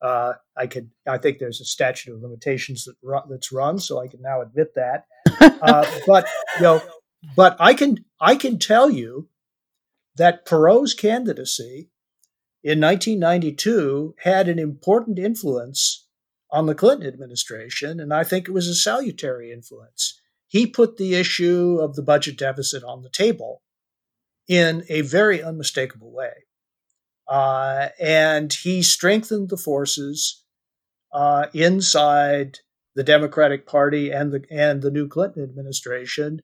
Uh, 0.00 0.34
I 0.56 0.68
could, 0.68 0.92
I 1.04 1.18
think 1.18 1.40
there's 1.40 1.60
a 1.60 1.64
statute 1.64 2.14
of 2.14 2.22
limitations 2.22 2.84
that 2.84 2.94
that's 3.28 3.50
run, 3.50 3.80
so 3.80 4.00
I 4.00 4.06
can 4.06 4.22
now 4.22 4.40
admit 4.40 4.68
that. 4.76 5.06
Uh, 5.40 5.84
but 6.06 6.28
you 6.56 6.62
know, 6.62 6.80
but 7.34 7.56
I 7.58 7.74
can, 7.74 8.04
I 8.20 8.36
can 8.36 8.60
tell 8.60 8.88
you 8.88 9.28
that 10.18 10.44
Perot's 10.44 10.94
candidacy 10.94 11.90
in 12.62 12.80
1992 12.80 14.14
had 14.18 14.48
an 14.48 14.58
important 14.58 15.18
influence 15.18 16.06
on 16.50 16.66
the 16.66 16.74
Clinton 16.74 17.06
administration, 17.06 18.00
and 18.00 18.12
I 18.12 18.24
think 18.24 18.48
it 18.48 18.52
was 18.52 18.68
a 18.68 18.74
salutary 18.74 19.52
influence. 19.52 20.20
He 20.46 20.66
put 20.66 20.96
the 20.96 21.14
issue 21.14 21.78
of 21.80 21.94
the 21.94 22.02
budget 22.02 22.38
deficit 22.38 22.82
on 22.82 23.02
the 23.02 23.10
table 23.10 23.62
in 24.48 24.84
a 24.88 25.02
very 25.02 25.42
unmistakable 25.42 26.10
way. 26.10 26.32
Uh, 27.28 27.88
and 28.00 28.52
he 28.52 28.82
strengthened 28.82 29.50
the 29.50 29.58
forces 29.58 30.42
uh, 31.12 31.46
inside 31.52 32.60
the 32.94 33.04
Democratic 33.04 33.66
Party 33.66 34.10
and 34.10 34.32
the 34.32 34.44
and 34.50 34.82
the 34.82 34.90
new 34.90 35.06
Clinton 35.06 35.42
administration, 35.42 36.40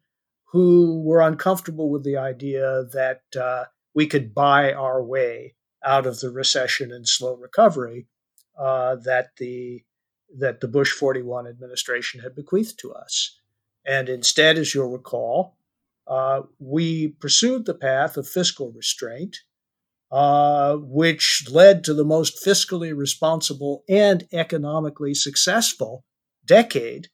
who 0.55 1.03
were 1.03 1.21
uncomfortable 1.21 1.91
with 1.91 2.05
the 2.05 2.17
idea 2.17 2.85
that 2.93 3.23
uh, 3.37 3.65
we 3.93 4.07
could 4.07 4.33
buy 4.33 4.73
our 4.73 5.03
way 5.03 5.57
out 5.85 6.07
of 6.07 6.21
the 6.21 6.31
recession 6.31 6.93
and 6.93 7.09
slow 7.09 7.35
recovery 7.35 8.07
uh, 8.57 8.95
that 8.95 9.31
the 9.39 9.83
that 10.39 10.61
the 10.61 10.69
Bush 10.69 10.93
41 10.93 11.49
administration 11.49 12.21
had 12.21 12.37
bequeathed 12.37 12.79
to 12.79 12.93
us. 12.93 13.41
And 13.85 14.09
instead, 14.09 14.57
as 14.57 14.73
you'll 14.73 14.93
recall, 14.93 15.57
uh, 16.07 16.43
we 16.61 17.09
pursued 17.09 17.67
the 17.67 17.75
path 17.75 18.17
of 18.17 18.29
fiscal 18.29 18.71
restraint, 18.71 19.39
uh, 20.13 20.77
which 20.77 21.49
led 21.51 21.83
to 21.83 21.95
the 21.95 22.05
most 22.05 22.47
fiscally 22.47 22.97
responsible 22.97 23.83
and 23.89 24.29
economically 24.33 25.15
successful 25.15 26.05
decade 26.45 27.09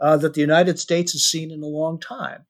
uh, 0.00 0.16
that 0.16 0.34
the 0.34 0.40
United 0.40 0.80
States 0.80 1.12
has 1.12 1.22
seen 1.22 1.52
in 1.52 1.62
a 1.62 1.66
long 1.66 2.00
time. 2.00 2.46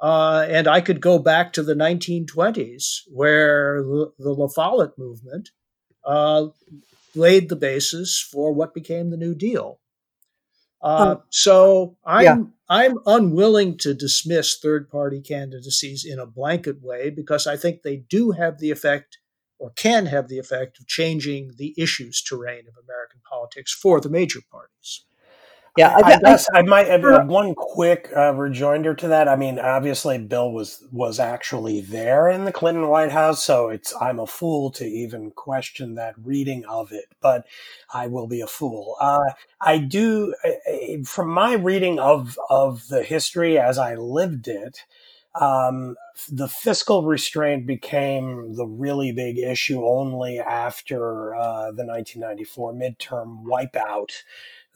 Uh, 0.00 0.46
and 0.48 0.68
I 0.68 0.80
could 0.80 1.00
go 1.00 1.18
back 1.18 1.52
to 1.54 1.62
the 1.62 1.74
1920s, 1.74 3.02
where 3.08 3.82
the, 3.82 4.12
the 4.18 4.32
La 4.32 4.46
Follette 4.46 4.96
movement 4.96 5.50
uh, 6.04 6.46
laid 7.14 7.48
the 7.48 7.56
basis 7.56 8.20
for 8.20 8.52
what 8.52 8.74
became 8.74 9.10
the 9.10 9.16
New 9.16 9.34
Deal. 9.34 9.80
Uh, 10.80 11.16
um, 11.16 11.22
so 11.30 11.96
I'm 12.04 12.24
yeah. 12.24 12.36
I'm 12.68 12.98
unwilling 13.06 13.78
to 13.78 13.94
dismiss 13.94 14.58
third 14.58 14.90
party 14.90 15.20
candidacies 15.20 16.04
in 16.04 16.18
a 16.18 16.26
blanket 16.26 16.82
way 16.82 17.10
because 17.10 17.46
I 17.46 17.56
think 17.56 17.82
they 17.82 17.96
do 17.96 18.32
have 18.32 18.58
the 18.58 18.70
effect 18.70 19.18
or 19.58 19.70
can 19.70 20.06
have 20.06 20.28
the 20.28 20.38
effect 20.38 20.78
of 20.78 20.86
changing 20.86 21.52
the 21.56 21.74
issues 21.76 22.22
terrain 22.22 22.68
of 22.68 22.74
American 22.84 23.20
politics 23.28 23.72
for 23.72 24.00
the 24.00 24.08
major 24.08 24.40
parties. 24.52 25.04
Yeah, 25.78 25.94
I, 25.96 26.14
I 26.14 26.18
guess 26.18 26.46
I, 26.52 26.58
I 26.58 26.62
might 26.62 26.88
have 26.88 27.28
one 27.28 27.54
quick 27.54 28.10
uh, 28.16 28.34
rejoinder 28.34 28.94
to 28.96 29.08
that. 29.08 29.28
I 29.28 29.36
mean, 29.36 29.60
obviously, 29.60 30.18
Bill 30.18 30.50
was 30.50 30.84
was 30.90 31.20
actually 31.20 31.80
there 31.80 32.28
in 32.28 32.44
the 32.44 32.50
Clinton 32.50 32.88
White 32.88 33.12
House, 33.12 33.44
so 33.44 33.68
it's 33.68 33.94
I'm 34.00 34.18
a 34.18 34.26
fool 34.26 34.72
to 34.72 34.84
even 34.84 35.30
question 35.30 35.94
that 35.94 36.14
reading 36.20 36.64
of 36.64 36.90
it. 36.90 37.04
But 37.20 37.46
I 37.94 38.08
will 38.08 38.26
be 38.26 38.40
a 38.40 38.48
fool. 38.48 38.96
Uh, 39.00 39.30
I 39.60 39.78
do, 39.78 40.34
from 41.04 41.28
my 41.28 41.52
reading 41.52 42.00
of 42.00 42.36
of 42.50 42.88
the 42.88 43.04
history 43.04 43.56
as 43.56 43.78
I 43.78 43.94
lived 43.94 44.48
it. 44.48 44.84
Um, 45.40 45.94
the 46.32 46.48
fiscal 46.48 47.04
restraint 47.04 47.64
became 47.64 48.56
the 48.56 48.66
really 48.66 49.12
big 49.12 49.38
issue 49.38 49.86
only 49.86 50.40
after 50.40 51.36
uh, 51.36 51.70
the 51.70 51.84
1994 51.84 52.72
midterm 52.72 53.44
wipeout 53.44 54.10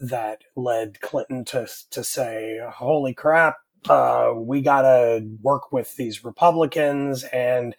that 0.01 0.43
led 0.57 1.01
Clinton 1.01 1.45
to 1.47 1.69
to 1.91 2.05
say, 2.05 2.61
"Holy 2.75 3.15
crap, 3.15 3.59
uh, 3.89 4.33
we 4.37 4.61
got 4.61 4.83
to 4.83 5.27
work 5.43 5.73
with 5.73 5.97
these 5.97 6.25
Republicans, 6.25 7.25
and 7.25 7.75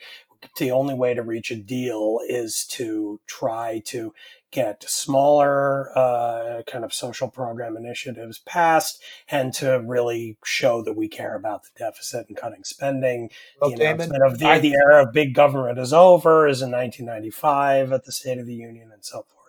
the 0.57 0.71
only 0.71 0.93
way 0.93 1.13
to 1.13 1.21
reach 1.21 1.51
a 1.51 1.55
deal 1.55 2.19
is 2.27 2.65
to 2.67 3.19
try 3.27 3.81
to 3.85 4.13
get 4.51 4.83
smaller 4.87 5.89
uh, 5.97 6.61
kind 6.67 6.85
of 6.85 6.93
social 6.93 7.27
program 7.27 7.75
initiatives 7.75 8.39
passed 8.39 9.01
and 9.29 9.51
to 9.51 9.81
really 9.85 10.37
show 10.43 10.83
that 10.83 10.95
we 10.95 11.07
care 11.07 11.35
about 11.35 11.63
the 11.63 11.69
deficit 11.77 12.27
and 12.27 12.37
cutting 12.37 12.63
spending. 12.63 13.31
Well, 13.59 13.71
the 13.71 13.77
Damon, 13.77 14.01
announcement 14.01 14.23
of 14.31 14.39
the, 14.39 14.45
I, 14.45 14.59
the 14.59 14.75
era 14.75 15.03
of 15.03 15.13
big 15.13 15.33
government 15.33 15.79
is 15.79 15.91
over 15.91 16.47
is 16.47 16.61
in 16.61 16.71
1995 16.71 17.91
at 17.91 18.05
the 18.05 18.11
State 18.11 18.37
of 18.37 18.45
the 18.45 18.53
Union 18.53 18.91
and 18.93 19.03
so 19.03 19.25
forth. 19.27 19.42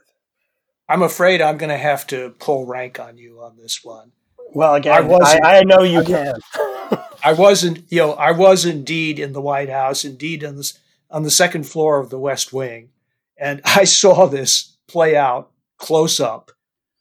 I'm 0.88 1.02
afraid 1.02 1.40
I'm 1.40 1.56
going 1.56 1.70
to 1.70 1.78
have 1.78 2.06
to 2.08 2.34
pull 2.38 2.66
rank 2.66 3.00
on 3.00 3.16
you 3.16 3.40
on 3.40 3.56
this 3.56 3.82
one. 3.82 4.12
Well, 4.52 4.74
again, 4.74 4.92
I, 4.92 5.00
was 5.00 5.22
I, 5.42 5.58
I 5.58 5.62
know 5.64 5.82
you 5.82 6.00
I, 6.00 6.04
can. 6.04 6.34
I 7.24 7.32
wasn't, 7.32 7.90
you 7.90 7.98
know, 7.98 8.12
I 8.12 8.32
was 8.32 8.64
indeed 8.64 9.18
in 9.18 9.32
the 9.32 9.40
White 9.40 9.70
House, 9.70 10.04
indeed 10.04 10.44
on 10.44 10.56
the 10.56 10.72
on 11.10 11.22
the 11.22 11.30
second 11.30 11.64
floor 11.64 11.98
of 12.00 12.10
the 12.10 12.18
West 12.18 12.52
Wing, 12.52 12.90
and 13.38 13.60
I 13.64 13.84
saw 13.84 14.26
this 14.26 14.76
play 14.86 15.16
out 15.16 15.50
close 15.78 16.20
up. 16.20 16.52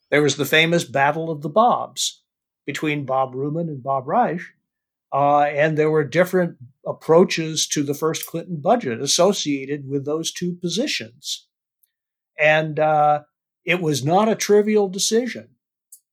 There 0.09 0.23
was 0.23 0.37
the 0.37 0.45
famous 0.45 0.83
Battle 0.83 1.29
of 1.29 1.41
the 1.41 1.49
Bobs 1.49 2.21
between 2.65 3.05
Bob 3.05 3.35
Rubin 3.35 3.67
and 3.67 3.83
Bob 3.83 4.07
Reich, 4.07 4.41
uh, 5.11 5.41
and 5.41 5.77
there 5.77 5.91
were 5.91 6.03
different 6.03 6.57
approaches 6.85 7.67
to 7.67 7.83
the 7.83 7.93
first 7.93 8.25
Clinton 8.25 8.57
budget 8.57 9.01
associated 9.01 9.87
with 9.87 10.05
those 10.05 10.31
two 10.31 10.53
positions. 10.53 11.47
And 12.39 12.79
uh, 12.79 13.23
it 13.65 13.81
was 13.81 14.03
not 14.03 14.29
a 14.29 14.35
trivial 14.35 14.87
decision. 14.87 15.49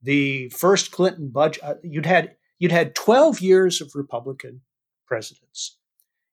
The 0.03 0.49
first 0.51 0.91
Clinton 0.91 1.29
budget, 1.29 1.63
uh, 1.63 1.75
you'd 1.83 2.07
had 2.07 2.37
you'd 2.59 2.73
had 2.73 2.95
12 2.95 3.41
years 3.41 3.81
of 3.81 3.95
Republican 3.95 4.63
presidents, 5.07 5.77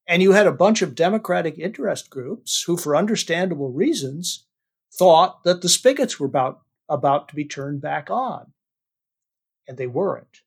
and 0.08 0.22
you 0.22 0.32
had 0.32 0.48
a 0.48 0.52
bunch 0.52 0.82
of 0.82 0.96
Democratic 0.96 1.58
interest 1.58 2.10
groups 2.10 2.64
who, 2.64 2.78
for 2.78 2.96
understandable 2.96 3.72
reasons, 3.72 4.46
thought 4.94 5.44
that 5.44 5.62
the 5.62 5.70
spigots 5.70 6.20
were 6.20 6.28
about 6.28 6.62
about 6.90 7.28
to 7.30 7.36
be 7.36 7.46
turned 7.46 7.82
back 7.82 8.10
on, 8.10 8.54
and 9.68 9.78
they 9.78 9.88
weren't. 9.88 10.42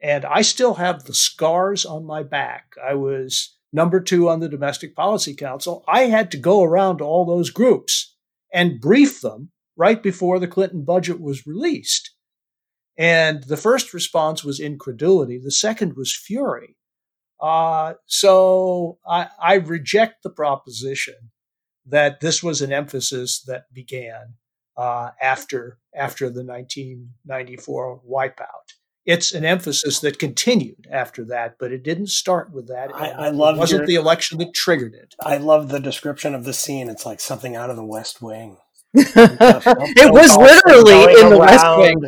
And 0.00 0.24
I 0.24 0.42
still 0.42 0.74
have 0.74 1.04
the 1.04 1.14
scars 1.14 1.84
on 1.84 2.04
my 2.04 2.22
back. 2.22 2.74
I 2.82 2.94
was 2.94 3.56
number 3.72 4.00
two 4.00 4.28
on 4.28 4.40
the 4.40 4.48
Domestic 4.48 4.94
Policy 4.94 5.34
Council. 5.34 5.84
I 5.88 6.02
had 6.02 6.30
to 6.32 6.36
go 6.36 6.62
around 6.62 6.98
to 6.98 7.04
all 7.04 7.24
those 7.24 7.50
groups 7.50 8.14
and 8.52 8.80
brief 8.80 9.20
them 9.20 9.50
right 9.78 10.02
before 10.02 10.38
the 10.38 10.48
Clinton 10.48 10.84
budget 10.84 11.20
was 11.20 11.46
released. 11.46 12.14
And 12.98 13.44
the 13.44 13.56
first 13.56 13.94
response 13.94 14.44
was 14.44 14.58
incredulity. 14.58 15.38
The 15.38 15.52
second 15.52 15.96
was 15.96 16.14
fury. 16.14 16.76
Uh, 17.40 17.94
so 18.06 18.98
I, 19.06 19.28
I 19.40 19.54
reject 19.54 20.24
the 20.24 20.30
proposition 20.30 21.14
that 21.86 22.20
this 22.20 22.42
was 22.42 22.60
an 22.60 22.72
emphasis 22.72 23.40
that 23.46 23.72
began 23.72 24.34
uh, 24.76 25.10
after 25.22 25.78
after 25.94 26.26
the 26.26 26.44
1994 26.44 28.02
wipeout. 28.08 28.74
It's 29.06 29.32
an 29.32 29.44
emphasis 29.44 30.00
that 30.00 30.18
continued 30.18 30.86
after 30.90 31.24
that, 31.26 31.56
but 31.58 31.72
it 31.72 31.82
didn't 31.82 32.08
start 32.08 32.52
with 32.52 32.68
that. 32.68 32.94
I, 32.94 33.08
I 33.10 33.28
love 33.30 33.56
it 33.56 33.60
wasn't 33.60 33.80
your, 33.80 33.86
the 33.86 33.94
election 33.94 34.38
that 34.38 34.52
triggered 34.52 34.94
it. 34.94 35.14
I 35.24 35.38
love 35.38 35.70
the 35.70 35.80
description 35.80 36.34
of 36.34 36.44
the 36.44 36.52
scene. 36.52 36.90
It's 36.90 37.06
like 37.06 37.20
something 37.20 37.56
out 37.56 37.70
of 37.70 37.76
the 37.76 37.84
West 37.84 38.20
Wing 38.20 38.58
it 38.98 40.12
was 40.12 40.36
literally 40.36 41.20
in 41.20 41.30
the 41.30 41.38
West 41.38 41.66
Wing. 41.78 42.02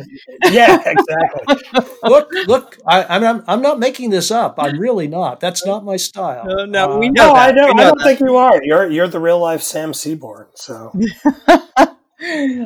yeah, 0.51 0.81
exactly. 0.85 1.89
look, 2.03 2.31
look, 2.47 2.77
I, 2.85 3.15
am 3.15 3.23
I'm, 3.23 3.43
I'm 3.47 3.61
not 3.61 3.79
making 3.79 4.09
this 4.09 4.31
up. 4.31 4.55
I'm 4.57 4.79
really 4.79 5.07
not. 5.07 5.39
That's 5.39 5.65
not 5.65 5.83
my 5.83 5.97
style. 5.97 6.45
No, 6.45 6.65
no, 6.65 6.93
uh, 6.93 6.97
we 6.97 7.09
know. 7.09 7.27
No. 7.27 7.33
I 7.33 7.51
know. 7.51 7.67
know 7.67 7.73
I 7.73 7.83
don't 7.83 7.97
that. 7.97 8.03
think 8.03 8.19
you 8.19 8.35
are. 8.35 8.63
You're 8.63 8.89
you're 8.89 9.07
the 9.07 9.19
real 9.19 9.39
life 9.39 9.61
Sam 9.61 9.93
Seaborn. 9.93 10.47
So. 10.55 10.91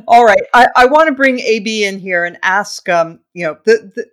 All 0.07 0.25
right, 0.25 0.43
I, 0.53 0.67
I 0.75 0.85
want 0.87 1.07
to 1.07 1.13
bring 1.13 1.39
AB 1.39 1.85
in 1.85 1.99
here 1.99 2.25
and 2.25 2.37
ask. 2.43 2.89
Um, 2.89 3.21
you 3.33 3.45
know, 3.45 3.57
the, 3.63 3.91
the 3.95 4.05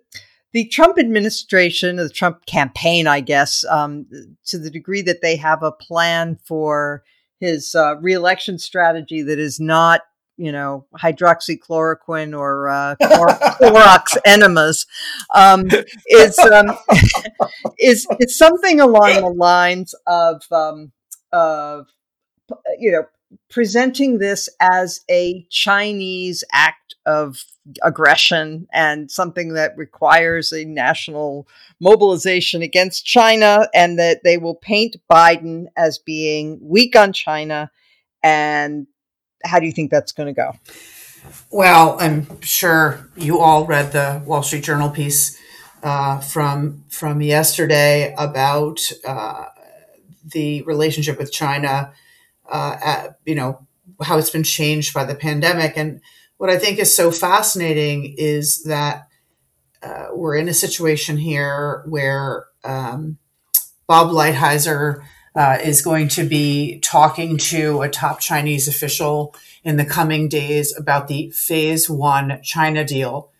the 0.53 0.65
Trump 0.67 0.97
administration, 0.99 1.97
the 1.97 2.09
Trump 2.09 2.45
campaign, 2.45 3.07
I 3.07 3.19
guess, 3.19 3.65
um, 3.65 4.05
to 4.45 4.57
the 4.57 4.69
degree 4.69 5.01
that 5.01 5.21
they 5.21 5.35
have 5.35 5.63
a 5.63 5.71
plan 5.71 6.37
for 6.45 7.03
his 7.39 7.75
uh, 7.75 7.95
reelection 7.97 8.57
strategy 8.57 9.21
that 9.21 9.39
is 9.39 9.59
not 9.59 10.01
you 10.37 10.51
know 10.51 10.85
hydroxychloroquine 10.97 12.37
or 12.37 12.69
uh, 12.69 12.95
Clorox 13.01 14.17
enemas 14.25 14.85
um, 15.33 15.67
is 16.07 16.37
um, 16.39 16.77
is 17.79 18.07
is 18.19 18.37
something 18.37 18.79
along 18.79 19.15
the 19.15 19.29
lines 19.29 19.93
of 20.07 20.43
um, 20.51 20.91
of 21.31 21.87
you 22.79 22.91
know 22.91 23.03
presenting 23.49 24.19
this 24.19 24.49
as 24.59 25.01
a 25.09 25.45
Chinese 25.49 26.43
act 26.51 26.82
of 27.05 27.43
aggression 27.81 28.67
and 28.73 29.09
something 29.09 29.53
that 29.53 29.77
requires 29.77 30.51
a 30.51 30.65
national 30.65 31.47
mobilization 31.79 32.61
against 32.61 33.05
China, 33.05 33.67
and 33.73 33.99
that 33.99 34.21
they 34.23 34.37
will 34.37 34.55
paint 34.55 34.95
Biden 35.11 35.65
as 35.77 35.97
being 35.97 36.59
weak 36.61 36.95
on 36.95 37.13
China. 37.13 37.71
And 38.21 38.87
how 39.43 39.59
do 39.59 39.65
you 39.65 39.71
think 39.71 39.91
that's 39.91 40.11
going 40.11 40.33
to 40.33 40.33
go? 40.33 40.53
Well, 41.51 41.97
I'm 41.99 42.41
sure 42.41 43.09
you 43.15 43.39
all 43.39 43.65
read 43.65 43.91
the 43.91 44.21
Wall 44.25 44.43
Street 44.43 44.63
Journal 44.63 44.89
piece 44.89 45.39
uh, 45.81 46.19
from 46.19 46.83
from 46.89 47.21
yesterday 47.21 48.13
about 48.17 48.79
uh, 49.05 49.45
the 50.25 50.61
relationship 50.63 51.17
with 51.17 51.31
China. 51.31 51.93
Uh, 52.49 52.77
at, 52.83 53.19
you 53.25 53.35
know 53.35 53.65
how 54.01 54.17
it's 54.17 54.29
been 54.29 54.43
changed 54.43 54.93
by 54.93 55.05
the 55.05 55.15
pandemic, 55.15 55.77
and 55.77 56.01
what 56.43 56.51
I 56.51 56.59
think 56.59 56.77
is 56.77 56.93
so 56.93 57.09
fascinating 57.09 58.15
is 58.17 58.63
that 58.63 59.07
uh, 59.81 60.07
we're 60.11 60.35
in 60.35 60.49
a 60.49 60.53
situation 60.53 61.15
here 61.15 61.85
where 61.87 62.47
um, 62.65 63.17
Bob 63.87 64.11
Lighthizer 64.11 65.05
uh, 65.35 65.59
is 65.63 65.81
going 65.81 66.09
to 66.09 66.25
be 66.25 66.79
talking 66.81 67.37
to 67.37 67.81
a 67.81 67.87
top 67.87 68.19
Chinese 68.19 68.67
official 68.67 69.33
in 69.63 69.77
the 69.77 69.85
coming 69.85 70.27
days 70.27 70.77
about 70.77 71.07
the 71.07 71.29
phase 71.29 71.89
one 71.89 72.41
China 72.43 72.83
deal 72.83 73.31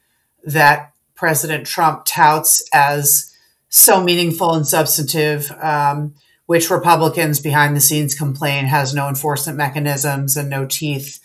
that 0.45 0.93
President 1.13 1.67
Trump 1.67 2.05
touts 2.05 2.63
as 2.71 3.35
so 3.67 4.01
meaningful 4.01 4.53
and 4.53 4.65
substantive, 4.65 5.51
um, 5.61 6.15
which 6.45 6.69
Republicans 6.69 7.41
behind 7.41 7.75
the 7.75 7.81
scenes 7.81 8.15
complain 8.15 8.63
has 8.63 8.95
no 8.95 9.09
enforcement 9.09 9.57
mechanisms 9.57 10.37
and 10.37 10.49
no 10.49 10.65
teeth. 10.65 11.19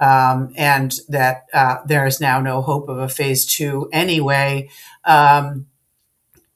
Um, 0.00 0.52
and 0.56 0.98
that 1.08 1.44
uh, 1.52 1.76
there 1.86 2.06
is 2.06 2.20
now 2.20 2.40
no 2.40 2.62
hope 2.62 2.88
of 2.88 2.98
a 2.98 3.08
phase 3.08 3.44
two 3.44 3.88
anyway. 3.92 4.70
Um, 5.04 5.66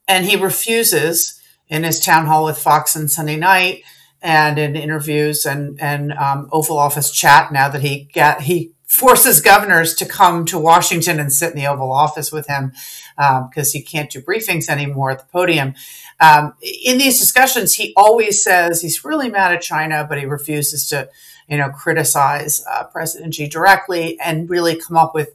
and 0.08 0.24
he 0.24 0.36
refuses 0.36 1.40
in 1.68 1.84
his 1.84 2.00
town 2.00 2.26
hall 2.26 2.44
with 2.44 2.58
Fox 2.58 2.96
and 2.96 3.10
Sunday 3.10 3.36
Night 3.36 3.82
and 4.22 4.58
in 4.58 4.74
interviews 4.74 5.44
and 5.44 5.80
and 5.80 6.12
um, 6.14 6.48
Oval 6.52 6.78
Office 6.78 7.10
chat. 7.10 7.52
Now 7.52 7.68
that 7.68 7.82
he 7.82 8.08
get 8.12 8.42
he 8.42 8.72
forces 8.86 9.40
governors 9.40 9.94
to 9.94 10.06
come 10.06 10.44
to 10.46 10.58
Washington 10.58 11.18
and 11.18 11.32
sit 11.32 11.50
in 11.50 11.56
the 11.56 11.66
Oval 11.66 11.92
Office 11.92 12.30
with 12.30 12.46
him 12.46 12.72
because 13.16 13.74
um, 13.74 13.78
he 13.78 13.82
can't 13.82 14.10
do 14.10 14.20
briefings 14.20 14.68
anymore 14.68 15.10
at 15.10 15.18
the 15.18 15.26
podium. 15.26 15.74
Um, 16.20 16.54
in 16.62 16.98
these 16.98 17.18
discussions, 17.18 17.74
he 17.74 17.92
always 17.96 18.42
says 18.42 18.80
he's 18.80 19.04
really 19.04 19.28
mad 19.28 19.52
at 19.52 19.62
China, 19.62 20.06
but 20.08 20.18
he 20.18 20.26
refuses 20.26 20.88
to, 20.90 21.08
you 21.48 21.56
know, 21.56 21.70
criticize 21.70 22.64
uh, 22.70 22.84
President 22.84 23.34
Xi 23.34 23.48
directly 23.48 24.18
and 24.20 24.48
really 24.48 24.80
come 24.80 24.96
up 24.96 25.14
with 25.14 25.34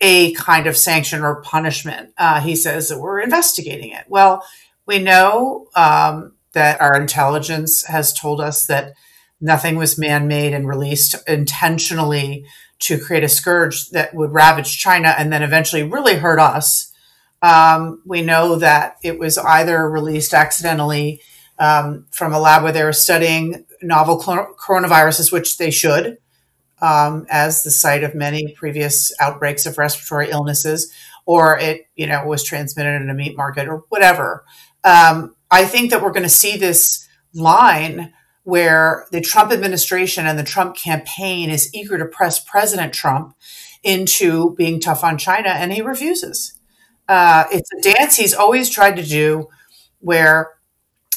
a 0.00 0.32
kind 0.32 0.66
of 0.66 0.76
sanction 0.76 1.22
or 1.22 1.42
punishment. 1.42 2.12
Uh, 2.16 2.40
he 2.40 2.56
says 2.56 2.88
that 2.88 3.00
we're 3.00 3.20
investigating 3.20 3.90
it. 3.90 4.04
Well, 4.08 4.44
we 4.86 4.98
know 4.98 5.68
um, 5.74 6.32
that 6.52 6.80
our 6.80 7.00
intelligence 7.00 7.84
has 7.86 8.12
told 8.12 8.40
us 8.40 8.66
that 8.66 8.94
nothing 9.40 9.76
was 9.76 9.98
man 9.98 10.26
made 10.26 10.52
and 10.52 10.68
released 10.68 11.16
intentionally 11.28 12.44
to 12.80 12.98
create 12.98 13.24
a 13.24 13.28
scourge 13.28 13.90
that 13.90 14.14
would 14.14 14.32
ravage 14.32 14.78
China 14.78 15.14
and 15.16 15.32
then 15.32 15.42
eventually 15.42 15.82
really 15.82 16.16
hurt 16.16 16.40
us. 16.40 16.92
Um, 17.42 18.02
we 18.04 18.22
know 18.22 18.56
that 18.56 18.96
it 19.02 19.18
was 19.18 19.38
either 19.38 19.88
released 19.88 20.34
accidentally 20.34 21.20
um, 21.58 22.06
from 22.10 22.32
a 22.32 22.40
lab 22.40 22.62
where 22.62 22.72
they 22.72 22.84
were 22.84 22.92
studying 22.92 23.64
novel 23.82 24.18
coronaviruses, 24.20 25.32
which 25.32 25.58
they 25.58 25.70
should, 25.70 26.18
um, 26.80 27.26
as 27.30 27.62
the 27.62 27.70
site 27.70 28.04
of 28.04 28.14
many 28.14 28.52
previous 28.52 29.12
outbreaks 29.20 29.66
of 29.66 29.78
respiratory 29.78 30.30
illnesses, 30.30 30.92
or 31.26 31.58
it, 31.58 31.86
you 31.94 32.06
know, 32.06 32.24
was 32.26 32.42
transmitted 32.42 33.00
in 33.00 33.10
a 33.10 33.14
meat 33.14 33.36
market 33.36 33.68
or 33.68 33.84
whatever. 33.88 34.44
Um, 34.84 35.34
I 35.50 35.64
think 35.64 35.90
that 35.90 36.02
we're 36.02 36.12
going 36.12 36.22
to 36.22 36.28
see 36.28 36.56
this 36.56 37.08
line 37.34 38.12
where 38.44 39.06
the 39.12 39.20
Trump 39.20 39.52
administration 39.52 40.26
and 40.26 40.38
the 40.38 40.44
Trump 40.44 40.76
campaign 40.76 41.50
is 41.50 41.72
eager 41.74 41.98
to 41.98 42.06
press 42.06 42.42
President 42.42 42.92
Trump 42.92 43.36
into 43.82 44.54
being 44.56 44.80
tough 44.80 45.04
on 45.04 45.18
China, 45.18 45.50
and 45.50 45.72
he 45.72 45.82
refuses. 45.82 46.58
Uh, 47.08 47.44
it's 47.52 47.70
a 47.72 47.80
dance 47.80 48.16
he's 48.16 48.34
always 48.34 48.70
tried 48.70 48.96
to 48.96 49.02
do 49.02 49.48
where 50.00 50.52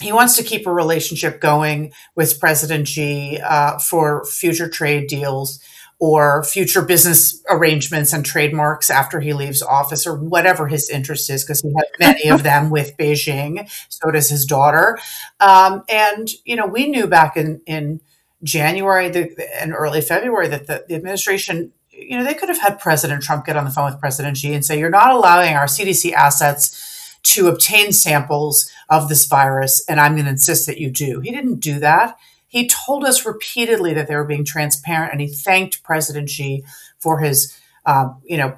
he 0.04 0.12
wants 0.12 0.36
to 0.36 0.44
keep 0.44 0.68
a 0.68 0.74
relationship 0.74 1.40
going 1.40 1.94
with 2.16 2.40
President 2.40 2.88
Xi 2.88 3.40
uh, 3.40 3.80
for 3.80 4.26
future 4.26 4.68
trade 4.68 5.08
deals 5.08 5.60
or 5.98 6.44
future 6.44 6.82
business 6.82 7.42
arrangements 7.50 8.12
and 8.12 8.26
trademarks 8.26 8.90
after 8.90 9.22
he 9.22 9.32
leaves 9.32 9.62
office 9.62 10.06
or 10.06 10.18
whatever 10.18 10.68
his 10.68 10.90
interest 10.90 11.30
is, 11.30 11.46
because 11.46 11.62
he 11.62 11.72
has 11.78 11.86
many 12.00 12.30
of 12.30 12.44
them 12.44 12.70
with 12.70 12.98
Beijing. 13.00 13.70
So 13.88 14.12
does 14.12 14.30
his 14.30 14.46
daughter. 14.46 15.00
Um, 15.40 15.84
and, 15.88 16.28
you 16.44 16.58
know, 16.58 16.68
we 16.68 16.90
knew 16.90 17.08
back 17.08 17.38
in, 17.38 17.62
in 17.66 18.02
January 18.44 19.08
the, 19.08 19.34
and 19.62 19.74
early 19.74 20.02
February 20.02 20.50
that 20.50 20.68
the, 20.68 20.84
the 20.90 20.96
administration 20.96 21.72
you 21.96 22.18
know, 22.18 22.26
they 22.26 22.34
could 22.34 22.50
have 22.50 22.60
had 22.60 22.80
President 22.80 23.22
Trump 23.22 23.46
get 23.46 23.56
on 23.56 23.66
the 23.66 23.72
phone 23.72 23.86
with 23.86 24.00
President 24.00 24.36
Xi 24.36 24.54
and 24.54 24.66
say, 24.66 24.78
you're 24.80 24.90
not 24.90 25.12
allowing 25.12 25.54
our 25.54 25.66
CDC 25.66 26.12
assets 26.12 26.83
to 27.24 27.48
obtain 27.48 27.92
samples 27.92 28.70
of 28.90 29.10
this 29.10 29.26
virus, 29.26 29.84
and 29.88 30.00
I'm 30.00 30.14
going 30.14 30.26
to 30.26 30.32
insist 30.32 30.68
that 30.68 30.80
you 30.80 30.90
do. 30.92 31.20
He 31.22 31.32
didn't 31.32 31.60
do 31.60 31.80
that. 31.80 32.18
He 32.48 32.68
told 32.68 33.04
us 33.04 33.26
repeatedly 33.26 33.94
that 33.94 34.08
they 34.08 34.16
were 34.16 34.26
being 34.26 34.46
transparent, 34.46 35.12
and 35.12 35.22
he 35.22 35.28
thanked 35.28 35.84
President 35.84 36.30
Xi 36.30 36.64
for 37.00 37.20
his, 37.20 37.58
um, 37.86 38.22
you 38.24 38.38
know, 38.38 38.58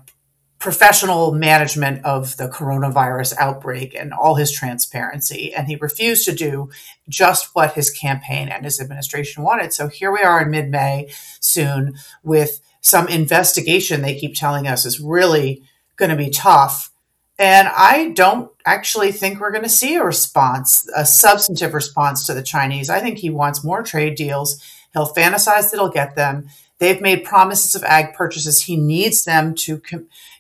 professional 0.60 1.32
management 1.32 2.04
of 2.04 2.38
the 2.38 2.48
coronavirus 2.48 3.36
outbreak 3.38 3.94
and 3.94 4.12
all 4.12 4.36
his 4.36 4.52
transparency. 4.52 5.54
And 5.54 5.68
he 5.68 5.76
refused 5.76 6.26
to 6.26 6.34
do 6.34 6.70
just 7.08 7.54
what 7.54 7.74
his 7.74 7.92
campaign 7.92 8.50
and 8.50 8.66
his 8.66 8.82
administration 8.82 9.44
wanted. 9.44 9.74
So 9.74 9.90
here 9.90 10.12
we 10.12 10.22
are 10.22 10.42
in 10.42 10.50
mid 10.50 10.72
May 10.72 11.12
soon 11.40 11.96
with 12.24 12.62
some 12.82 13.08
investigation 13.08 14.02
they 14.02 14.18
keep 14.18 14.36
telling 14.36 14.68
us 14.68 14.86
is 14.86 15.00
really 15.00 15.64
going 15.98 16.12
to 16.12 16.18
be 16.18 16.30
tough 16.30 16.92
and 17.38 17.68
I 17.68 18.10
don't 18.10 18.52
actually 18.66 19.12
think 19.12 19.40
we're 19.40 19.52
going 19.52 19.64
to 19.64 19.70
see 19.70 19.96
a 19.96 20.04
response, 20.04 20.90
a 20.96 21.06
substantive 21.06 21.74
response 21.74 22.26
to 22.26 22.34
the 22.34 22.44
Chinese. 22.44 22.90
I 22.90 23.00
think 23.00 23.18
he 23.18 23.30
wants 23.30 23.64
more 23.64 23.84
trade 23.84 24.16
deals. 24.16 24.64
He'll 24.94 25.14
fantasize 25.14 25.70
that 25.70 25.78
he'll 25.78 25.90
get 25.90 26.16
them. 26.16 26.48
They've 26.78 27.02
made 27.02 27.24
promises 27.24 27.76
of 27.76 27.84
ag 27.84 28.14
purchases. 28.14 28.64
He 28.64 28.78
needs 28.78 29.24
them 29.24 29.54
to, 29.56 29.82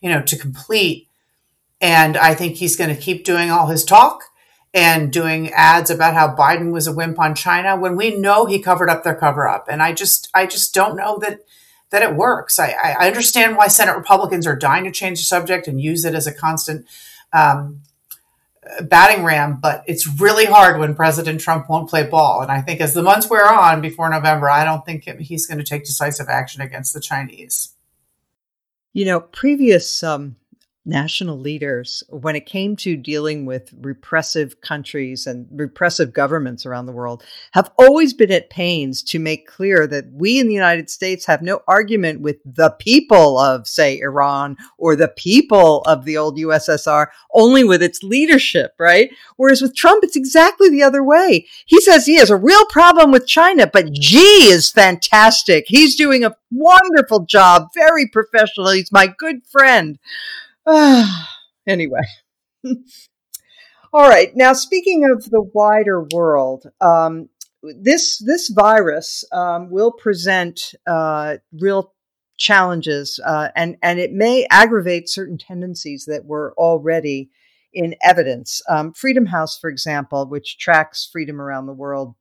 you 0.01 0.09
know, 0.09 0.21
to 0.21 0.37
complete. 0.37 1.07
And 1.81 2.17
I 2.17 2.33
think 2.33 2.55
he's 2.55 2.77
going 2.77 2.93
to 2.93 3.01
keep 3.01 3.25
doing 3.25 3.51
all 3.51 3.67
his 3.67 3.83
talk 3.83 4.23
and 4.73 5.11
doing 5.11 5.51
ads 5.51 5.89
about 5.89 6.13
how 6.13 6.35
Biden 6.35 6.71
was 6.71 6.87
a 6.87 6.93
wimp 6.93 7.19
on 7.19 7.35
China 7.35 7.77
when 7.77 7.95
we 7.95 8.17
know 8.17 8.45
he 8.45 8.59
covered 8.59 8.89
up 8.89 9.03
their 9.03 9.15
cover 9.15 9.47
up. 9.47 9.67
And 9.69 9.81
I 9.81 9.93
just, 9.93 10.29
I 10.33 10.45
just 10.45 10.73
don't 10.73 10.97
know 10.97 11.17
that 11.19 11.39
that 11.95 12.03
it 12.03 12.13
works. 12.13 12.59
I, 12.59 12.75
I 12.99 13.07
understand 13.07 13.55
why 13.55 13.69
Senate 13.69 13.95
Republicans 13.95 14.45
are 14.45 14.55
dying 14.57 14.83
to 14.83 14.91
change 14.91 15.19
the 15.19 15.23
subject 15.23 15.65
and 15.65 15.79
use 15.79 16.03
it 16.03 16.13
as 16.13 16.27
a 16.27 16.33
constant 16.33 16.85
um, 17.31 17.83
batting 18.81 19.23
ram, 19.23 19.59
but 19.61 19.81
it's 19.87 20.05
really 20.05 20.43
hard 20.43 20.77
when 20.77 20.93
President 20.93 21.39
Trump 21.39 21.69
won't 21.69 21.89
play 21.89 22.03
ball. 22.05 22.41
And 22.41 22.51
I 22.51 22.59
think 22.59 22.81
as 22.81 22.93
the 22.93 23.01
months 23.01 23.29
wear 23.29 23.47
on 23.47 23.79
before 23.79 24.09
November, 24.09 24.49
I 24.49 24.65
don't 24.65 24.85
think 24.85 25.05
he's 25.21 25.47
going 25.47 25.57
to 25.57 25.63
take 25.63 25.85
decisive 25.85 26.27
action 26.27 26.61
against 26.61 26.93
the 26.93 26.99
Chinese. 26.99 27.73
You 28.91 29.05
know, 29.05 29.21
previous 29.21 30.03
um, 30.03 30.35
national 30.85 31.39
leaders 31.39 32.03
when 32.09 32.35
it 32.35 32.45
came 32.45 32.75
to 32.75 32.95
dealing 32.95 33.45
with 33.45 33.73
repressive 33.81 34.61
countries 34.61 35.25
and 35.25 35.47
repressive 35.51 36.13
governments 36.13 36.65
around 36.65 36.85
the 36.85 36.91
world 36.91 37.23
have 37.53 37.71
always 37.77 38.13
been 38.13 38.31
at 38.31 38.49
pains 38.49 39.01
to 39.01 39.17
make 39.17 39.47
clear 39.47 39.87
that 39.87 40.05
we 40.11 40.39
in 40.39 40.47
the 40.47 40.53
United 40.53 40.89
States 40.89 41.25
have 41.25 41.41
no 41.41 41.61
argument 41.67 42.21
with 42.21 42.37
the 42.45 42.69
people 42.79 43.39
of 43.39 43.67
say 43.67 43.99
Iran 43.99 44.55
or 44.77 44.95
the 44.95 45.07
people 45.07 45.81
of 45.81 46.05
the 46.05 46.17
old 46.17 46.37
USSR 46.37 47.07
only 47.33 47.63
with 47.63 47.81
its 47.81 48.03
leadership 48.03 48.73
right? 48.79 49.09
Whereas 49.37 49.61
with 49.61 49.75
Trump 49.75 50.03
it's 50.03 50.15
exactly 50.15 50.69
the 50.69 50.83
other 50.83 51.03
way. 51.03 51.47
He 51.65 51.81
says 51.81 52.05
he 52.05 52.17
has 52.17 52.29
a 52.29 52.37
real 52.37 52.65
problem 52.65 53.11
with 53.11 53.27
China 53.27 53.67
but 53.71 53.95
Xi 53.95 54.17
is 54.17 54.69
fantastic. 54.69 55.65
He's 55.67 55.95
doing 55.95 56.23
a 56.23 56.35
wonderful 56.51 57.21
job 57.21 57.69
very 57.73 58.07
professional. 58.07 58.69
He's 58.69 58.91
my 58.91 59.07
good 59.07 59.45
friend 59.47 59.97
anyway. 61.67 62.01
All 63.93 64.09
right. 64.09 64.35
Now, 64.35 64.53
speaking 64.53 65.05
of 65.09 65.29
the 65.29 65.41
wider 65.41 66.05
world, 66.13 66.65
um, 66.81 67.29
this 67.63 68.17
this 68.19 68.49
virus 68.49 69.23
um, 69.31 69.69
will 69.69 69.91
present 69.91 70.73
uh, 70.85 71.37
real 71.53 71.93
challenges, 72.37 73.19
uh, 73.25 73.49
and 73.55 73.77
and 73.81 73.99
it 73.99 74.11
may 74.11 74.47
aggravate 74.51 75.09
certain 75.09 75.37
tendencies 75.37 76.05
that 76.05 76.25
were 76.25 76.53
already 76.57 77.29
in 77.73 77.95
evidence. 78.03 78.61
Um, 78.69 78.93
freedom 78.93 79.27
House, 79.27 79.57
for 79.57 79.69
example, 79.69 80.27
which 80.27 80.57
tracks 80.57 81.07
freedom 81.11 81.39
around 81.39 81.65
the 81.65 81.73
world, 81.73 82.15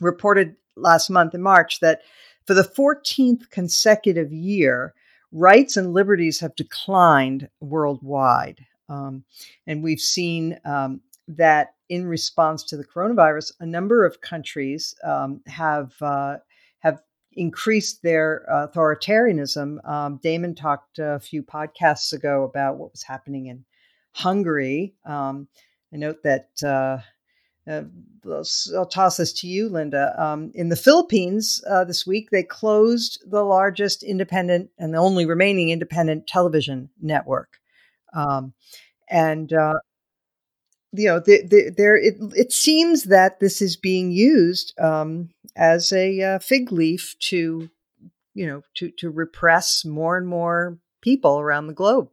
reported 0.00 0.56
last 0.76 1.10
month 1.10 1.34
in 1.34 1.42
March 1.42 1.80
that 1.80 2.00
for 2.46 2.54
the 2.54 2.62
14th 2.62 3.50
consecutive 3.50 4.32
year, 4.32 4.94
rights 5.32 5.76
and 5.76 5.92
liberties 5.92 6.40
have 6.40 6.56
declined 6.56 7.48
worldwide. 7.60 8.64
Um, 8.88 9.24
and 9.66 9.82
we've 9.82 10.00
seen 10.00 10.58
um, 10.64 11.00
that 11.28 11.74
in 11.88 12.06
response 12.06 12.62
to 12.64 12.76
the 12.76 12.84
coronavirus, 12.84 13.52
a 13.60 13.66
number 13.66 14.04
of 14.04 14.20
countries 14.20 14.94
um, 15.04 15.42
have 15.46 15.94
uh, 16.00 16.38
have 16.80 17.02
increased 17.32 18.02
their 18.02 18.46
authoritarianism. 18.50 19.86
Um, 19.88 20.18
Damon 20.22 20.54
talked 20.54 20.98
a 20.98 21.20
few 21.20 21.42
podcasts 21.42 22.12
ago 22.12 22.44
about 22.44 22.78
what 22.78 22.92
was 22.92 23.02
happening 23.02 23.46
in 23.46 23.64
Hungary. 24.12 24.94
Um, 25.04 25.48
I 25.92 25.96
note 25.96 26.22
that. 26.22 26.48
Uh, 26.62 26.98
uh, 27.68 27.84
I'll 28.76 28.86
toss 28.86 29.16
this 29.16 29.32
to 29.34 29.46
you, 29.46 29.68
Linda. 29.68 30.14
Um, 30.22 30.50
in 30.54 30.68
the 30.68 30.76
Philippines 30.76 31.62
uh, 31.68 31.84
this 31.84 32.06
week, 32.06 32.30
they 32.30 32.42
closed 32.42 33.22
the 33.26 33.42
largest 33.42 34.02
independent 34.02 34.70
and 34.78 34.92
the 34.92 34.98
only 34.98 35.26
remaining 35.26 35.70
independent 35.70 36.26
television 36.26 36.90
network. 37.00 37.58
Um, 38.14 38.52
and 39.08 39.52
uh, 39.52 39.78
you 40.92 41.06
know, 41.06 41.20
the, 41.20 41.42
the, 41.46 41.74
there 41.76 41.96
it 41.96 42.16
it 42.34 42.52
seems 42.52 43.04
that 43.04 43.40
this 43.40 43.60
is 43.60 43.76
being 43.76 44.10
used 44.10 44.78
um, 44.80 45.30
as 45.56 45.92
a 45.92 46.22
uh, 46.22 46.38
fig 46.38 46.72
leaf 46.72 47.16
to, 47.20 47.68
you 48.34 48.46
know, 48.46 48.62
to 48.74 48.90
to 48.92 49.10
repress 49.10 49.84
more 49.84 50.16
and 50.16 50.26
more 50.26 50.78
people 51.00 51.38
around 51.38 51.66
the 51.66 51.74
globe. 51.74 52.10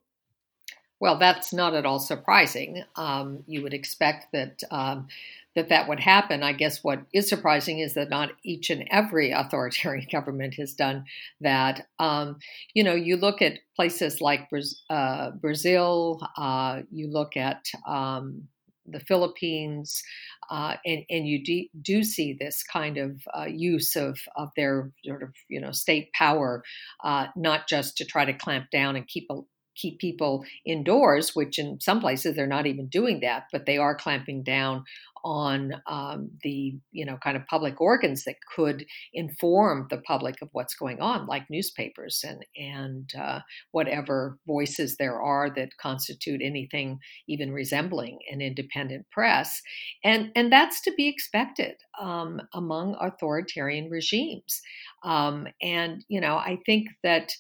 Well, 0.99 1.17
that's 1.17 1.53
not 1.53 1.73
at 1.73 1.85
all 1.85 1.99
surprising. 1.99 2.83
Um, 2.95 3.43
you 3.47 3.61
would 3.61 3.73
expect 3.73 4.31
that 4.31 4.63
um, 4.71 5.07
that 5.55 5.69
that 5.69 5.87
would 5.87 5.99
happen. 5.99 6.43
I 6.43 6.53
guess 6.53 6.83
what 6.83 7.01
is 7.13 7.27
surprising 7.27 7.79
is 7.79 7.93
that 7.93 8.09
not 8.09 8.31
each 8.43 8.69
and 8.69 8.87
every 8.91 9.31
authoritarian 9.35 10.07
government 10.11 10.55
has 10.55 10.73
done 10.73 11.05
that. 11.41 11.87
Um, 11.99 12.37
you 12.73 12.83
know, 12.83 12.93
you 12.95 13.17
look 13.17 13.41
at 13.41 13.59
places 13.75 14.21
like 14.21 14.49
uh, 14.89 15.31
Brazil, 15.31 16.27
uh, 16.37 16.81
you 16.91 17.09
look 17.09 17.37
at 17.37 17.65
um, 17.87 18.47
the 18.85 18.99
Philippines, 18.99 20.03
uh, 20.49 20.75
and, 20.85 21.03
and 21.09 21.27
you 21.27 21.43
do, 21.43 21.65
do, 21.81 22.03
see 22.03 22.33
this 22.39 22.63
kind 22.63 22.97
of 22.97 23.19
uh, 23.35 23.45
use 23.45 23.95
of, 23.95 24.19
of 24.35 24.49
their 24.55 24.91
sort 25.03 25.23
of 25.23 25.29
you 25.49 25.59
know 25.59 25.71
state 25.71 26.11
power, 26.13 26.63
uh, 27.03 27.27
not 27.35 27.67
just 27.67 27.97
to 27.97 28.05
try 28.05 28.25
to 28.25 28.33
clamp 28.33 28.69
down 28.71 28.95
and 28.95 29.07
keep 29.07 29.25
a, 29.31 29.39
keep 29.75 29.99
people 29.99 30.45
indoors, 30.65 31.35
which 31.35 31.59
in 31.59 31.79
some 31.79 31.99
places 31.99 32.35
they're 32.35 32.47
not 32.47 32.65
even 32.65 32.87
doing 32.87 33.19
that, 33.21 33.45
but 33.51 33.65
they 33.65 33.77
are 33.77 33.95
clamping 33.95 34.43
down 34.43 34.83
on 35.25 35.73
um, 35.87 36.29
the 36.43 36.77
you 36.91 37.03
know 37.03 37.17
kind 37.17 37.35
of 37.35 37.45
public 37.47 37.81
organs 37.81 38.23
that 38.25 38.35
could 38.55 38.85
inform 39.11 39.87
the 39.89 39.97
public 39.97 40.35
of 40.41 40.49
what's 40.51 40.75
going 40.75 41.01
on, 41.01 41.25
like 41.25 41.49
newspapers 41.49 42.23
and 42.23 42.45
and 42.55 43.09
uh, 43.19 43.39
whatever 43.71 44.37
voices 44.45 44.95
there 44.97 45.19
are 45.19 45.49
that 45.49 45.75
constitute 45.81 46.41
anything 46.43 46.99
even 47.27 47.51
resembling 47.51 48.19
an 48.31 48.39
independent 48.39 49.05
press, 49.11 49.61
and 50.03 50.31
and 50.35 50.51
that's 50.51 50.79
to 50.81 50.93
be 50.95 51.07
expected 51.07 51.75
um, 51.99 52.39
among 52.53 52.95
authoritarian 53.01 53.89
regimes, 53.89 54.61
um, 55.03 55.47
and 55.61 56.05
you 56.07 56.21
know 56.21 56.37
I 56.37 56.59
think 56.67 56.87
that 57.01 57.31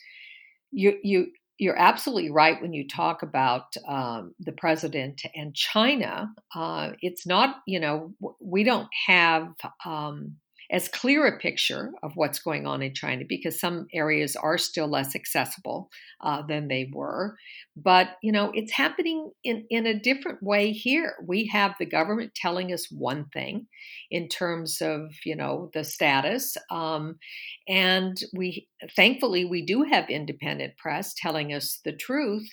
you 0.71 0.97
you 1.03 1.27
you're 1.57 1.79
absolutely 1.79 2.31
right 2.31 2.61
when 2.61 2.73
you 2.73 2.87
talk 2.87 3.23
about 3.23 3.75
um, 3.87 4.33
the 4.39 4.51
president 4.51 5.21
and 5.33 5.55
China. 5.55 6.29
Uh, 6.53 6.91
it's 7.01 7.25
not, 7.25 7.57
you 7.65 7.79
know, 7.79 8.13
we 8.41 8.63
don't 8.63 8.89
have 9.07 9.53
um, 9.85 10.35
as 10.71 10.87
clear 10.87 11.27
a 11.27 11.37
picture 11.37 11.91
of 12.01 12.13
what's 12.15 12.39
going 12.39 12.65
on 12.65 12.81
in 12.81 12.93
China 12.93 13.23
because 13.27 13.59
some 13.59 13.87
areas 13.93 14.35
are 14.35 14.57
still 14.57 14.87
less 14.87 15.15
accessible 15.15 15.89
uh, 16.21 16.41
than 16.41 16.67
they 16.67 16.89
were. 16.91 17.37
But, 17.75 18.09
you 18.23 18.31
know, 18.31 18.51
it's 18.53 18.71
happening 18.71 19.31
in, 19.43 19.65
in 19.69 19.85
a 19.85 19.99
different 19.99 20.41
way 20.41 20.71
here. 20.71 21.13
We 21.25 21.45
have 21.47 21.75
the 21.77 21.85
government 21.85 22.33
telling 22.35 22.73
us 22.73 22.87
one 22.91 23.25
thing 23.33 23.67
in 24.09 24.27
terms 24.27 24.81
of, 24.81 25.11
you 25.23 25.35
know, 25.35 25.69
the 25.73 25.83
status. 25.83 26.57
Um, 26.71 27.17
and 27.67 28.19
we, 28.33 28.67
thankfully, 28.95 29.45
we 29.45 29.65
do 29.65 29.83
have 29.83 30.09
independent 30.09 30.77
press 30.77 31.13
telling 31.13 31.53
us 31.53 31.79
the 31.85 31.93
truth. 31.93 32.47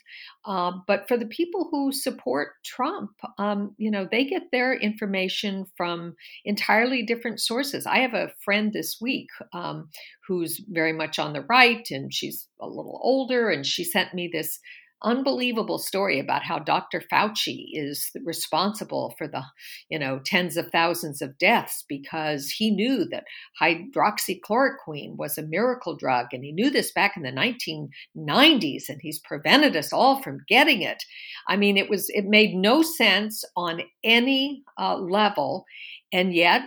Uh, 0.45 0.73
but 0.87 1.09
for 1.09 1.17
the 1.17 1.27
people 1.27 1.69
who 1.71 1.93
support 1.93 2.51
Trump, 2.65 3.11
um, 3.39 3.75
you 3.79 3.91
know, 3.91 4.07
they 4.11 4.25
get 4.25 4.51
their 4.53 4.75
information 4.75 5.67
from 5.77 6.15
entirely 6.45 7.03
different 7.03 7.41
sources. 7.41 7.87
I 7.87 7.99
have 7.99 8.15
a 8.15 8.33
friend 8.45 8.73
this 8.73 8.99
week 9.01 9.29
um, 9.53 9.89
who's 10.27 10.61
very 10.69 10.93
much 10.93 11.19
on 11.19 11.33
the 11.33 11.43
right 11.43 11.87
and 11.91 12.13
she's 12.13 12.49
a 12.61 12.67
little 12.67 13.01
older, 13.03 13.51
and 13.51 13.67
she 13.67 13.85
sent 13.85 14.15
me 14.15 14.31
this 14.33 14.59
unbelievable 15.05 15.79
story 15.79 16.19
about 16.19 16.43
how 16.43 16.59
Dr. 16.59 17.03
Fauci 17.13 17.69
is 17.73 18.11
responsible 18.25 19.15
for 19.19 19.27
the, 19.29 19.43
you 19.89 19.99
know, 19.99 20.21
tens 20.25 20.57
of 20.57 20.71
thousands 20.71 21.23
of 21.23 21.39
deaths 21.39 21.85
because 21.89 22.51
he 22.51 22.71
knew 22.71 23.05
that 23.07 23.25
hydroxychloroquine 23.61 25.17
was 25.17 25.39
a 25.39 25.43
miracle 25.43 25.97
drug 25.97 26.27
and 26.33 26.45
he 26.45 26.53
knew 26.53 26.71
this 26.71 26.93
back 26.93 27.17
in 27.17 27.23
the 27.23 27.31
1990s 27.31 28.89
and 28.89 29.01
he's 29.01 29.19
prevented 29.21 29.77
us 29.77 29.93
all 29.93 30.23
from 30.23 30.45
getting 30.49 30.83
it. 30.83 31.03
I 31.49 31.57
mean, 31.57 31.77
it 31.77 31.91
was 31.91 32.09
it 32.11 32.27
made 32.27 32.55
no 32.55 32.83
sense 32.83 33.45
on 33.57 33.83
any 34.05 34.63
uh, 34.79 34.97
level 34.97 35.65
and 36.13 36.35
yet 36.35 36.63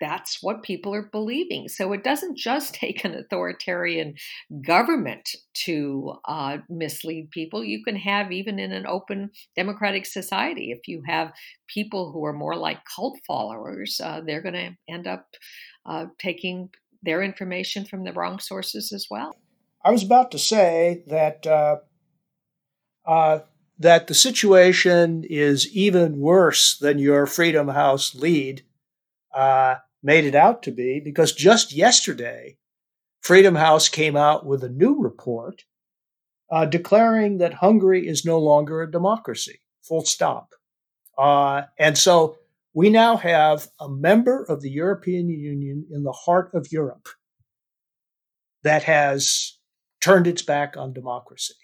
that's 0.00 0.42
what 0.42 0.62
people 0.62 0.94
are 0.94 1.08
believing. 1.10 1.68
So 1.68 1.92
it 1.92 2.04
doesn't 2.04 2.36
just 2.36 2.74
take 2.82 3.04
an 3.04 3.14
authoritarian 3.14 4.14
government 4.64 5.28
to 5.64 6.14
uh, 6.26 6.58
mislead 6.68 7.30
people. 7.30 7.64
You 7.64 7.82
can 7.84 7.96
have, 7.96 8.32
even 8.32 8.58
in 8.58 8.72
an 8.72 8.86
open 8.86 9.30
democratic 9.54 10.06
society, 10.06 10.70
if 10.70 10.86
you 10.86 11.02
have 11.06 11.32
people 11.66 12.12
who 12.12 12.24
are 12.24 12.32
more 12.32 12.56
like 12.56 12.78
cult 12.94 13.18
followers, 13.26 14.00
uh, 14.02 14.20
they're 14.26 14.42
going 14.42 14.54
to 14.54 14.76
end 14.88 15.06
up 15.06 15.26
uh, 15.86 16.06
taking 16.18 16.70
their 17.02 17.22
information 17.22 17.84
from 17.84 18.04
the 18.04 18.12
wrong 18.12 18.38
sources 18.38 18.92
as 18.92 19.06
well. 19.10 19.36
I 19.84 19.90
was 19.90 20.02
about 20.02 20.32
to 20.32 20.38
say 20.38 21.04
that 21.06 21.46
uh, 21.46 21.76
uh, 23.06 23.40
that 23.78 24.06
the 24.06 24.14
situation 24.14 25.24
is 25.28 25.68
even 25.74 26.18
worse 26.18 26.76
than 26.76 26.98
your 26.98 27.26
Freedom 27.26 27.68
House 27.68 28.14
lead. 28.14 28.62
Uh, 29.32 29.76
made 30.06 30.24
it 30.24 30.36
out 30.36 30.62
to 30.62 30.70
be 30.70 31.00
because 31.00 31.32
just 31.32 31.72
yesterday, 31.72 32.56
Freedom 33.20 33.56
House 33.56 33.88
came 33.88 34.16
out 34.16 34.46
with 34.46 34.62
a 34.62 34.68
new 34.68 34.96
report 35.00 35.64
uh, 36.48 36.64
declaring 36.64 37.38
that 37.38 37.54
Hungary 37.54 38.06
is 38.06 38.24
no 38.24 38.38
longer 38.38 38.80
a 38.80 38.90
democracy, 38.90 39.58
full 39.82 40.04
stop. 40.04 40.50
Uh, 41.18 41.62
and 41.76 41.98
so 41.98 42.36
we 42.72 42.88
now 42.88 43.16
have 43.16 43.66
a 43.80 43.88
member 43.88 44.44
of 44.44 44.62
the 44.62 44.70
European 44.70 45.28
Union 45.28 45.84
in 45.90 46.04
the 46.04 46.12
heart 46.12 46.50
of 46.54 46.70
Europe 46.70 47.08
that 48.62 48.84
has 48.84 49.58
turned 50.00 50.28
its 50.28 50.42
back 50.42 50.76
on 50.76 50.92
democracy. 50.92 51.54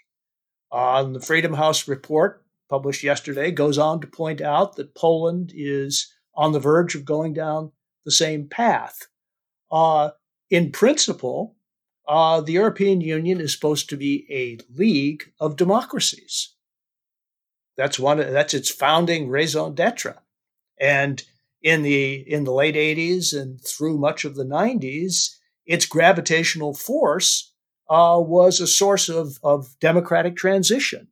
Uh, 0.72 1.04
the 1.04 1.20
Freedom 1.20 1.54
House 1.54 1.86
report 1.86 2.44
published 2.68 3.04
yesterday 3.04 3.52
goes 3.52 3.78
on 3.78 4.00
to 4.00 4.06
point 4.08 4.40
out 4.40 4.74
that 4.74 4.96
Poland 4.96 5.52
is 5.54 6.12
on 6.34 6.50
the 6.50 6.58
verge 6.58 6.96
of 6.96 7.04
going 7.04 7.34
down 7.34 7.70
the 8.04 8.12
same 8.12 8.48
path. 8.48 9.06
Uh, 9.70 10.10
in 10.50 10.70
principle, 10.70 11.56
uh, 12.06 12.40
the 12.40 12.52
European 12.52 13.00
Union 13.00 13.40
is 13.40 13.52
supposed 13.52 13.88
to 13.88 13.96
be 13.96 14.26
a 14.30 14.58
league 14.76 15.32
of 15.40 15.56
democracies. 15.56 16.54
That's 17.76 17.98
one. 17.98 18.18
That's 18.18 18.54
its 18.54 18.70
founding 18.70 19.28
raison 19.28 19.74
d'être. 19.74 20.18
And 20.78 21.22
in 21.62 21.82
the 21.82 22.14
in 22.14 22.44
the 22.44 22.52
late 22.52 22.74
'80s 22.74 23.38
and 23.38 23.60
through 23.64 23.98
much 23.98 24.24
of 24.24 24.34
the 24.34 24.44
'90s, 24.44 25.36
its 25.64 25.86
gravitational 25.86 26.74
force 26.74 27.52
uh, 27.88 28.18
was 28.20 28.60
a 28.60 28.66
source 28.66 29.08
of 29.08 29.38
of 29.42 29.78
democratic 29.80 30.36
transition. 30.36 31.08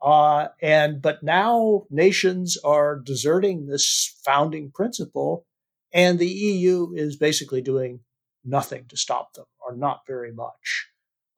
Uh, 0.00 0.48
and 0.60 1.00
but 1.02 1.22
now 1.22 1.84
nations 1.90 2.56
are 2.64 2.98
deserting 2.98 3.66
this 3.66 4.16
founding 4.24 4.70
principle 4.70 5.46
and 5.92 6.18
the 6.18 6.26
EU 6.28 6.92
is 6.94 7.16
basically 7.16 7.62
doing 7.62 8.00
nothing 8.44 8.86
to 8.88 8.96
stop 8.96 9.34
them, 9.34 9.46
or 9.60 9.76
not 9.76 10.00
very 10.06 10.32
much. 10.32 10.88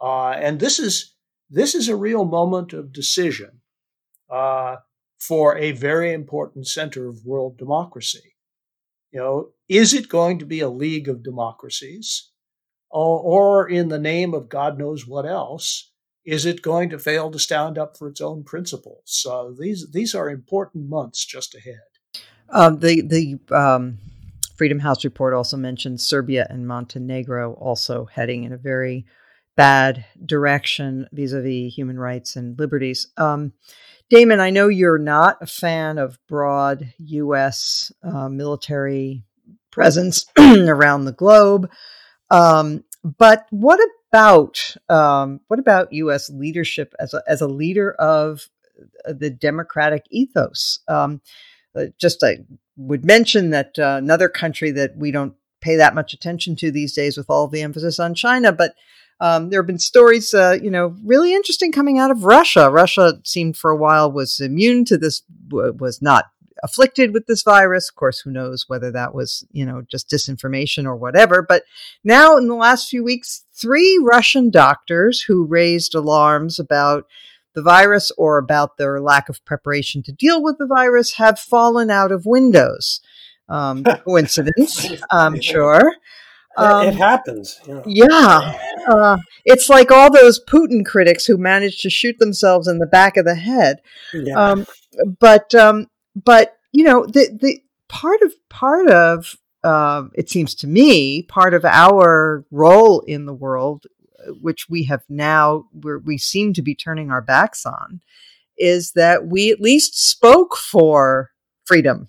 Uh, 0.01 0.31
and 0.31 0.61
this 0.61 0.79
is 0.79 1.15
this 1.51 1.75
is 1.75 1.89
a 1.89 1.97
real 1.97 2.25
moment 2.25 2.73
of 2.73 2.93
decision 2.93 3.61
uh, 4.31 4.77
for 5.21 5.57
a 5.57 5.73
very 5.73 6.13
important 6.13 6.67
center 6.67 7.09
of 7.09 7.25
world 7.25 7.57
democracy. 7.59 8.35
You 9.13 9.21
know, 9.21 9.49
is 9.69 9.95
it 9.95 10.09
going 10.09 10.39
to 10.41 10.47
be 10.47 10.61
a 10.61 10.69
league 10.69 11.09
of 11.09 11.23
democracies, 11.23 12.31
or, 12.91 13.21
or 13.21 13.69
in 13.69 13.89
the 13.89 13.99
name 13.99 14.35
of 14.35 14.49
God 14.49 14.77
knows 14.77 15.07
what 15.07 15.25
else, 15.25 15.93
is 16.25 16.47
it 16.47 16.63
going 16.63 16.91
to 16.91 16.99
fail 16.99 17.31
to 17.31 17.39
stand 17.39 17.79
up 17.79 17.97
for 17.97 18.09
its 18.09 18.21
own 18.21 18.45
principles? 18.45 19.03
So 19.05 19.55
these 19.59 19.87
these 19.93 20.15
are 20.15 20.29
important 20.29 20.89
months 20.89 21.25
just 21.25 21.55
ahead. 21.55 22.25
Um, 22.51 22.81
the 22.81 23.03
the 23.03 23.55
um, 23.55 23.99
Freedom 24.55 24.79
House 24.79 25.05
report 25.05 25.35
also 25.35 25.57
mentions 25.57 26.07
Serbia 26.07 26.47
and 26.49 26.67
Montenegro 26.67 27.55
also 27.55 28.05
heading 28.07 28.45
in 28.45 28.53
a 28.53 28.59
very 28.59 29.05
bad 29.57 30.05
direction 30.25 31.09
vis-a-vis 31.13 31.75
human 31.75 31.99
rights 31.99 32.37
and 32.37 32.59
liberties. 32.59 33.09
Um, 33.17 33.53
Damon, 34.11 34.41
I 34.41 34.51
know 34.51 34.69
you're 34.69 34.99
not 34.99 35.39
a 35.41 35.47
fan 35.47 35.99
of 35.99 36.19
broad 36.29 36.93
U.S. 36.99 37.93
Uh, 38.03 38.29
military 38.29 39.25
presence 39.71 40.27
around 40.39 41.05
the 41.05 41.13
globe, 41.13 41.71
um, 42.31 42.85
but 43.03 43.47
what 43.51 43.81
about 44.11 44.77
um, 44.89 45.41
what 45.49 45.59
about 45.59 45.93
U.S. 45.93 46.31
leadership 46.31 46.95
as 46.99 47.15
a, 47.15 47.23
as 47.27 47.41
a 47.41 47.49
leader 47.49 47.93
of 47.93 48.49
the 49.07 49.31
democratic 49.31 50.05
ethos? 50.11 50.81
Um, 50.89 51.21
uh, 51.77 51.87
just 51.99 52.23
I 52.23 52.39
would 52.77 53.05
mention 53.05 53.51
that 53.51 53.79
uh, 53.79 53.97
another 53.99 54.29
country 54.29 54.71
that 54.73 54.97
we 54.97 55.11
don't 55.11 55.35
pay 55.61 55.77
that 55.77 55.95
much 55.95 56.13
attention 56.13 56.57
to 56.57 56.71
these 56.71 56.93
days, 56.93 57.17
with 57.17 57.31
all 57.31 57.49
the 57.49 57.63
emphasis 57.63 57.99
on 57.99 58.15
China, 58.15 58.53
but 58.53 58.75
um, 59.21 59.49
there 59.49 59.61
have 59.61 59.67
been 59.67 59.79
stories, 59.79 60.35
uh, 60.35 60.59
you 60.61 60.71
know, 60.71 60.97
really 61.05 61.33
interesting 61.33 61.73
coming 61.73 61.99
out 61.99 62.11
of 62.11 62.25
Russia. 62.25 62.71
Russia 62.71 63.21
seemed 63.25 63.57
for 63.57 63.71
a 63.71 63.77
while 63.77 64.11
was 64.11 64.41
immune 64.41 64.85
to 64.87 64.99
this, 64.99 65.23
was 65.51 66.03
not 66.03 66.27
afflicted 66.63 67.13
with 67.13 67.27
this 67.27 67.43
virus. 67.43 67.89
Of 67.89 67.95
course, 67.95 68.21
who 68.21 68.31
knows 68.31 68.65
whether 68.69 68.91
that 68.91 69.15
was, 69.15 69.47
you 69.53 69.65
know, 69.65 69.83
just 69.89 70.11
disinformation 70.11 70.85
or 70.85 70.97
whatever. 70.97 71.43
But 71.49 71.63
now, 72.03 72.37
in 72.37 72.49
the 72.49 72.55
last 72.55 72.89
few 72.89 73.05
weeks, 73.05 73.45
three 73.53 74.01
Russian 74.03 74.51
doctors 74.51 75.23
who 75.23 75.47
raised 75.47 75.95
alarms 75.95 76.59
about 76.59 77.07
the 77.55 77.63
virus 77.63 78.11
or 78.19 78.39
about 78.39 78.77
their 78.77 79.01
lack 79.01 79.29
of 79.29 79.45
preparation 79.45 80.03
to 80.03 80.13
deal 80.13 80.43
with 80.43 80.59
the 80.59 80.67
virus 80.67 81.15
have 81.15 81.39
fallen 81.39 81.91
out 81.91 82.13
of 82.13 82.27
windows. 82.27 83.01
Um, 83.49 83.85
coincidence, 84.05 84.91
I'm 85.11 85.41
sure. 85.41 85.95
Um, 86.57 86.89
it 86.89 86.95
happens. 86.95 87.61
You 87.67 87.75
know. 87.75 87.83
Yeah. 87.87 88.59
Uh, 88.89 89.17
it's 89.45 89.69
like 89.69 89.91
all 89.91 90.11
those 90.11 90.43
Putin 90.45 90.85
critics 90.85 91.27
who 91.27 91.37
managed 91.37 91.83
to 91.83 91.91
shoot 91.91 92.19
themselves 92.19 92.69
in 92.69 92.79
the 92.79 92.87
back 92.87 93.17
of 93.17 93.25
the 93.25 93.35
head. 93.35 93.81
Yeah. 94.13 94.35
Um, 94.35 94.67
but, 95.19 95.55
um, 95.55 95.89
but, 96.15 96.57
you 96.73 96.85
know, 96.85 97.07
the, 97.07 97.37
the 97.41 97.61
part 97.89 98.23
of, 98.23 98.33
part 98.49 98.89
of, 98.89 99.37
uh, 99.65 100.05
it 100.15 100.31
seems 100.31 100.55
to 100.57 100.67
me, 100.67 101.23
part 101.23 101.55
of 101.55 101.65
our 101.65 102.45
role 102.51 103.01
in 103.01 103.27
the 103.27 103.35
world, 103.35 103.87
which 104.41 104.69
we 104.69 104.85
have 104.85 105.03
now, 105.09 105.67
where 105.73 105.99
we 105.99 106.19
seem 106.19 106.53
to 106.55 106.63
be 106.63 106.75
turning 106.75 107.11
our 107.11 107.23
backs 107.23 107.67
on, 107.67 108.01
is 108.57 108.93
that 108.93 109.27
we 109.27 109.51
at 109.51 109.61
least 109.61 109.99
spoke 109.99 110.57
for 110.57 111.31
freedom. 111.65 112.09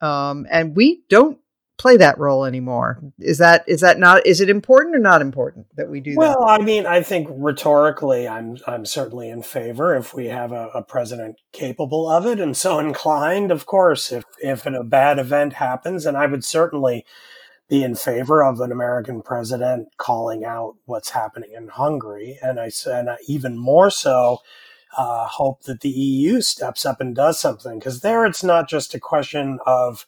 Um, 0.00 0.46
and 0.50 0.74
we 0.76 1.02
don't 1.08 1.38
play 1.78 1.96
that 1.96 2.18
role 2.18 2.44
anymore. 2.44 3.02
Is 3.18 3.38
that 3.38 3.64
is 3.66 3.80
that 3.80 3.98
not 3.98 4.26
is 4.26 4.40
it 4.40 4.48
important 4.48 4.94
or 4.94 5.00
not 5.00 5.20
important 5.20 5.66
that 5.76 5.90
we 5.90 6.00
do 6.00 6.14
well, 6.16 6.30
that? 6.30 6.38
Well, 6.38 6.48
I 6.48 6.58
mean, 6.58 6.86
I 6.86 7.02
think 7.02 7.28
rhetorically, 7.30 8.28
I'm 8.28 8.56
I'm 8.66 8.86
certainly 8.86 9.28
in 9.28 9.42
favor 9.42 9.94
if 9.96 10.14
we 10.14 10.26
have 10.26 10.52
a, 10.52 10.68
a, 10.74 10.82
president 10.82 11.36
capable 11.52 12.08
of 12.08 12.24
it 12.26 12.38
and 12.38 12.56
so 12.56 12.78
inclined. 12.78 13.50
Of 13.50 13.66
course, 13.66 14.12
if 14.12 14.24
if 14.38 14.64
a 14.66 14.84
bad 14.84 15.18
event 15.18 15.54
happens, 15.54 16.06
and 16.06 16.16
I 16.16 16.26
would 16.26 16.44
certainly 16.44 17.04
be 17.72 17.82
in 17.82 17.94
favor 17.94 18.44
of 18.44 18.60
an 18.60 18.70
American 18.70 19.22
president 19.22 19.88
calling 19.96 20.44
out 20.44 20.76
what's 20.84 21.08
happening 21.08 21.52
in 21.56 21.68
Hungary, 21.68 22.38
and 22.42 22.60
I 22.60 22.70
and 22.86 23.08
even 23.26 23.56
more 23.56 23.90
so. 23.90 24.38
Uh, 24.94 25.24
hope 25.24 25.62
that 25.62 25.80
the 25.80 25.88
EU 25.88 26.42
steps 26.42 26.84
up 26.84 27.00
and 27.00 27.16
does 27.16 27.40
something 27.40 27.78
because 27.78 28.02
there 28.02 28.26
it's 28.26 28.44
not 28.44 28.68
just 28.68 28.92
a 28.92 29.00
question 29.00 29.58
of 29.64 30.04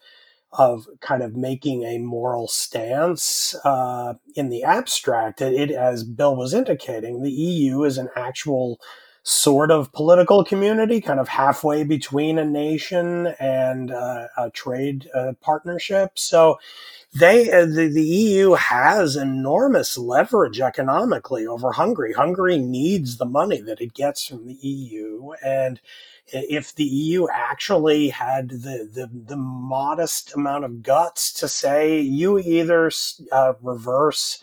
of 0.52 0.86
kind 1.00 1.22
of 1.22 1.36
making 1.36 1.84
a 1.84 1.96
moral 1.96 2.46
stance 2.48 3.54
uh, 3.64 4.12
in 4.36 4.50
the 4.50 4.62
abstract. 4.62 5.40
It, 5.40 5.54
it, 5.54 5.70
as 5.70 6.04
Bill 6.04 6.36
was 6.36 6.52
indicating, 6.52 7.22
the 7.22 7.32
EU 7.32 7.82
is 7.82 7.96
an 7.96 8.10
actual 8.14 8.78
sort 9.22 9.70
of 9.70 9.90
political 9.92 10.44
community, 10.44 11.00
kind 11.00 11.18
of 11.18 11.28
halfway 11.28 11.82
between 11.82 12.38
a 12.38 12.44
nation 12.44 13.28
and 13.40 13.90
uh, 13.90 14.28
a 14.36 14.50
trade 14.50 15.08
uh, 15.14 15.32
partnership. 15.40 16.10
So 16.18 16.58
they 17.14 17.50
uh, 17.50 17.66
the, 17.66 17.88
the 17.88 18.02
EU 18.02 18.54
has 18.54 19.16
enormous 19.16 19.96
leverage 19.96 20.60
economically 20.60 21.46
over 21.46 21.72
Hungary. 21.72 22.12
Hungary 22.12 22.58
needs 22.58 23.16
the 23.16 23.24
money 23.24 23.60
that 23.60 23.80
it 23.80 23.94
gets 23.94 24.26
from 24.26 24.46
the 24.46 24.54
EU 24.54 25.32
and 25.44 25.80
if 26.32 26.74
the 26.74 26.84
EU 26.84 27.26
actually 27.30 28.08
had 28.08 28.48
the, 28.48 28.88
the, 28.90 29.10
the 29.12 29.36
modest 29.36 30.34
amount 30.34 30.64
of 30.64 30.82
guts 30.82 31.32
to 31.34 31.48
say 31.48 32.00
you 32.00 32.38
either 32.38 32.90
uh, 33.30 33.52
reverse 33.62 34.42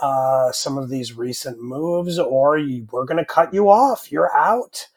uh, 0.00 0.50
some 0.52 0.76
of 0.78 0.88
these 0.88 1.16
recent 1.16 1.62
moves 1.62 2.18
or 2.18 2.58
you, 2.58 2.86
we're 2.90 3.04
going 3.04 3.18
to 3.18 3.24
cut 3.24 3.54
you 3.54 3.70
off, 3.70 4.10
you're 4.10 4.36
out. 4.36 4.88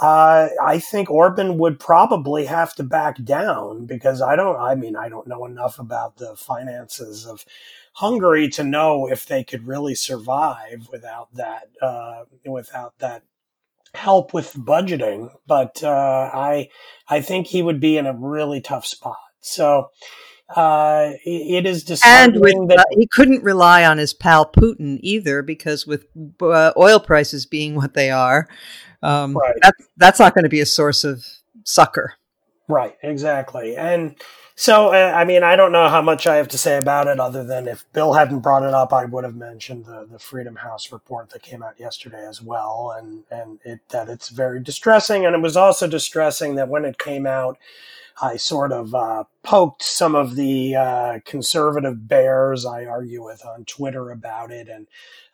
Uh, 0.00 0.48
I 0.62 0.78
think 0.78 1.10
Orban 1.10 1.58
would 1.58 1.80
probably 1.80 2.44
have 2.44 2.74
to 2.74 2.82
back 2.82 3.22
down 3.24 3.86
because 3.86 4.20
I 4.20 4.36
don't, 4.36 4.56
I 4.56 4.74
mean, 4.74 4.94
I 4.94 5.08
don't 5.08 5.26
know 5.26 5.46
enough 5.46 5.78
about 5.78 6.16
the 6.16 6.36
finances 6.36 7.26
of 7.26 7.44
Hungary 7.94 8.48
to 8.50 8.62
know 8.62 9.08
if 9.08 9.26
they 9.26 9.42
could 9.42 9.66
really 9.66 9.94
survive 9.94 10.88
without 10.92 11.28
that, 11.34 11.70
uh, 11.80 12.24
without 12.44 12.98
that 12.98 13.22
help 13.94 14.34
with 14.34 14.52
budgeting, 14.52 15.30
but 15.46 15.82
uh, 15.82 16.30
I 16.32 16.68
I 17.08 17.22
think 17.22 17.46
he 17.46 17.62
would 17.62 17.80
be 17.80 17.96
in 17.96 18.06
a 18.06 18.12
really 18.12 18.60
tough 18.60 18.84
spot. 18.84 19.16
So 19.40 19.88
uh, 20.54 21.12
it 21.24 21.66
is 21.66 21.88
and 22.04 22.38
with, 22.38 22.68
that 22.68 22.78
uh, 22.78 22.84
he 22.90 23.08
couldn't 23.10 23.42
rely 23.42 23.84
on 23.84 23.98
his 23.98 24.12
pal 24.12 24.44
Putin 24.44 24.98
either, 25.00 25.42
because 25.42 25.86
with 25.86 26.06
uh, 26.42 26.72
oil 26.76 27.00
prices 27.00 27.46
being 27.46 27.74
what 27.74 27.94
they 27.94 28.10
are, 28.10 28.48
um, 29.02 29.36
right. 29.36 29.54
that's 29.62 29.88
that's 29.96 30.18
not 30.18 30.34
going 30.34 30.44
to 30.44 30.50
be 30.50 30.60
a 30.60 30.66
source 30.66 31.04
of 31.04 31.26
succor. 31.64 32.14
Right, 32.68 32.96
exactly, 33.02 33.76
and 33.76 34.16
so, 34.58 34.88
uh, 34.88 35.12
I 35.14 35.26
mean, 35.26 35.42
I 35.42 35.54
don't 35.54 35.70
know 35.70 35.90
how 35.90 36.00
much 36.00 36.26
I 36.26 36.36
have 36.36 36.48
to 36.48 36.56
say 36.56 36.78
about 36.78 37.08
it 37.08 37.20
other 37.20 37.44
than 37.44 37.68
if 37.68 37.84
Bill 37.92 38.14
hadn't 38.14 38.40
brought 38.40 38.62
it 38.62 38.72
up, 38.72 38.90
I 38.90 39.04
would 39.04 39.22
have 39.22 39.36
mentioned 39.36 39.84
the, 39.84 40.08
the 40.10 40.18
Freedom 40.18 40.56
House 40.56 40.90
report 40.90 41.28
that 41.30 41.42
came 41.42 41.62
out 41.62 41.78
yesterday 41.78 42.26
as 42.26 42.40
well. 42.40 42.94
And, 42.96 43.24
and 43.30 43.58
it, 43.66 43.80
that 43.90 44.08
it's 44.08 44.30
very 44.30 44.58
distressing. 44.62 45.26
And 45.26 45.34
it 45.34 45.42
was 45.42 45.58
also 45.58 45.86
distressing 45.86 46.54
that 46.54 46.70
when 46.70 46.86
it 46.86 46.98
came 46.98 47.26
out, 47.26 47.58
I 48.20 48.36
sort 48.36 48.72
of 48.72 48.94
uh, 48.94 49.24
poked 49.42 49.82
some 49.82 50.14
of 50.14 50.36
the 50.36 50.74
uh, 50.74 51.18
conservative 51.24 52.08
bears 52.08 52.64
I 52.64 52.86
argue 52.86 53.22
with 53.24 53.44
on 53.44 53.64
Twitter 53.64 54.10
about 54.10 54.50
it 54.50 54.68
and 54.68 54.86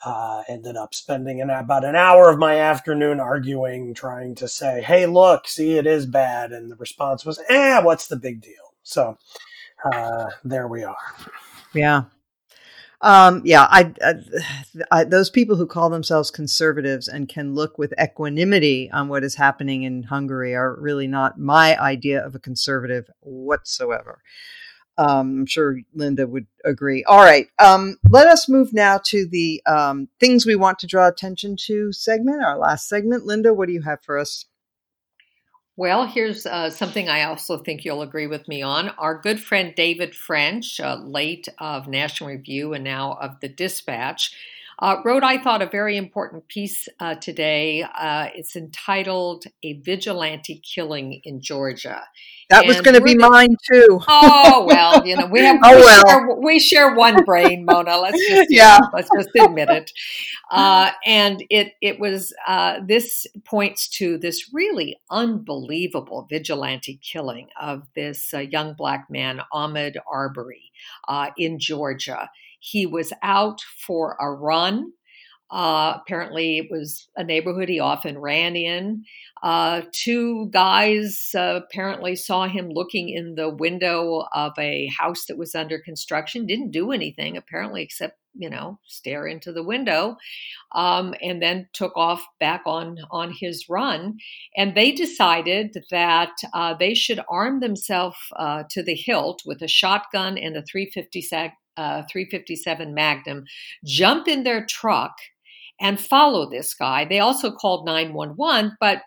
uh, 0.04 0.42
ended 0.48 0.76
up 0.76 0.94
spending 0.94 1.40
an, 1.40 1.50
about 1.50 1.84
an 1.84 1.94
hour 1.94 2.28
of 2.28 2.38
my 2.38 2.58
afternoon 2.58 3.20
arguing, 3.20 3.94
trying 3.94 4.34
to 4.36 4.48
say, 4.48 4.82
hey, 4.82 5.06
look, 5.06 5.46
see, 5.46 5.76
it 5.78 5.86
is 5.86 6.06
bad. 6.06 6.52
And 6.52 6.70
the 6.70 6.76
response 6.76 7.24
was, 7.24 7.40
eh, 7.48 7.80
what's 7.82 8.08
the 8.08 8.16
big 8.16 8.40
deal? 8.40 8.74
So 8.82 9.16
uh, 9.84 10.30
there 10.44 10.66
we 10.66 10.82
are. 10.82 10.96
Yeah. 11.72 12.04
Um, 13.02 13.42
yeah, 13.44 13.66
I, 13.68 13.92
I, 14.00 14.14
I, 14.92 15.04
those 15.04 15.28
people 15.28 15.56
who 15.56 15.66
call 15.66 15.90
themselves 15.90 16.30
conservatives 16.30 17.08
and 17.08 17.28
can 17.28 17.52
look 17.52 17.76
with 17.76 17.92
equanimity 18.00 18.90
on 18.92 19.08
what 19.08 19.24
is 19.24 19.34
happening 19.34 19.82
in 19.82 20.04
Hungary 20.04 20.54
are 20.54 20.76
really 20.80 21.08
not 21.08 21.38
my 21.38 21.76
idea 21.80 22.24
of 22.24 22.36
a 22.36 22.38
conservative 22.38 23.10
whatsoever. 23.20 24.22
Um, 24.98 25.40
I'm 25.40 25.46
sure 25.46 25.80
Linda 25.94 26.28
would 26.28 26.46
agree. 26.64 27.02
All 27.04 27.18
right, 27.24 27.48
um, 27.58 27.96
let 28.08 28.28
us 28.28 28.48
move 28.48 28.72
now 28.72 29.00
to 29.06 29.26
the 29.26 29.60
um, 29.66 30.08
things 30.20 30.46
we 30.46 30.54
want 30.54 30.78
to 30.80 30.86
draw 30.86 31.08
attention 31.08 31.56
to 31.66 31.92
segment, 31.92 32.44
our 32.44 32.58
last 32.58 32.88
segment. 32.88 33.24
Linda, 33.24 33.52
what 33.52 33.66
do 33.66 33.72
you 33.72 33.82
have 33.82 34.02
for 34.02 34.16
us? 34.18 34.44
Well, 35.76 36.06
here's 36.06 36.44
uh, 36.44 36.68
something 36.68 37.08
I 37.08 37.24
also 37.24 37.56
think 37.56 37.84
you'll 37.84 38.02
agree 38.02 38.26
with 38.26 38.46
me 38.46 38.60
on. 38.60 38.90
Our 38.90 39.18
good 39.18 39.40
friend 39.40 39.72
David 39.74 40.14
French, 40.14 40.78
uh, 40.78 40.96
late 40.96 41.48
of 41.58 41.88
National 41.88 42.28
Review 42.28 42.74
and 42.74 42.84
now 42.84 43.14
of 43.14 43.40
the 43.40 43.48
Dispatch, 43.48 44.36
uh, 44.82 44.96
wrote, 45.04 45.22
I 45.22 45.40
thought, 45.40 45.62
a 45.62 45.66
very 45.66 45.96
important 45.96 46.48
piece 46.48 46.88
uh, 46.98 47.14
today. 47.14 47.82
Uh, 47.82 48.30
it's 48.34 48.56
entitled 48.56 49.44
A 49.62 49.74
Vigilante 49.74 50.60
Killing 50.60 51.20
in 51.22 51.40
Georgia. 51.40 52.02
That 52.50 52.64
and 52.64 52.68
was 52.68 52.80
going 52.80 52.96
to 52.96 53.00
be 53.00 53.14
mine 53.14 53.56
too. 53.72 54.00
Oh 54.08 54.64
well, 54.66 55.06
you 55.06 55.16
know 55.16 55.26
we 55.26 55.40
have. 55.40 55.58
oh 55.64 55.76
we 55.76 55.82
well, 55.82 56.02
share, 56.06 56.36
we 56.36 56.58
share 56.58 56.94
one 56.94 57.24
brain, 57.24 57.64
Mona. 57.64 57.96
Let's 57.96 58.18
just 58.26 58.48
yeah, 58.50 58.78
know, 58.80 58.88
let's 58.92 59.08
just 59.16 59.30
admit 59.36 59.68
it. 59.68 59.90
Uh, 60.50 60.90
and 61.06 61.42
it 61.48 61.74
it 61.80 62.00
was 62.00 62.34
uh, 62.46 62.80
this 62.84 63.26
points 63.44 63.88
to 63.98 64.18
this 64.18 64.50
really 64.52 65.00
unbelievable 65.10 66.26
vigilante 66.28 67.00
killing 67.02 67.48
of 67.60 67.84
this 67.94 68.34
uh, 68.34 68.38
young 68.38 68.74
black 68.74 69.06
man, 69.08 69.40
Ahmaud 69.52 69.94
Arbery, 70.12 70.72
uh, 71.08 71.30
in 71.38 71.58
Georgia. 71.58 72.28
He 72.62 72.86
was 72.86 73.12
out 73.22 73.60
for 73.84 74.16
a 74.20 74.30
run. 74.30 74.92
Uh, 75.50 75.98
apparently, 76.00 76.58
it 76.58 76.68
was 76.70 77.08
a 77.16 77.24
neighborhood 77.24 77.68
he 77.68 77.80
often 77.80 78.16
ran 78.18 78.54
in. 78.56 79.04
Uh, 79.42 79.82
two 79.92 80.48
guys 80.50 81.30
uh, 81.36 81.60
apparently 81.62 82.14
saw 82.14 82.46
him 82.46 82.70
looking 82.70 83.08
in 83.08 83.34
the 83.34 83.50
window 83.50 84.24
of 84.32 84.52
a 84.58 84.88
house 84.96 85.26
that 85.26 85.36
was 85.36 85.56
under 85.56 85.78
construction. 85.80 86.46
Didn't 86.46 86.70
do 86.70 86.92
anything, 86.92 87.36
apparently, 87.36 87.82
except 87.82 88.16
you 88.34 88.48
know 88.48 88.78
stare 88.86 89.26
into 89.26 89.52
the 89.52 89.64
window, 89.64 90.16
um, 90.74 91.14
and 91.20 91.42
then 91.42 91.68
took 91.72 91.94
off 91.96 92.24
back 92.38 92.62
on 92.64 92.98
on 93.10 93.32
his 93.32 93.68
run. 93.68 94.18
And 94.56 94.76
they 94.76 94.92
decided 94.92 95.76
that 95.90 96.32
uh, 96.54 96.74
they 96.74 96.94
should 96.94 97.20
arm 97.28 97.58
themselves 97.58 98.16
uh, 98.36 98.62
to 98.70 98.82
the 98.84 98.94
hilt 98.94 99.42
with 99.44 99.60
a 99.62 99.68
shotgun 99.68 100.38
and 100.38 100.56
a 100.56 100.62
357 100.62 101.50
uh, 101.76 102.02
357 102.10 102.94
Magnum, 102.94 103.44
jump 103.84 104.28
in 104.28 104.44
their 104.44 104.64
truck 104.66 105.16
and 105.80 106.00
follow 106.00 106.48
this 106.48 106.74
guy. 106.74 107.04
They 107.04 107.18
also 107.18 107.50
called 107.50 107.86
911, 107.86 108.76
but 108.80 109.02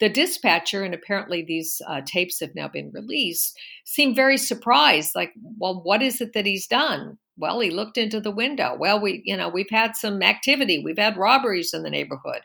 the 0.00 0.08
dispatcher, 0.08 0.82
and 0.82 0.94
apparently 0.94 1.42
these 1.42 1.80
uh, 1.86 2.00
tapes 2.04 2.40
have 2.40 2.54
now 2.54 2.68
been 2.68 2.90
released, 2.92 3.58
seemed 3.84 4.16
very 4.16 4.36
surprised. 4.36 5.14
Like, 5.14 5.32
well, 5.58 5.80
what 5.82 6.02
is 6.02 6.20
it 6.20 6.32
that 6.34 6.46
he's 6.46 6.66
done? 6.66 7.18
Well, 7.36 7.58
he 7.60 7.70
looked 7.70 7.98
into 7.98 8.20
the 8.20 8.30
window. 8.30 8.76
Well, 8.78 9.00
we, 9.00 9.22
you 9.24 9.36
know, 9.36 9.48
we've 9.48 9.70
had 9.70 9.96
some 9.96 10.22
activity. 10.22 10.80
We've 10.84 10.98
had 10.98 11.16
robberies 11.16 11.74
in 11.74 11.82
the 11.82 11.90
neighborhood. 11.90 12.42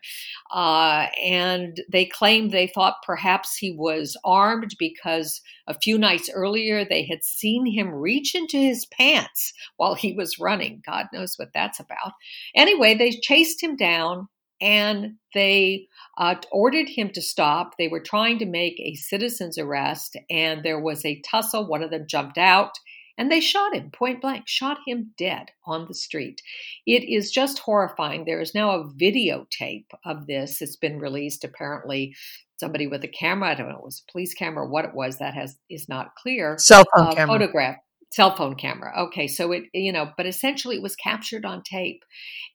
Uh, 0.52 1.08
and 1.22 1.80
they 1.92 2.06
claimed 2.06 2.52
they 2.52 2.68
thought 2.68 3.04
perhaps 3.06 3.56
he 3.56 3.72
was 3.72 4.18
armed 4.24 4.76
because 4.80 5.42
a 5.68 5.80
few 5.80 5.98
nights 5.98 6.30
earlier 6.34 6.84
they 6.84 7.06
had 7.06 7.24
seen 7.24 7.68
him 7.68 7.94
reach 7.94 8.34
into 8.34 8.58
his 8.58 8.86
pants 8.88 9.54
while 9.78 9.94
he 9.94 10.14
was 10.14 10.40
running. 10.40 10.82
God 10.86 11.06
knows 11.14 11.36
what 11.38 11.54
that's 11.54 11.80
about. 11.80 12.14
Anyway, 12.56 12.96
they 12.96 13.12
chased 13.12 13.62
him 13.62 13.76
down 13.76 14.28
and 14.62 15.16
they 15.34 15.88
uh, 16.18 16.36
ordered 16.52 16.90
him 16.90 17.12
to 17.14 17.22
stop. 17.22 17.76
They 17.78 17.88
were 17.88 18.02
trying 18.02 18.40
to 18.40 18.46
make 18.46 18.80
a 18.80 18.96
citizen's 18.96 19.58
arrest, 19.58 20.18
and 20.30 20.64
there 20.64 20.82
was 20.82 21.06
a 21.06 21.22
tussle. 21.22 21.68
One 21.68 21.82
of 21.82 21.92
them 21.92 22.06
jumped 22.10 22.38
out 22.38 22.72
and 23.20 23.30
they 23.30 23.42
shot 23.42 23.76
him 23.76 23.92
point 23.92 24.22
blank, 24.22 24.48
shot 24.48 24.78
him 24.88 25.12
dead 25.18 25.52
on 25.68 25.86
the 25.88 25.94
street. 25.94 26.42
It 26.88 27.04
is 27.04 27.32
just 27.32 27.60
horrifying. 27.60 28.24
There 28.24 28.40
is 28.40 28.56
now 28.56 28.72
a 28.72 28.86
videotape 28.86 29.88
of 30.06 30.26
this. 30.26 30.62
It's 30.62 30.78
been 30.78 31.00
released. 31.00 31.44
Apparently, 31.44 32.16
somebody 32.58 32.88
with 32.88 33.04
a 33.04 33.10
camera, 33.10 33.50
I 33.50 33.56
don't 33.56 33.70
know, 33.70 33.78
it 33.78 33.84
was 33.84 34.04
a 34.08 34.12
police 34.12 34.34
camera, 34.34 34.68
what 34.68 34.86
it 34.86 34.96
was, 34.96 35.20
that 35.20 35.34
has 35.34 35.58
is 35.70 35.90
not 35.90 36.16
clear. 36.16 36.58
Cell 36.58 36.86
phone 36.96 37.08
uh, 37.08 37.14
camera. 37.14 37.38
Photograph. 37.38 37.76
Cell 38.12 38.36
phone 38.36 38.56
camera. 38.56 38.92
Okay, 39.08 39.28
so 39.28 39.52
it, 39.52 39.64
you 39.74 39.92
know, 39.92 40.12
but 40.18 40.26
essentially 40.26 40.78
it 40.78 40.82
was 40.82 40.96
captured 40.96 41.46
on 41.46 41.62
tape. 41.62 42.04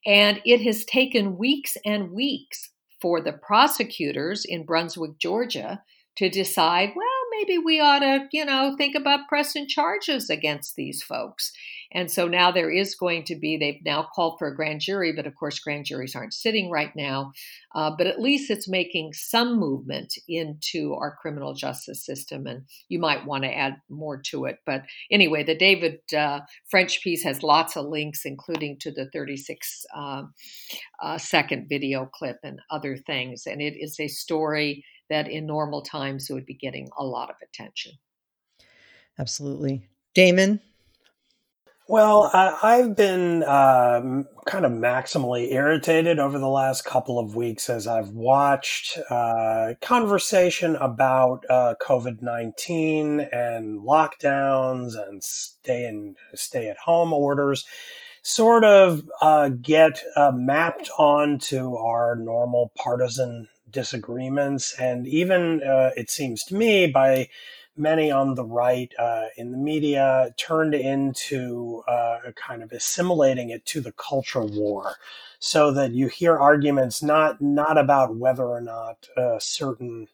And 0.05 0.41
it 0.45 0.61
has 0.61 0.83
taken 0.83 1.37
weeks 1.37 1.77
and 1.85 2.11
weeks 2.11 2.71
for 3.01 3.21
the 3.21 3.33
prosecutors 3.33 4.45
in 4.45 4.65
Brunswick, 4.65 5.19
Georgia, 5.19 5.83
to 6.17 6.29
decide, 6.29 6.89
well, 6.95 7.14
maybe 7.39 7.57
we 7.57 7.79
ought 7.79 7.99
to, 7.99 8.27
you 8.31 8.45
know, 8.45 8.75
think 8.77 8.95
about 8.95 9.27
pressing 9.27 9.67
charges 9.67 10.29
against 10.29 10.75
these 10.75 11.03
folks. 11.03 11.51
And 11.91 12.11
so 12.11 12.27
now 12.27 12.51
there 12.51 12.69
is 12.69 12.95
going 12.95 13.23
to 13.25 13.35
be, 13.35 13.57
they've 13.57 13.83
now 13.85 14.07
called 14.13 14.37
for 14.37 14.47
a 14.49 14.55
grand 14.55 14.81
jury, 14.81 15.13
but 15.13 15.25
of 15.25 15.35
course, 15.35 15.59
grand 15.59 15.85
juries 15.85 16.15
aren't 16.15 16.33
sitting 16.33 16.69
right 16.69 16.93
now. 16.95 17.31
Uh, 17.73 17.91
but 17.97 18.07
at 18.07 18.19
least 18.19 18.51
it's 18.51 18.67
making 18.67 19.13
some 19.13 19.57
movement 19.57 20.13
into 20.27 20.93
our 20.95 21.15
criminal 21.21 21.53
justice 21.53 22.05
system. 22.05 22.47
And 22.47 22.63
you 22.89 22.99
might 22.99 23.25
want 23.25 23.43
to 23.43 23.55
add 23.55 23.77
more 23.89 24.21
to 24.27 24.45
it. 24.45 24.57
But 24.65 24.83
anyway, 25.09 25.43
the 25.43 25.55
David 25.55 25.99
uh, 26.15 26.41
French 26.69 27.01
piece 27.01 27.23
has 27.23 27.43
lots 27.43 27.77
of 27.77 27.85
links, 27.85 28.25
including 28.25 28.77
to 28.79 28.91
the 28.91 29.09
36 29.13 29.85
uh, 29.95 30.23
uh, 31.01 31.17
second 31.17 31.67
video 31.69 32.09
clip 32.13 32.39
and 32.43 32.59
other 32.69 32.97
things. 32.97 33.43
And 33.45 33.61
it 33.61 33.75
is 33.79 33.97
a 33.99 34.07
story 34.07 34.83
that 35.09 35.29
in 35.29 35.45
normal 35.45 35.81
times 35.81 36.29
it 36.29 36.33
would 36.33 36.45
be 36.45 36.53
getting 36.53 36.89
a 36.97 37.03
lot 37.03 37.29
of 37.29 37.35
attention. 37.41 37.93
Absolutely. 39.17 39.87
Damon? 40.13 40.59
Well, 41.87 42.31
I, 42.33 42.77
have 42.77 42.95
been 42.95 43.43
uh, 43.43 44.23
kind 44.47 44.65
of 44.65 44.71
maximally 44.71 45.53
irritated 45.53 46.17
over 46.17 46.39
the 46.39 46.47
last 46.47 46.83
couple 46.83 47.19
of 47.19 47.35
weeks 47.35 47.69
as 47.69 47.85
I've 47.85 48.09
watched 48.09 48.97
uh, 49.11 49.75
conversation 49.81 50.77
about 50.77 51.45
uh, 51.47 51.75
COVID 51.79 52.23
nineteen 52.23 53.19
and 53.19 53.81
lockdowns 53.81 54.95
and 54.97 55.23
stay 55.23 55.85
in 55.85 56.15
stay 56.33 56.69
at 56.69 56.77
home 56.77 57.13
orders, 57.13 57.65
sort 58.23 58.65
of 58.65 59.03
uh, 59.21 59.49
get 59.49 60.01
uh, 60.15 60.31
mapped 60.33 60.89
onto 60.97 61.75
our 61.75 62.15
normal 62.15 62.71
partisan 62.75 63.47
disagreements, 63.81 64.63
and 64.79 64.99
even 65.21 65.41
uh, 65.73 65.91
it 66.01 66.09
seems 66.09 66.39
to 66.45 66.55
me 66.55 66.87
by 66.87 67.29
many 67.77 68.07
on 68.21 68.35
the 68.35 68.45
right 68.63 68.91
uh, 68.97 69.27
in 69.35 69.51
the 69.51 69.57
media 69.71 70.33
turned 70.37 70.73
into 70.73 71.83
uh, 71.95 72.17
kind 72.47 72.63
of 72.63 72.71
assimilating 72.71 73.49
it 73.55 73.63
to 73.65 73.81
the 73.81 73.91
culture 74.09 74.45
war, 74.61 74.95
so 75.39 75.61
that 75.77 75.91
you 75.91 76.07
hear 76.07 76.35
arguments 76.51 77.03
not 77.03 77.41
not 77.41 77.77
about 77.77 78.15
whether 78.23 78.45
or 78.57 78.61
not 78.61 78.97
uh, 79.17 79.37
certain 79.39 80.07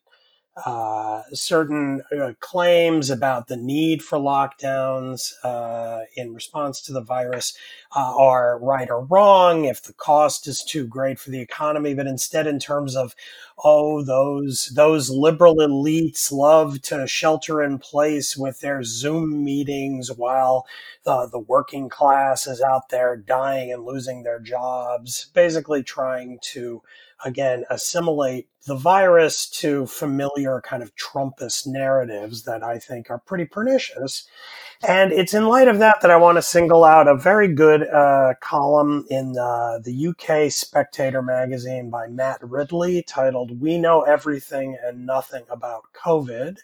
uh, 0.65 1.21
certain 1.31 2.03
uh, 2.11 2.33
claims 2.41 3.09
about 3.09 3.47
the 3.47 3.55
need 3.55 4.03
for 4.03 4.17
lockdowns 4.17 5.33
uh, 5.45 6.01
in 6.17 6.33
response 6.33 6.81
to 6.81 6.91
the 6.91 7.01
virus 7.01 7.57
uh, 7.95 8.13
are 8.17 8.59
right 8.59 8.89
or 8.89 9.05
wrong, 9.05 9.63
if 9.63 9.81
the 9.81 9.93
cost 9.93 10.47
is 10.47 10.61
too 10.63 10.85
great 10.85 11.17
for 11.19 11.29
the 11.29 11.39
economy, 11.39 11.93
but 11.93 12.05
instead 12.05 12.47
in 12.47 12.59
terms 12.59 12.97
of, 12.97 13.15
oh, 13.63 14.03
those 14.03 14.73
those 14.75 15.09
liberal 15.09 15.55
elites 15.55 16.31
love 16.33 16.81
to 16.81 17.07
shelter 17.07 17.61
in 17.61 17.77
place 17.79 18.35
with 18.35 18.59
their 18.59 18.83
Zoom 18.83 19.43
meetings 19.45 20.11
while 20.11 20.65
the, 21.03 21.27
the 21.31 21.39
working 21.39 21.87
class 21.87 22.45
is 22.45 22.61
out 22.61 22.89
there 22.89 23.15
dying 23.15 23.71
and 23.71 23.85
losing 23.85 24.23
their 24.23 24.39
jobs, 24.39 25.27
basically 25.33 25.81
trying 25.81 26.39
to 26.41 26.81
again 27.25 27.65
assimilate 27.69 28.47
the 28.67 28.75
virus 28.75 29.49
to 29.49 29.87
familiar 29.87 30.61
kind 30.61 30.83
of 30.83 30.95
Trumpist 30.95 31.65
narratives 31.65 32.43
that 32.43 32.63
I 32.63 32.77
think 32.77 33.09
are 33.09 33.17
pretty 33.17 33.45
pernicious. 33.45 34.27
And 34.87 35.11
it's 35.11 35.33
in 35.33 35.47
light 35.47 35.67
of 35.67 35.79
that 35.79 35.97
that 36.01 36.11
I 36.11 36.17
want 36.17 36.37
to 36.37 36.41
single 36.41 36.83
out 36.83 37.07
a 37.07 37.15
very 37.15 37.47
good 37.47 37.87
uh, 37.87 38.33
column 38.39 39.05
in 39.09 39.37
uh, 39.37 39.79
the 39.83 40.07
UK 40.07 40.51
Spectator 40.51 41.21
magazine 41.21 41.89
by 41.89 42.07
Matt 42.07 42.39
Ridley 42.41 43.03
titled 43.03 43.59
We 43.59 43.77
Know 43.77 44.01
Everything 44.01 44.77
and 44.83 45.05
Nothing 45.05 45.43
About 45.49 45.83
COVID. 45.93 46.57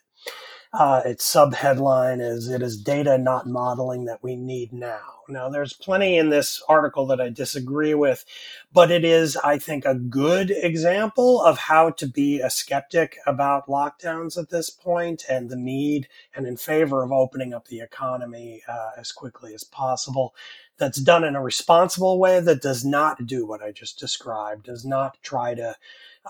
Uh, 0.78 1.02
its 1.06 1.26
subheadline 1.34 2.22
is 2.22 2.50
It 2.50 2.62
is 2.62 2.78
data, 2.78 3.18
not 3.18 3.48
modeling, 3.48 4.06
that 4.06 4.22
we 4.22 4.36
need 4.36 4.72
now. 4.72 5.24
Now, 5.28 5.50
there's 5.50 5.74
plenty 5.74 6.18
in 6.18 6.30
this 6.30 6.62
article 6.70 7.08
that 7.08 7.20
I 7.20 7.30
disagree 7.30 7.96
with, 7.96 8.24
but 8.72 8.92
it 8.92 9.04
is, 9.04 9.36
I 9.38 9.58
think, 9.58 9.86
a 9.86 9.96
good 9.96 10.52
example 10.52 11.42
of 11.42 11.58
how 11.58 11.90
to 11.90 12.08
be 12.08 12.42
a 12.42 12.52
skeptic 12.52 13.18
about 13.26 13.66
lockdowns 13.66 14.38
at 14.38 14.52
this 14.52 14.70
point 14.70 15.26
and 15.28 15.50
the 15.50 15.56
need 15.56 16.10
and 16.36 16.46
in 16.46 16.58
favor 16.58 17.04
of 17.04 17.12
opening 17.12 17.56
up 17.56 17.70
the 17.70 17.80
economy 17.82 18.62
uh, 18.70 18.92
as 19.00 19.12
quickly 19.12 19.56
as 19.56 19.64
possible. 19.64 20.36
That's 20.78 21.02
done 21.02 21.24
in 21.24 21.36
a 21.36 21.42
responsible 21.42 22.20
way 22.20 22.40
that 22.40 22.62
does 22.62 22.86
not 22.86 23.26
do 23.26 23.48
what 23.48 23.64
I 23.64 23.72
just 23.72 23.98
described, 23.98 24.66
does 24.66 24.86
not 24.86 25.18
try 25.24 25.56
to 25.56 25.76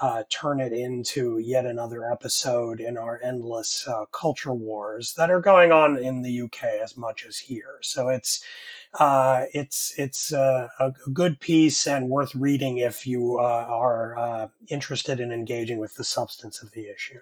uh, 0.01 0.23
turn 0.29 0.59
it 0.59 0.73
into 0.73 1.39
yet 1.39 1.65
another 1.65 2.09
episode 2.09 2.79
in 2.79 2.97
our 2.97 3.19
endless 3.23 3.87
uh, 3.87 4.05
culture 4.11 4.53
wars 4.53 5.13
that 5.15 5.31
are 5.31 5.39
going 5.39 5.71
on 5.71 5.97
in 5.97 6.21
the 6.21 6.41
UK 6.41 6.63
as 6.83 6.95
much 6.97 7.25
as 7.25 7.37
here. 7.37 7.79
So 7.81 8.09
it's 8.09 8.43
uh, 8.99 9.45
it's 9.53 9.93
it's 9.97 10.33
uh, 10.33 10.67
a 10.79 10.93
good 11.13 11.39
piece 11.39 11.87
and 11.87 12.09
worth 12.09 12.35
reading 12.35 12.77
if 12.77 13.07
you 13.07 13.39
uh, 13.39 13.65
are 13.69 14.17
uh, 14.17 14.47
interested 14.67 15.19
in 15.19 15.31
engaging 15.31 15.79
with 15.79 15.95
the 15.95 16.03
substance 16.03 16.61
of 16.61 16.71
the 16.71 16.87
issue. 16.89 17.19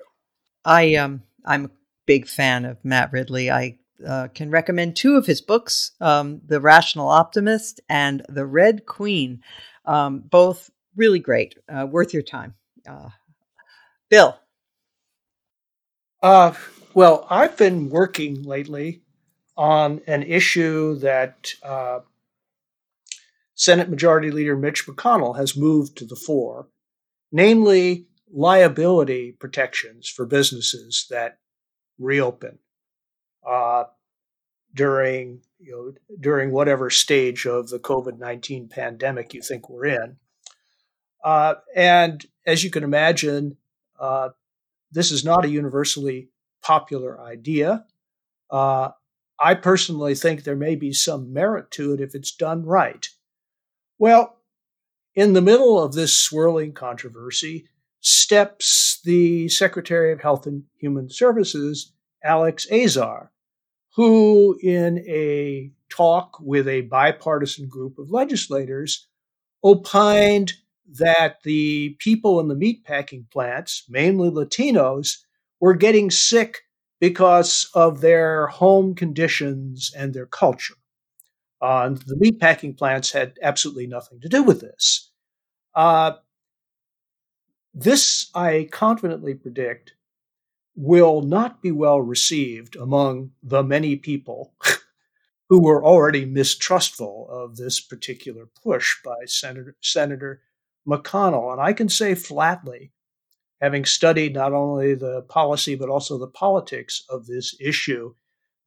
I 0.64 0.96
um 0.96 1.24
I'm 1.46 1.66
a 1.66 1.72
big 2.06 2.28
fan 2.28 2.66
of 2.66 2.84
Matt 2.84 3.12
Ridley. 3.12 3.52
I 3.52 3.78
can 4.34 4.52
recommend 4.52 4.96
two 4.96 5.16
of 5.16 5.26
his 5.26 5.40
books, 5.40 5.92
um, 6.02 6.42
The 6.46 6.60
Rational 6.60 7.08
Optimist 7.08 7.80
and 7.88 8.24
The 8.28 8.46
Red 8.46 8.86
Queen. 8.86 9.42
Um, 9.86 10.20
both 10.20 10.70
really 10.98 11.20
great, 11.20 11.56
worth 11.70 12.14
your 12.14 12.24
time. 12.24 12.56
Bill. 14.10 14.40
Uh, 16.22 16.54
well, 16.94 17.28
I've 17.30 17.58
been 17.58 17.90
working 17.90 18.44
lately 18.44 19.02
on 19.58 20.02
an 20.08 20.24
issue 20.24 20.96
that 21.00 21.54
uh, 21.64 22.00
Senate 23.54 23.90
Majority 23.90 24.32
Leader 24.32 24.56
Mitch 24.56 24.86
McConnell 24.86 25.38
has 25.38 25.58
moved 25.58 25.98
to 25.98 26.06
the 26.06 26.16
fore, 26.16 26.68
namely 27.32 28.08
liability 28.32 29.32
protections 29.32 30.10
for 30.10 30.26
businesses 30.26 31.06
that 31.10 31.40
reopen 31.98 32.60
uh, 33.48 33.86
during 34.74 35.42
you 35.60 35.72
know 35.72 36.16
during 36.20 36.52
whatever 36.52 36.90
stage 36.90 37.46
of 37.46 37.70
the 37.70 37.80
COVID 37.80 38.18
nineteen 38.20 38.68
pandemic 38.68 39.34
you 39.34 39.42
think 39.42 39.70
we're 39.70 39.86
in. 39.86 40.18
Uh, 41.24 41.56
and 41.76 42.26
as 42.46 42.64
you 42.64 42.70
can 42.70 42.84
imagine, 42.84 43.58
uh, 44.00 44.30
this 44.92 45.12
is 45.12 45.26
not 45.26 45.46
a 45.46 45.50
universally 45.50 46.30
popular 46.62 47.20
idea. 47.20 47.86
Uh, 48.50 48.90
I 49.40 49.56
personally 49.56 50.16
think 50.16 50.44
there 50.44 50.56
may 50.56 50.76
be 50.76 50.94
some 50.94 51.34
merit 51.34 51.72
to 51.72 51.94
it 51.94 52.02
if 52.02 52.16
it's 52.16 52.32
done 52.32 52.66
right. 52.66 53.08
Well, 53.98 54.38
in 55.14 55.34
the 55.34 55.42
middle 55.42 55.82
of 55.82 55.94
this 55.94 56.16
swirling 56.18 56.74
controversy 56.74 57.68
steps 58.02 59.02
the 59.04 59.50
Secretary 59.50 60.12
of 60.12 60.22
Health 60.22 60.46
and 60.46 60.64
Human 60.78 61.10
Services, 61.10 61.94
Alex 62.24 62.70
Azar, 62.72 63.32
who, 63.96 64.58
in 64.62 65.00
a 65.08 65.72
talk 65.90 66.38
with 66.42 66.68
a 66.68 66.82
bipartisan 66.82 67.68
group 67.68 67.98
of 67.98 68.12
legislators, 68.12 69.08
opined 69.64 70.54
that 70.88 71.42
the 71.44 71.96
people 72.00 72.40
in 72.40 72.48
the 72.48 72.56
meatpacking 72.56 73.30
plants, 73.32 73.84
mainly 73.90 74.30
Latinos, 74.30 75.18
were 75.60 75.74
getting 75.74 76.12
sick 76.12 76.62
because 77.00 77.70
of 77.74 78.02
their 78.02 78.48
home 78.48 78.96
conditions 78.96 79.92
and 79.98 80.14
their 80.14 80.26
culture. 80.26 80.76
Uh, 81.62 81.90
the 81.90 82.16
meatpacking 82.16 82.78
plants 82.78 83.12
had 83.12 83.38
absolutely 83.42 83.88
nothing 83.88 84.20
to 84.22 84.30
do 84.30 84.44
with 84.44 84.62
this. 84.62 85.12
Uh, 85.76 86.14
this, 87.74 88.30
I 88.34 88.70
confidently 88.72 89.34
predict, 89.34 89.94
will 90.76 91.22
not 91.22 91.62
be 91.62 91.72
well 91.72 92.02
received 92.02 92.76
among 92.76 93.32
the 93.44 93.64
many 93.64 93.96
people 93.96 94.54
who 95.50 95.62
were 95.62 95.84
already 95.86 96.26
mistrustful 96.26 97.28
of 97.30 97.58
this 97.58 97.82
particular 97.82 98.48
push 98.64 98.96
by 99.04 99.16
Senator, 99.26 99.76
Senator 99.82 100.42
McConnell. 100.88 101.52
And 101.52 101.62
I 101.62 101.74
can 101.74 101.90
say 101.90 102.16
flatly, 102.16 102.92
having 103.62 103.86
studied 103.86 104.34
not 104.34 104.54
only 104.54 104.96
the 104.96 105.24
policy 105.30 105.76
but 105.76 105.90
also 105.90 106.18
the 106.18 106.28
politics 106.28 107.04
of 107.10 107.26
this 107.26 107.56
issue, 107.60 108.14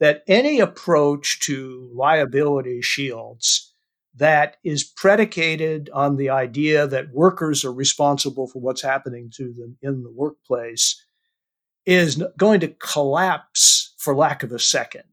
that 0.01 0.23
any 0.29 0.61
approach 0.61 1.41
to 1.41 1.91
liability 1.95 2.81
shields 2.83 3.75
that 4.15 4.57
is 4.65 4.85
predicated 4.85 5.91
on 5.93 6.17
the 6.17 6.31
idea 6.31 6.87
that 6.87 7.13
workers 7.13 7.65
are 7.65 7.73
responsible 7.73 8.49
for 8.49 8.61
what's 8.61 8.83
happening 8.83 9.31
to 9.37 9.53
them 9.53 9.77
in 9.83 10.03
the 10.03 10.11
workplace 10.11 11.05
is 11.87 12.23
going 12.37 12.61
to 12.61 12.69
collapse 12.69 13.95
for 13.99 14.15
lack 14.15 14.43
of 14.43 14.53
a 14.53 14.59
second. 14.59 15.05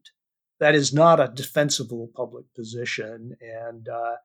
That 0.58 0.74
is 0.74 0.92
not 0.92 1.20
a 1.20 1.32
defensible 1.32 2.10
public 2.14 2.46
position. 2.54 3.36
And 3.40 3.88
uh, 3.88 4.16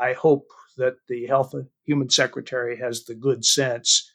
I 0.00 0.12
hope 0.12 0.46
that 0.76 0.96
the 1.08 1.26
Health 1.26 1.54
Human 1.84 2.10
Secretary 2.10 2.78
has 2.78 3.04
the 3.04 3.14
good 3.14 3.44
sense 3.44 4.12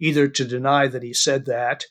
either 0.00 0.28
to 0.28 0.44
deny 0.44 0.86
that 0.88 1.02
he 1.02 1.12
said 1.12 1.46
that 1.46 1.84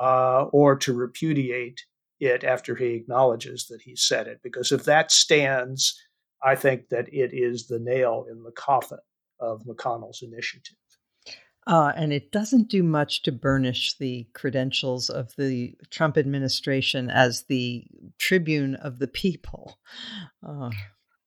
uh, 0.00 0.44
or 0.52 0.76
to 0.76 0.92
repudiate 0.92 1.80
it 2.20 2.44
after 2.44 2.74
he 2.74 2.94
acknowledges 2.94 3.66
that 3.66 3.82
he 3.82 3.94
said 3.96 4.26
it. 4.26 4.40
Because 4.42 4.72
if 4.72 4.84
that 4.84 5.10
stands, 5.10 6.00
I 6.42 6.54
think 6.54 6.88
that 6.88 7.12
it 7.12 7.30
is 7.32 7.66
the 7.66 7.78
nail 7.78 8.26
in 8.30 8.42
the 8.42 8.52
coffin 8.52 8.98
of 9.40 9.64
McConnell's 9.64 10.22
initiative. 10.22 10.76
Uh, 11.66 11.92
and 11.96 12.14
it 12.14 12.32
doesn't 12.32 12.68
do 12.68 12.82
much 12.82 13.22
to 13.22 13.30
burnish 13.30 13.94
the 13.98 14.26
credentials 14.32 15.10
of 15.10 15.34
the 15.36 15.74
Trump 15.90 16.16
administration 16.16 17.10
as 17.10 17.44
the 17.44 17.84
tribune 18.16 18.74
of 18.76 18.98
the 18.98 19.06
people. 19.06 19.78
Uh, 20.42 20.70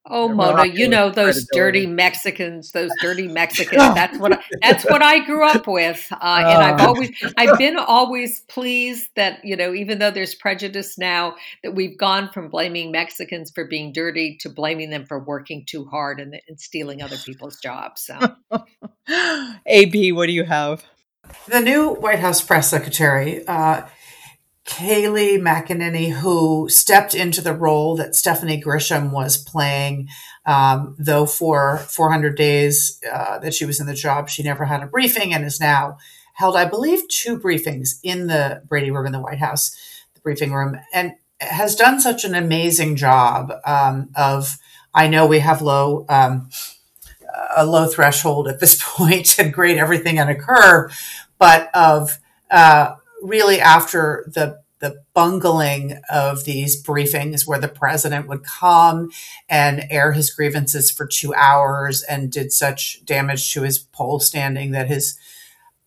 Oh, 0.07 0.27
Mona, 0.27 0.65
you 0.65 0.87
know 0.87 1.11
those 1.11 1.47
dirty 1.51 1.85
Mexicans, 1.85 2.71
those 2.71 2.89
dirty 3.01 3.27
Mexicans. 3.27 3.93
That's 3.93 4.17
what 4.17 4.33
I, 4.33 4.43
that's 4.61 4.83
what 4.85 5.03
I 5.03 5.23
grew 5.23 5.47
up 5.47 5.67
with, 5.67 6.07
uh, 6.11 6.15
and 6.21 6.63
I've 6.63 6.81
uh. 6.81 6.87
always 6.87 7.11
I've 7.37 7.57
been 7.59 7.77
always 7.77 8.41
pleased 8.41 9.09
that 9.15 9.45
you 9.45 9.55
know 9.55 9.75
even 9.75 9.99
though 9.99 10.09
there's 10.09 10.33
prejudice 10.33 10.97
now 10.97 11.35
that 11.63 11.75
we've 11.75 11.99
gone 11.99 12.31
from 12.31 12.49
blaming 12.49 12.91
Mexicans 12.91 13.51
for 13.51 13.65
being 13.67 13.93
dirty 13.93 14.37
to 14.41 14.49
blaming 14.49 14.89
them 14.89 15.05
for 15.05 15.19
working 15.23 15.65
too 15.67 15.85
hard 15.85 16.19
and, 16.19 16.35
and 16.47 16.59
stealing 16.59 17.03
other 17.03 17.17
people's 17.17 17.57
jobs. 17.57 18.01
So, 18.01 18.17
AB, 19.67 20.13
what 20.13 20.25
do 20.25 20.33
you 20.33 20.45
have? 20.45 20.83
The 21.47 21.59
new 21.59 21.93
White 21.93 22.19
House 22.19 22.41
press 22.41 22.69
secretary. 22.69 23.45
Uh, 23.47 23.83
Kayleigh 24.65 25.39
McEnany, 25.39 26.11
who 26.11 26.69
stepped 26.69 27.15
into 27.15 27.41
the 27.41 27.53
role 27.53 27.95
that 27.95 28.15
Stephanie 28.15 28.61
Grisham 28.61 29.11
was 29.11 29.37
playing, 29.37 30.07
um, 30.45 30.95
though 30.99 31.25
for 31.25 31.77
400 31.77 32.37
days 32.37 32.99
uh, 33.11 33.39
that 33.39 33.53
she 33.53 33.65
was 33.65 33.79
in 33.79 33.87
the 33.87 33.93
job, 33.93 34.29
she 34.29 34.43
never 34.43 34.65
had 34.65 34.83
a 34.83 34.87
briefing 34.87 35.33
and 35.33 35.43
is 35.45 35.59
now 35.59 35.97
held, 36.33 36.55
I 36.55 36.65
believe, 36.65 37.07
two 37.09 37.39
briefings 37.39 37.99
in 38.03 38.27
the 38.27 38.61
Brady 38.67 38.91
room 38.91 39.07
in 39.07 39.11
the 39.11 39.19
White 39.19 39.39
House, 39.39 39.75
the 40.13 40.21
briefing 40.21 40.53
room, 40.53 40.77
and 40.93 41.13
has 41.39 41.75
done 41.75 41.99
such 41.99 42.23
an 42.23 42.35
amazing 42.35 42.95
job 42.95 43.51
um, 43.65 44.09
of. 44.15 44.57
I 44.93 45.07
know 45.07 45.25
we 45.25 45.39
have 45.39 45.61
low. 45.61 46.05
Um, 46.09 46.49
a 47.55 47.65
low 47.65 47.87
threshold 47.87 48.47
at 48.47 48.59
this 48.59 48.81
point 48.95 49.39
and 49.39 49.53
grade 49.53 49.77
everything 49.77 50.19
on 50.19 50.29
a 50.29 50.35
curve, 50.35 50.97
but 51.39 51.69
of 51.73 52.19
uh, 52.49 52.95
really 53.21 53.59
after 53.59 54.25
the 54.27 54.61
the 54.81 55.03
bungling 55.13 56.01
of 56.11 56.43
these 56.43 56.83
briefings 56.83 57.47
where 57.47 57.59
the 57.59 57.67
president 57.67 58.27
would 58.27 58.43
come 58.43 59.11
and 59.47 59.85
air 59.91 60.11
his 60.11 60.31
grievances 60.31 60.89
for 60.89 61.05
two 61.05 61.33
hours 61.35 62.01
and 62.01 62.31
did 62.31 62.51
such 62.51 63.05
damage 63.05 63.53
to 63.53 63.61
his 63.61 63.77
poll 63.77 64.19
standing 64.19 64.71
that 64.71 64.87
his 64.87 65.17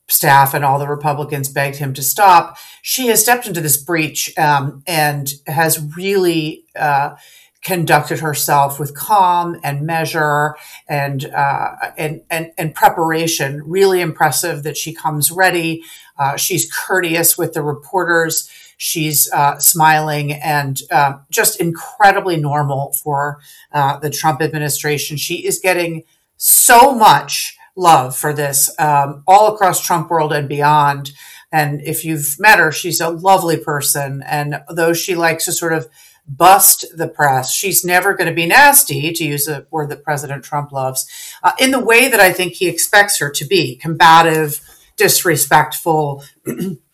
staff 0.09 0.55
and 0.55 0.64
all 0.64 0.78
the 0.78 0.89
Republicans 0.89 1.49
begged 1.49 1.76
him 1.76 1.93
to 1.95 2.03
stop. 2.03 2.57
She 2.82 3.09
has 3.09 3.20
stepped 3.20 3.47
into 3.47 3.61
this 3.61 3.76
breach 3.76 4.37
um, 4.39 4.82
and 4.87 5.32
has 5.47 5.85
really 5.97 6.64
uh, 6.78 7.16
conducted 7.64 8.20
herself 8.20 8.78
with 8.78 8.95
calm 8.95 9.59
and 9.64 9.87
measure 9.87 10.55
and, 10.87 11.24
uh, 11.24 11.70
and, 11.97 12.22
and, 12.30 12.53
and 12.59 12.74
preparation. 12.74 13.62
Really 13.64 14.03
impressive 14.03 14.62
that 14.62 14.76
she 14.76 14.93
comes 14.93 15.30
ready. 15.30 15.82
Uh, 16.18 16.36
she's 16.36 16.70
courteous 16.72 17.36
with 17.36 17.52
the 17.54 17.62
reporters. 17.62 18.50
She's 18.76 19.30
uh, 19.32 19.58
smiling 19.58 20.32
and 20.32 20.80
uh, 20.90 21.18
just 21.30 21.60
incredibly 21.60 22.36
normal 22.36 22.92
for 22.92 23.40
uh, 23.72 23.98
the 23.98 24.10
Trump 24.10 24.42
administration. 24.42 25.16
She 25.16 25.46
is 25.46 25.60
getting 25.60 26.04
so 26.36 26.94
much 26.94 27.56
love 27.76 28.16
for 28.16 28.32
this 28.32 28.70
um, 28.78 29.22
all 29.26 29.52
across 29.52 29.84
Trump 29.84 30.10
world 30.10 30.32
and 30.32 30.48
beyond. 30.48 31.12
And 31.52 31.80
if 31.82 32.04
you've 32.04 32.36
met 32.38 32.58
her, 32.58 32.72
she's 32.72 33.00
a 33.00 33.10
lovely 33.10 33.56
person. 33.56 34.22
And 34.26 34.60
though 34.68 34.92
she 34.92 35.14
likes 35.14 35.44
to 35.44 35.52
sort 35.52 35.72
of 35.72 35.88
bust 36.26 36.86
the 36.96 37.08
press. 37.08 37.52
She's 37.52 37.84
never 37.84 38.14
going 38.14 38.28
to 38.28 38.34
be 38.34 38.46
nasty, 38.46 39.12
to 39.12 39.24
use 39.24 39.46
a 39.46 39.66
word 39.70 39.90
that 39.90 40.04
President 40.04 40.44
Trump 40.44 40.72
loves, 40.72 41.06
uh, 41.42 41.52
in 41.58 41.70
the 41.70 41.84
way 41.84 42.08
that 42.08 42.20
I 42.20 42.32
think 42.32 42.54
he 42.54 42.68
expects 42.68 43.18
her 43.18 43.30
to 43.30 43.44
be 43.44 43.76
combative, 43.76 44.60
disrespectful, 44.97 46.24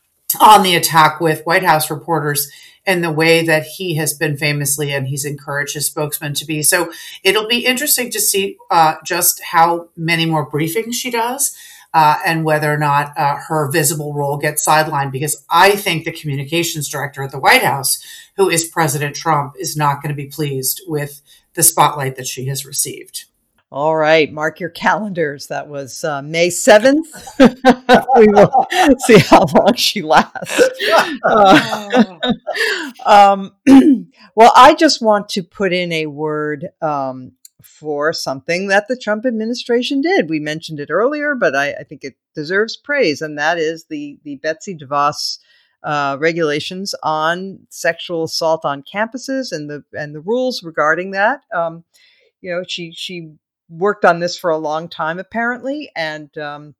on 0.40 0.62
the 0.62 0.76
attack 0.76 1.20
with 1.20 1.44
White 1.44 1.64
House 1.64 1.90
reporters 1.90 2.51
and 2.86 3.03
the 3.03 3.12
way 3.12 3.44
that 3.44 3.64
he 3.64 3.94
has 3.96 4.14
been 4.14 4.36
famously 4.36 4.92
and 4.92 5.09
he's 5.09 5.24
encouraged 5.24 5.74
his 5.74 5.86
spokesman 5.86 6.34
to 6.34 6.46
be. 6.46 6.62
So 6.62 6.92
it'll 7.22 7.48
be 7.48 7.66
interesting 7.66 8.11
to 8.11 8.20
see 8.20 8.57
uh, 8.70 8.94
just 9.05 9.42
how 9.42 9.88
many 9.96 10.26
more 10.26 10.48
briefings 10.48 10.94
she 10.94 11.11
does 11.11 11.57
uh, 11.92 12.18
and 12.24 12.44
whether 12.44 12.72
or 12.72 12.78
not 12.78 13.16
uh, 13.18 13.36
her 13.48 13.70
visible 13.70 14.14
role 14.14 14.38
gets 14.38 14.66
sidelined 14.66 15.12
because 15.12 15.44
I 15.51 15.72
think 15.72 16.05
the 16.05 16.12
communications 16.12 16.88
director 16.88 17.22
at 17.22 17.32
the 17.32 17.40
White 17.40 17.62
House, 17.62 18.03
who 18.36 18.48
is 18.48 18.68
President 18.68 19.16
Trump, 19.16 19.55
is 19.59 19.76
not 19.76 20.03
going 20.03 20.14
to 20.14 20.22
be 20.22 20.28
pleased 20.28 20.80
with 20.86 21.20
the 21.55 21.62
spotlight 21.62 22.16
that 22.16 22.28
she 22.28 22.46
has 22.46 22.64
received. 22.64 23.24
All 23.72 23.94
right, 23.94 24.32
mark 24.32 24.59
your 24.59 24.70
calendars. 24.70 25.47
That 25.47 25.68
was 25.68 26.02
uh, 26.02 26.22
May 26.22 26.48
7th. 26.48 27.06
we 28.18 28.26
will 28.26 28.98
see 28.98 29.18
how 29.18 29.44
long 29.56 29.74
she 29.74 30.02
lasts. 30.02 30.60
Uh, 31.22 32.16
um, 33.06 33.52
well, 34.34 34.52
I 34.56 34.74
just 34.74 35.01
want 35.01 35.28
to 35.30 35.42
put 35.42 35.72
in 35.72 35.92
a 35.92 36.06
word 36.06 36.68
um, 36.82 37.32
for 37.62 38.12
something 38.12 38.68
that 38.68 38.86
the 38.88 38.97
Trump 38.97 39.24
administration 39.24 40.01
did. 40.01 40.28
We 40.28 40.40
mentioned 40.40 40.80
it 40.80 40.90
earlier, 40.90 41.34
but 41.34 41.55
I, 41.55 41.72
I 41.72 41.82
think 41.84 42.02
it 42.02 42.14
deserves 42.34 42.76
praise, 42.76 43.22
and 43.22 43.38
that 43.38 43.59
is 43.59 43.86
the 43.88 44.18
the 44.24 44.36
Betsy 44.36 44.76
DeVos 44.76 45.38
uh, 45.82 46.16
regulations 46.20 46.94
on 47.02 47.60
sexual 47.70 48.24
assault 48.24 48.64
on 48.64 48.82
campuses 48.82 49.52
and 49.52 49.70
the 49.70 49.84
and 49.92 50.14
the 50.14 50.20
rules 50.20 50.62
regarding 50.62 51.12
that. 51.12 51.42
Um, 51.55 51.84
you 52.40 52.51
know, 52.51 52.64
she 52.66 52.92
she 52.92 53.34
worked 53.70 54.05
on 54.05 54.18
this 54.18 54.36
for 54.36 54.51
a 54.51 54.59
long 54.59 54.88
time 54.88 55.18
apparently, 55.18 55.90
and 55.97 56.36
um, 56.36 56.74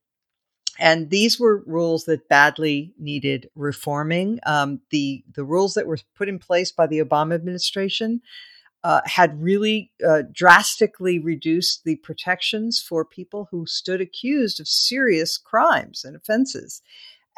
and 0.79 1.11
these 1.11 1.39
were 1.39 1.63
rules 1.67 2.05
that 2.07 2.29
badly 2.29 2.93
needed 2.99 3.49
reforming. 3.55 4.41
Um, 4.45 4.81
the 4.91 5.25
the 5.35 5.45
rules 5.45 5.75
that 5.75 5.87
were 5.87 5.99
put 6.17 6.29
in 6.29 6.39
place 6.39 6.73
by 6.73 6.87
the 6.87 6.99
Obama 6.99 7.35
administration 7.35 8.21
uh, 8.83 9.01
had 9.05 9.43
really 9.43 9.93
uh, 10.07 10.23
drastically 10.33 11.19
reduced 11.19 11.85
the 11.85 11.97
protections 11.97 12.81
for 12.81 13.05
people 13.05 13.49
who 13.51 13.67
stood 13.67 14.01
accused 14.01 14.59
of 14.59 14.69
serious 14.69 15.37
crimes 15.37 16.05
and 16.05 16.17
offenses. 16.17 16.83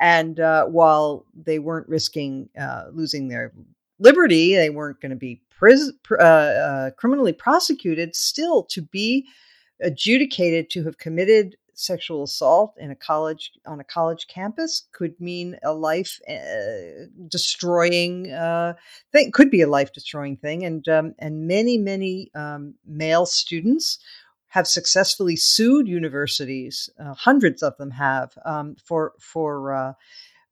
And 0.01 0.39
uh, 0.41 0.67
while 0.67 1.27
they 1.35 1.59
weren't 1.59 1.89
risking 1.89 2.49
uh, 2.59 2.85
losing 2.93 3.29
their 3.29 3.53
liberty, 4.03 4.55
they 4.55 4.71
weren't 4.71 5.01
going 5.01 5.11
to 5.11 5.17
be 5.17 5.41
pris- 5.51 5.93
uh, 6.11 6.23
uh, 6.23 6.91
criminally 6.93 7.33
prosecuted, 7.33 8.15
still 8.15 8.65
to 8.65 8.83
be 8.83 9.27
adjudicated 9.81 10.71
to 10.71 10.85
have 10.85 10.99
committed 10.99 11.57
sexual 11.75 12.23
assault 12.23 12.75
in 12.79 12.91
a 12.91 12.95
college 12.95 13.53
on 13.67 13.81
a 13.81 13.85
college 13.85 14.27
campus 14.29 14.87
could 14.93 15.19
mean 15.21 15.59
a 15.63 15.73
life 15.73 16.21
uh, 16.29 17.07
destroying 17.29 18.31
uh, 18.31 18.75
thing 19.11 19.33
could 19.33 19.51
be 19.51 19.63
a 19.63 19.69
life 19.69 19.93
destroying 19.93 20.37
thing. 20.37 20.65
And 20.65 20.87
um, 20.89 21.15
and 21.19 21.47
many 21.47 21.79
many 21.79 22.31
um, 22.35 22.75
male 22.87 23.27
students 23.27 23.99
have 24.49 24.69
successfully 24.69 25.37
sued 25.37 25.89
universities 25.89 26.91
uh, 27.01 27.15
hundreds 27.15 27.63
of 27.63 27.77
them 27.79 27.91
have 27.91 28.37
um, 28.45 28.77
for 28.85 29.13
for 29.19 29.73
uh, 29.75 29.93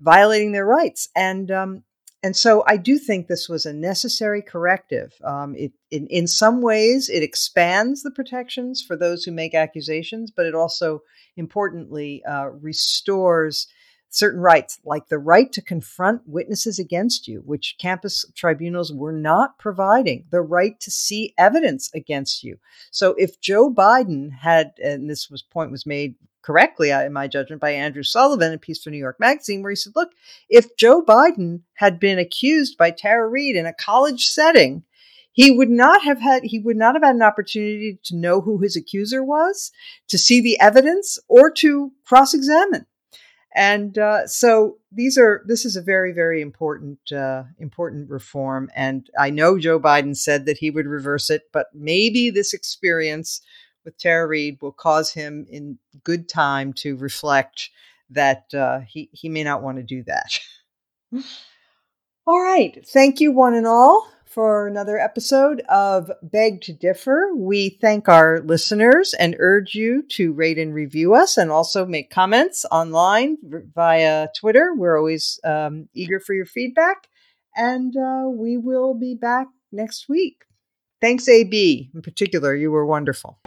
violating 0.01 0.53
their 0.53 0.67
rights. 0.67 1.09
And 1.15 1.51
um, 1.51 1.85
and 2.23 2.37
so 2.37 2.63
I 2.67 2.77
do 2.77 2.99
think 2.99 3.27
this 3.27 3.49
was 3.49 3.65
a 3.65 3.73
necessary 3.73 4.43
corrective. 4.43 5.15
Um, 5.25 5.55
it, 5.57 5.73
in, 5.91 6.07
in 6.09 6.27
some 6.27 6.61
ways, 6.61 7.09
it 7.09 7.23
expands 7.23 8.03
the 8.03 8.11
protections 8.11 8.83
for 8.83 8.97
those 8.97 9.25
who 9.25 9.33
make 9.33 9.55
accusations, 9.55 10.31
but 10.31 10.47
it 10.47 10.55
also, 10.55 11.03
importantly, 11.37 12.23
uh, 12.25 12.49
restores 12.61 13.69
certain 14.11 14.41
rights, 14.41 14.81
like 14.85 15.09
the 15.09 15.19
right 15.19 15.51
to 15.53 15.63
confront 15.63 16.21
witnesses 16.27 16.79
against 16.79 17.29
you, 17.29 17.43
which 17.47 17.77
campus 17.79 18.25
tribunals 18.35 18.93
were 18.93 19.13
not 19.13 19.59
providing, 19.59 20.25
the 20.31 20.43
right 20.43 20.79
to 20.81 20.91
see 20.91 21.33
evidence 21.39 21.91
against 21.95 22.43
you. 22.43 22.59
So 22.91 23.15
if 23.17 23.41
Joe 23.41 23.73
Biden 23.73 24.33
had, 24.33 24.73
and 24.83 25.09
this 25.09 25.31
was 25.31 25.43
point 25.43 25.71
was 25.71 25.87
made 25.87 26.17
correctly, 26.43 26.93
uh, 26.93 27.03
in 27.03 27.13
my 27.13 27.29
judgment, 27.29 27.61
by 27.61 27.71
Andrew 27.71 28.03
Sullivan, 28.03 28.53
a 28.53 28.59
piece 28.59 28.83
for 28.83 28.91
New 28.91 28.99
York 28.99 29.19
Magazine, 29.21 29.63
where 29.63 29.71
he 29.71 29.77
said, 29.77 29.93
look, 29.97 30.11
if 30.49 30.77
Joe 30.77 31.03
Biden 31.03 31.61
had 31.75 32.01
been 32.01 32.19
accused 32.19 32.77
by 32.79 32.91
Tara 32.91 33.29
Reade 33.29 33.57
in 33.57 33.67
a 33.67 33.75
college 33.75 34.27
setting, 34.27 34.85
he 35.33 35.51
would 35.51 35.71
not 35.71 36.03
have 36.03 36.21
had 36.21 36.43
he 36.45 36.59
would 36.59 36.77
not 36.77 36.95
have 36.95 37.05
had 37.05 37.15
an 37.15 37.23
opportunity 37.23 37.99
to 38.05 38.17
know 38.17 38.41
who 38.41 38.59
his 38.59 38.77
accuser 38.77 39.23
was, 39.23 39.71
to 40.09 40.19
see 40.19 40.41
the 40.41 40.59
evidence, 40.61 41.19
or 41.29 41.51
to 41.53 41.93
cross-examine. 42.05 42.87
And 43.55 43.99
uh, 43.99 44.27
so 44.27 44.79
these 44.93 45.19
are 45.19 45.43
this 45.47 45.65
is 45.65 45.77
a 45.77 45.83
very 45.83 46.13
very 46.13 46.41
important 46.41 46.99
uh, 47.13 47.45
important 47.59 48.11
reform. 48.11 48.71
And 48.75 49.09
I 49.19 49.31
know 49.31 49.59
Joe 49.59 49.81
Biden 49.81 50.17
said 50.17 50.47
that 50.47 50.59
he 50.59 50.71
would 50.71 50.87
reverse 50.87 51.31
it, 51.31 51.43
but 51.53 51.67
maybe 51.75 52.31
this 52.31 52.53
experience 52.53 53.41
with 53.85 53.99
Tara 53.99 54.27
Reade 54.27 54.59
will 54.61 54.73
cause 54.73 55.13
him 55.13 55.47
in 55.51 55.79
good 56.05 56.29
time 56.29 56.73
to 56.75 56.97
reflect 56.97 57.71
that 58.11 58.53
uh, 58.55 58.81
he, 58.81 59.09
he 59.13 59.29
may 59.29 59.45
not 59.45 59.63
want 59.63 59.79
to 59.79 59.83
do 59.83 60.03
that. 60.05 60.39
all 62.27 62.41
right. 62.41 62.85
Thank 62.87 63.21
you, 63.21 63.33
one 63.33 63.55
and 63.55 63.67
all, 63.67 64.07
for 64.27 64.67
another 64.67 64.99
episode 64.99 65.61
of 65.69 66.11
Beg 66.23 66.61
to 66.63 66.73
Differ. 66.73 67.31
We 67.35 67.71
thank 67.81 68.09
our 68.09 68.41
listeners 68.41 69.15
and 69.15 69.37
urge 69.39 69.75
you 69.75 70.03
to 70.11 70.33
rate 70.33 70.59
and 70.59 70.75
review 70.75 71.15
us 71.15 71.37
and 71.37 71.51
also 71.51 71.87
make 71.87 72.11
comments 72.11 72.67
online 72.71 73.39
via 73.43 74.29
Twitter. 74.37 74.75
We're 74.77 74.99
always 74.99 75.41
um, 75.45 75.89
eager 75.95 76.21
for 76.21 76.35
your 76.35 76.47
feedback. 76.47 77.09
And 77.57 77.97
uh, 77.97 78.29
we 78.29 78.57
will 78.57 78.95
be 78.95 79.15
back 79.15 79.49
next 79.73 80.09
week. 80.09 80.45
Thanks, 81.01 81.29
AB. 81.29 81.91
In 81.95 82.03
particular, 82.03 82.55
you 82.55 82.71
were 82.71 82.85
wonderful. 82.85 83.39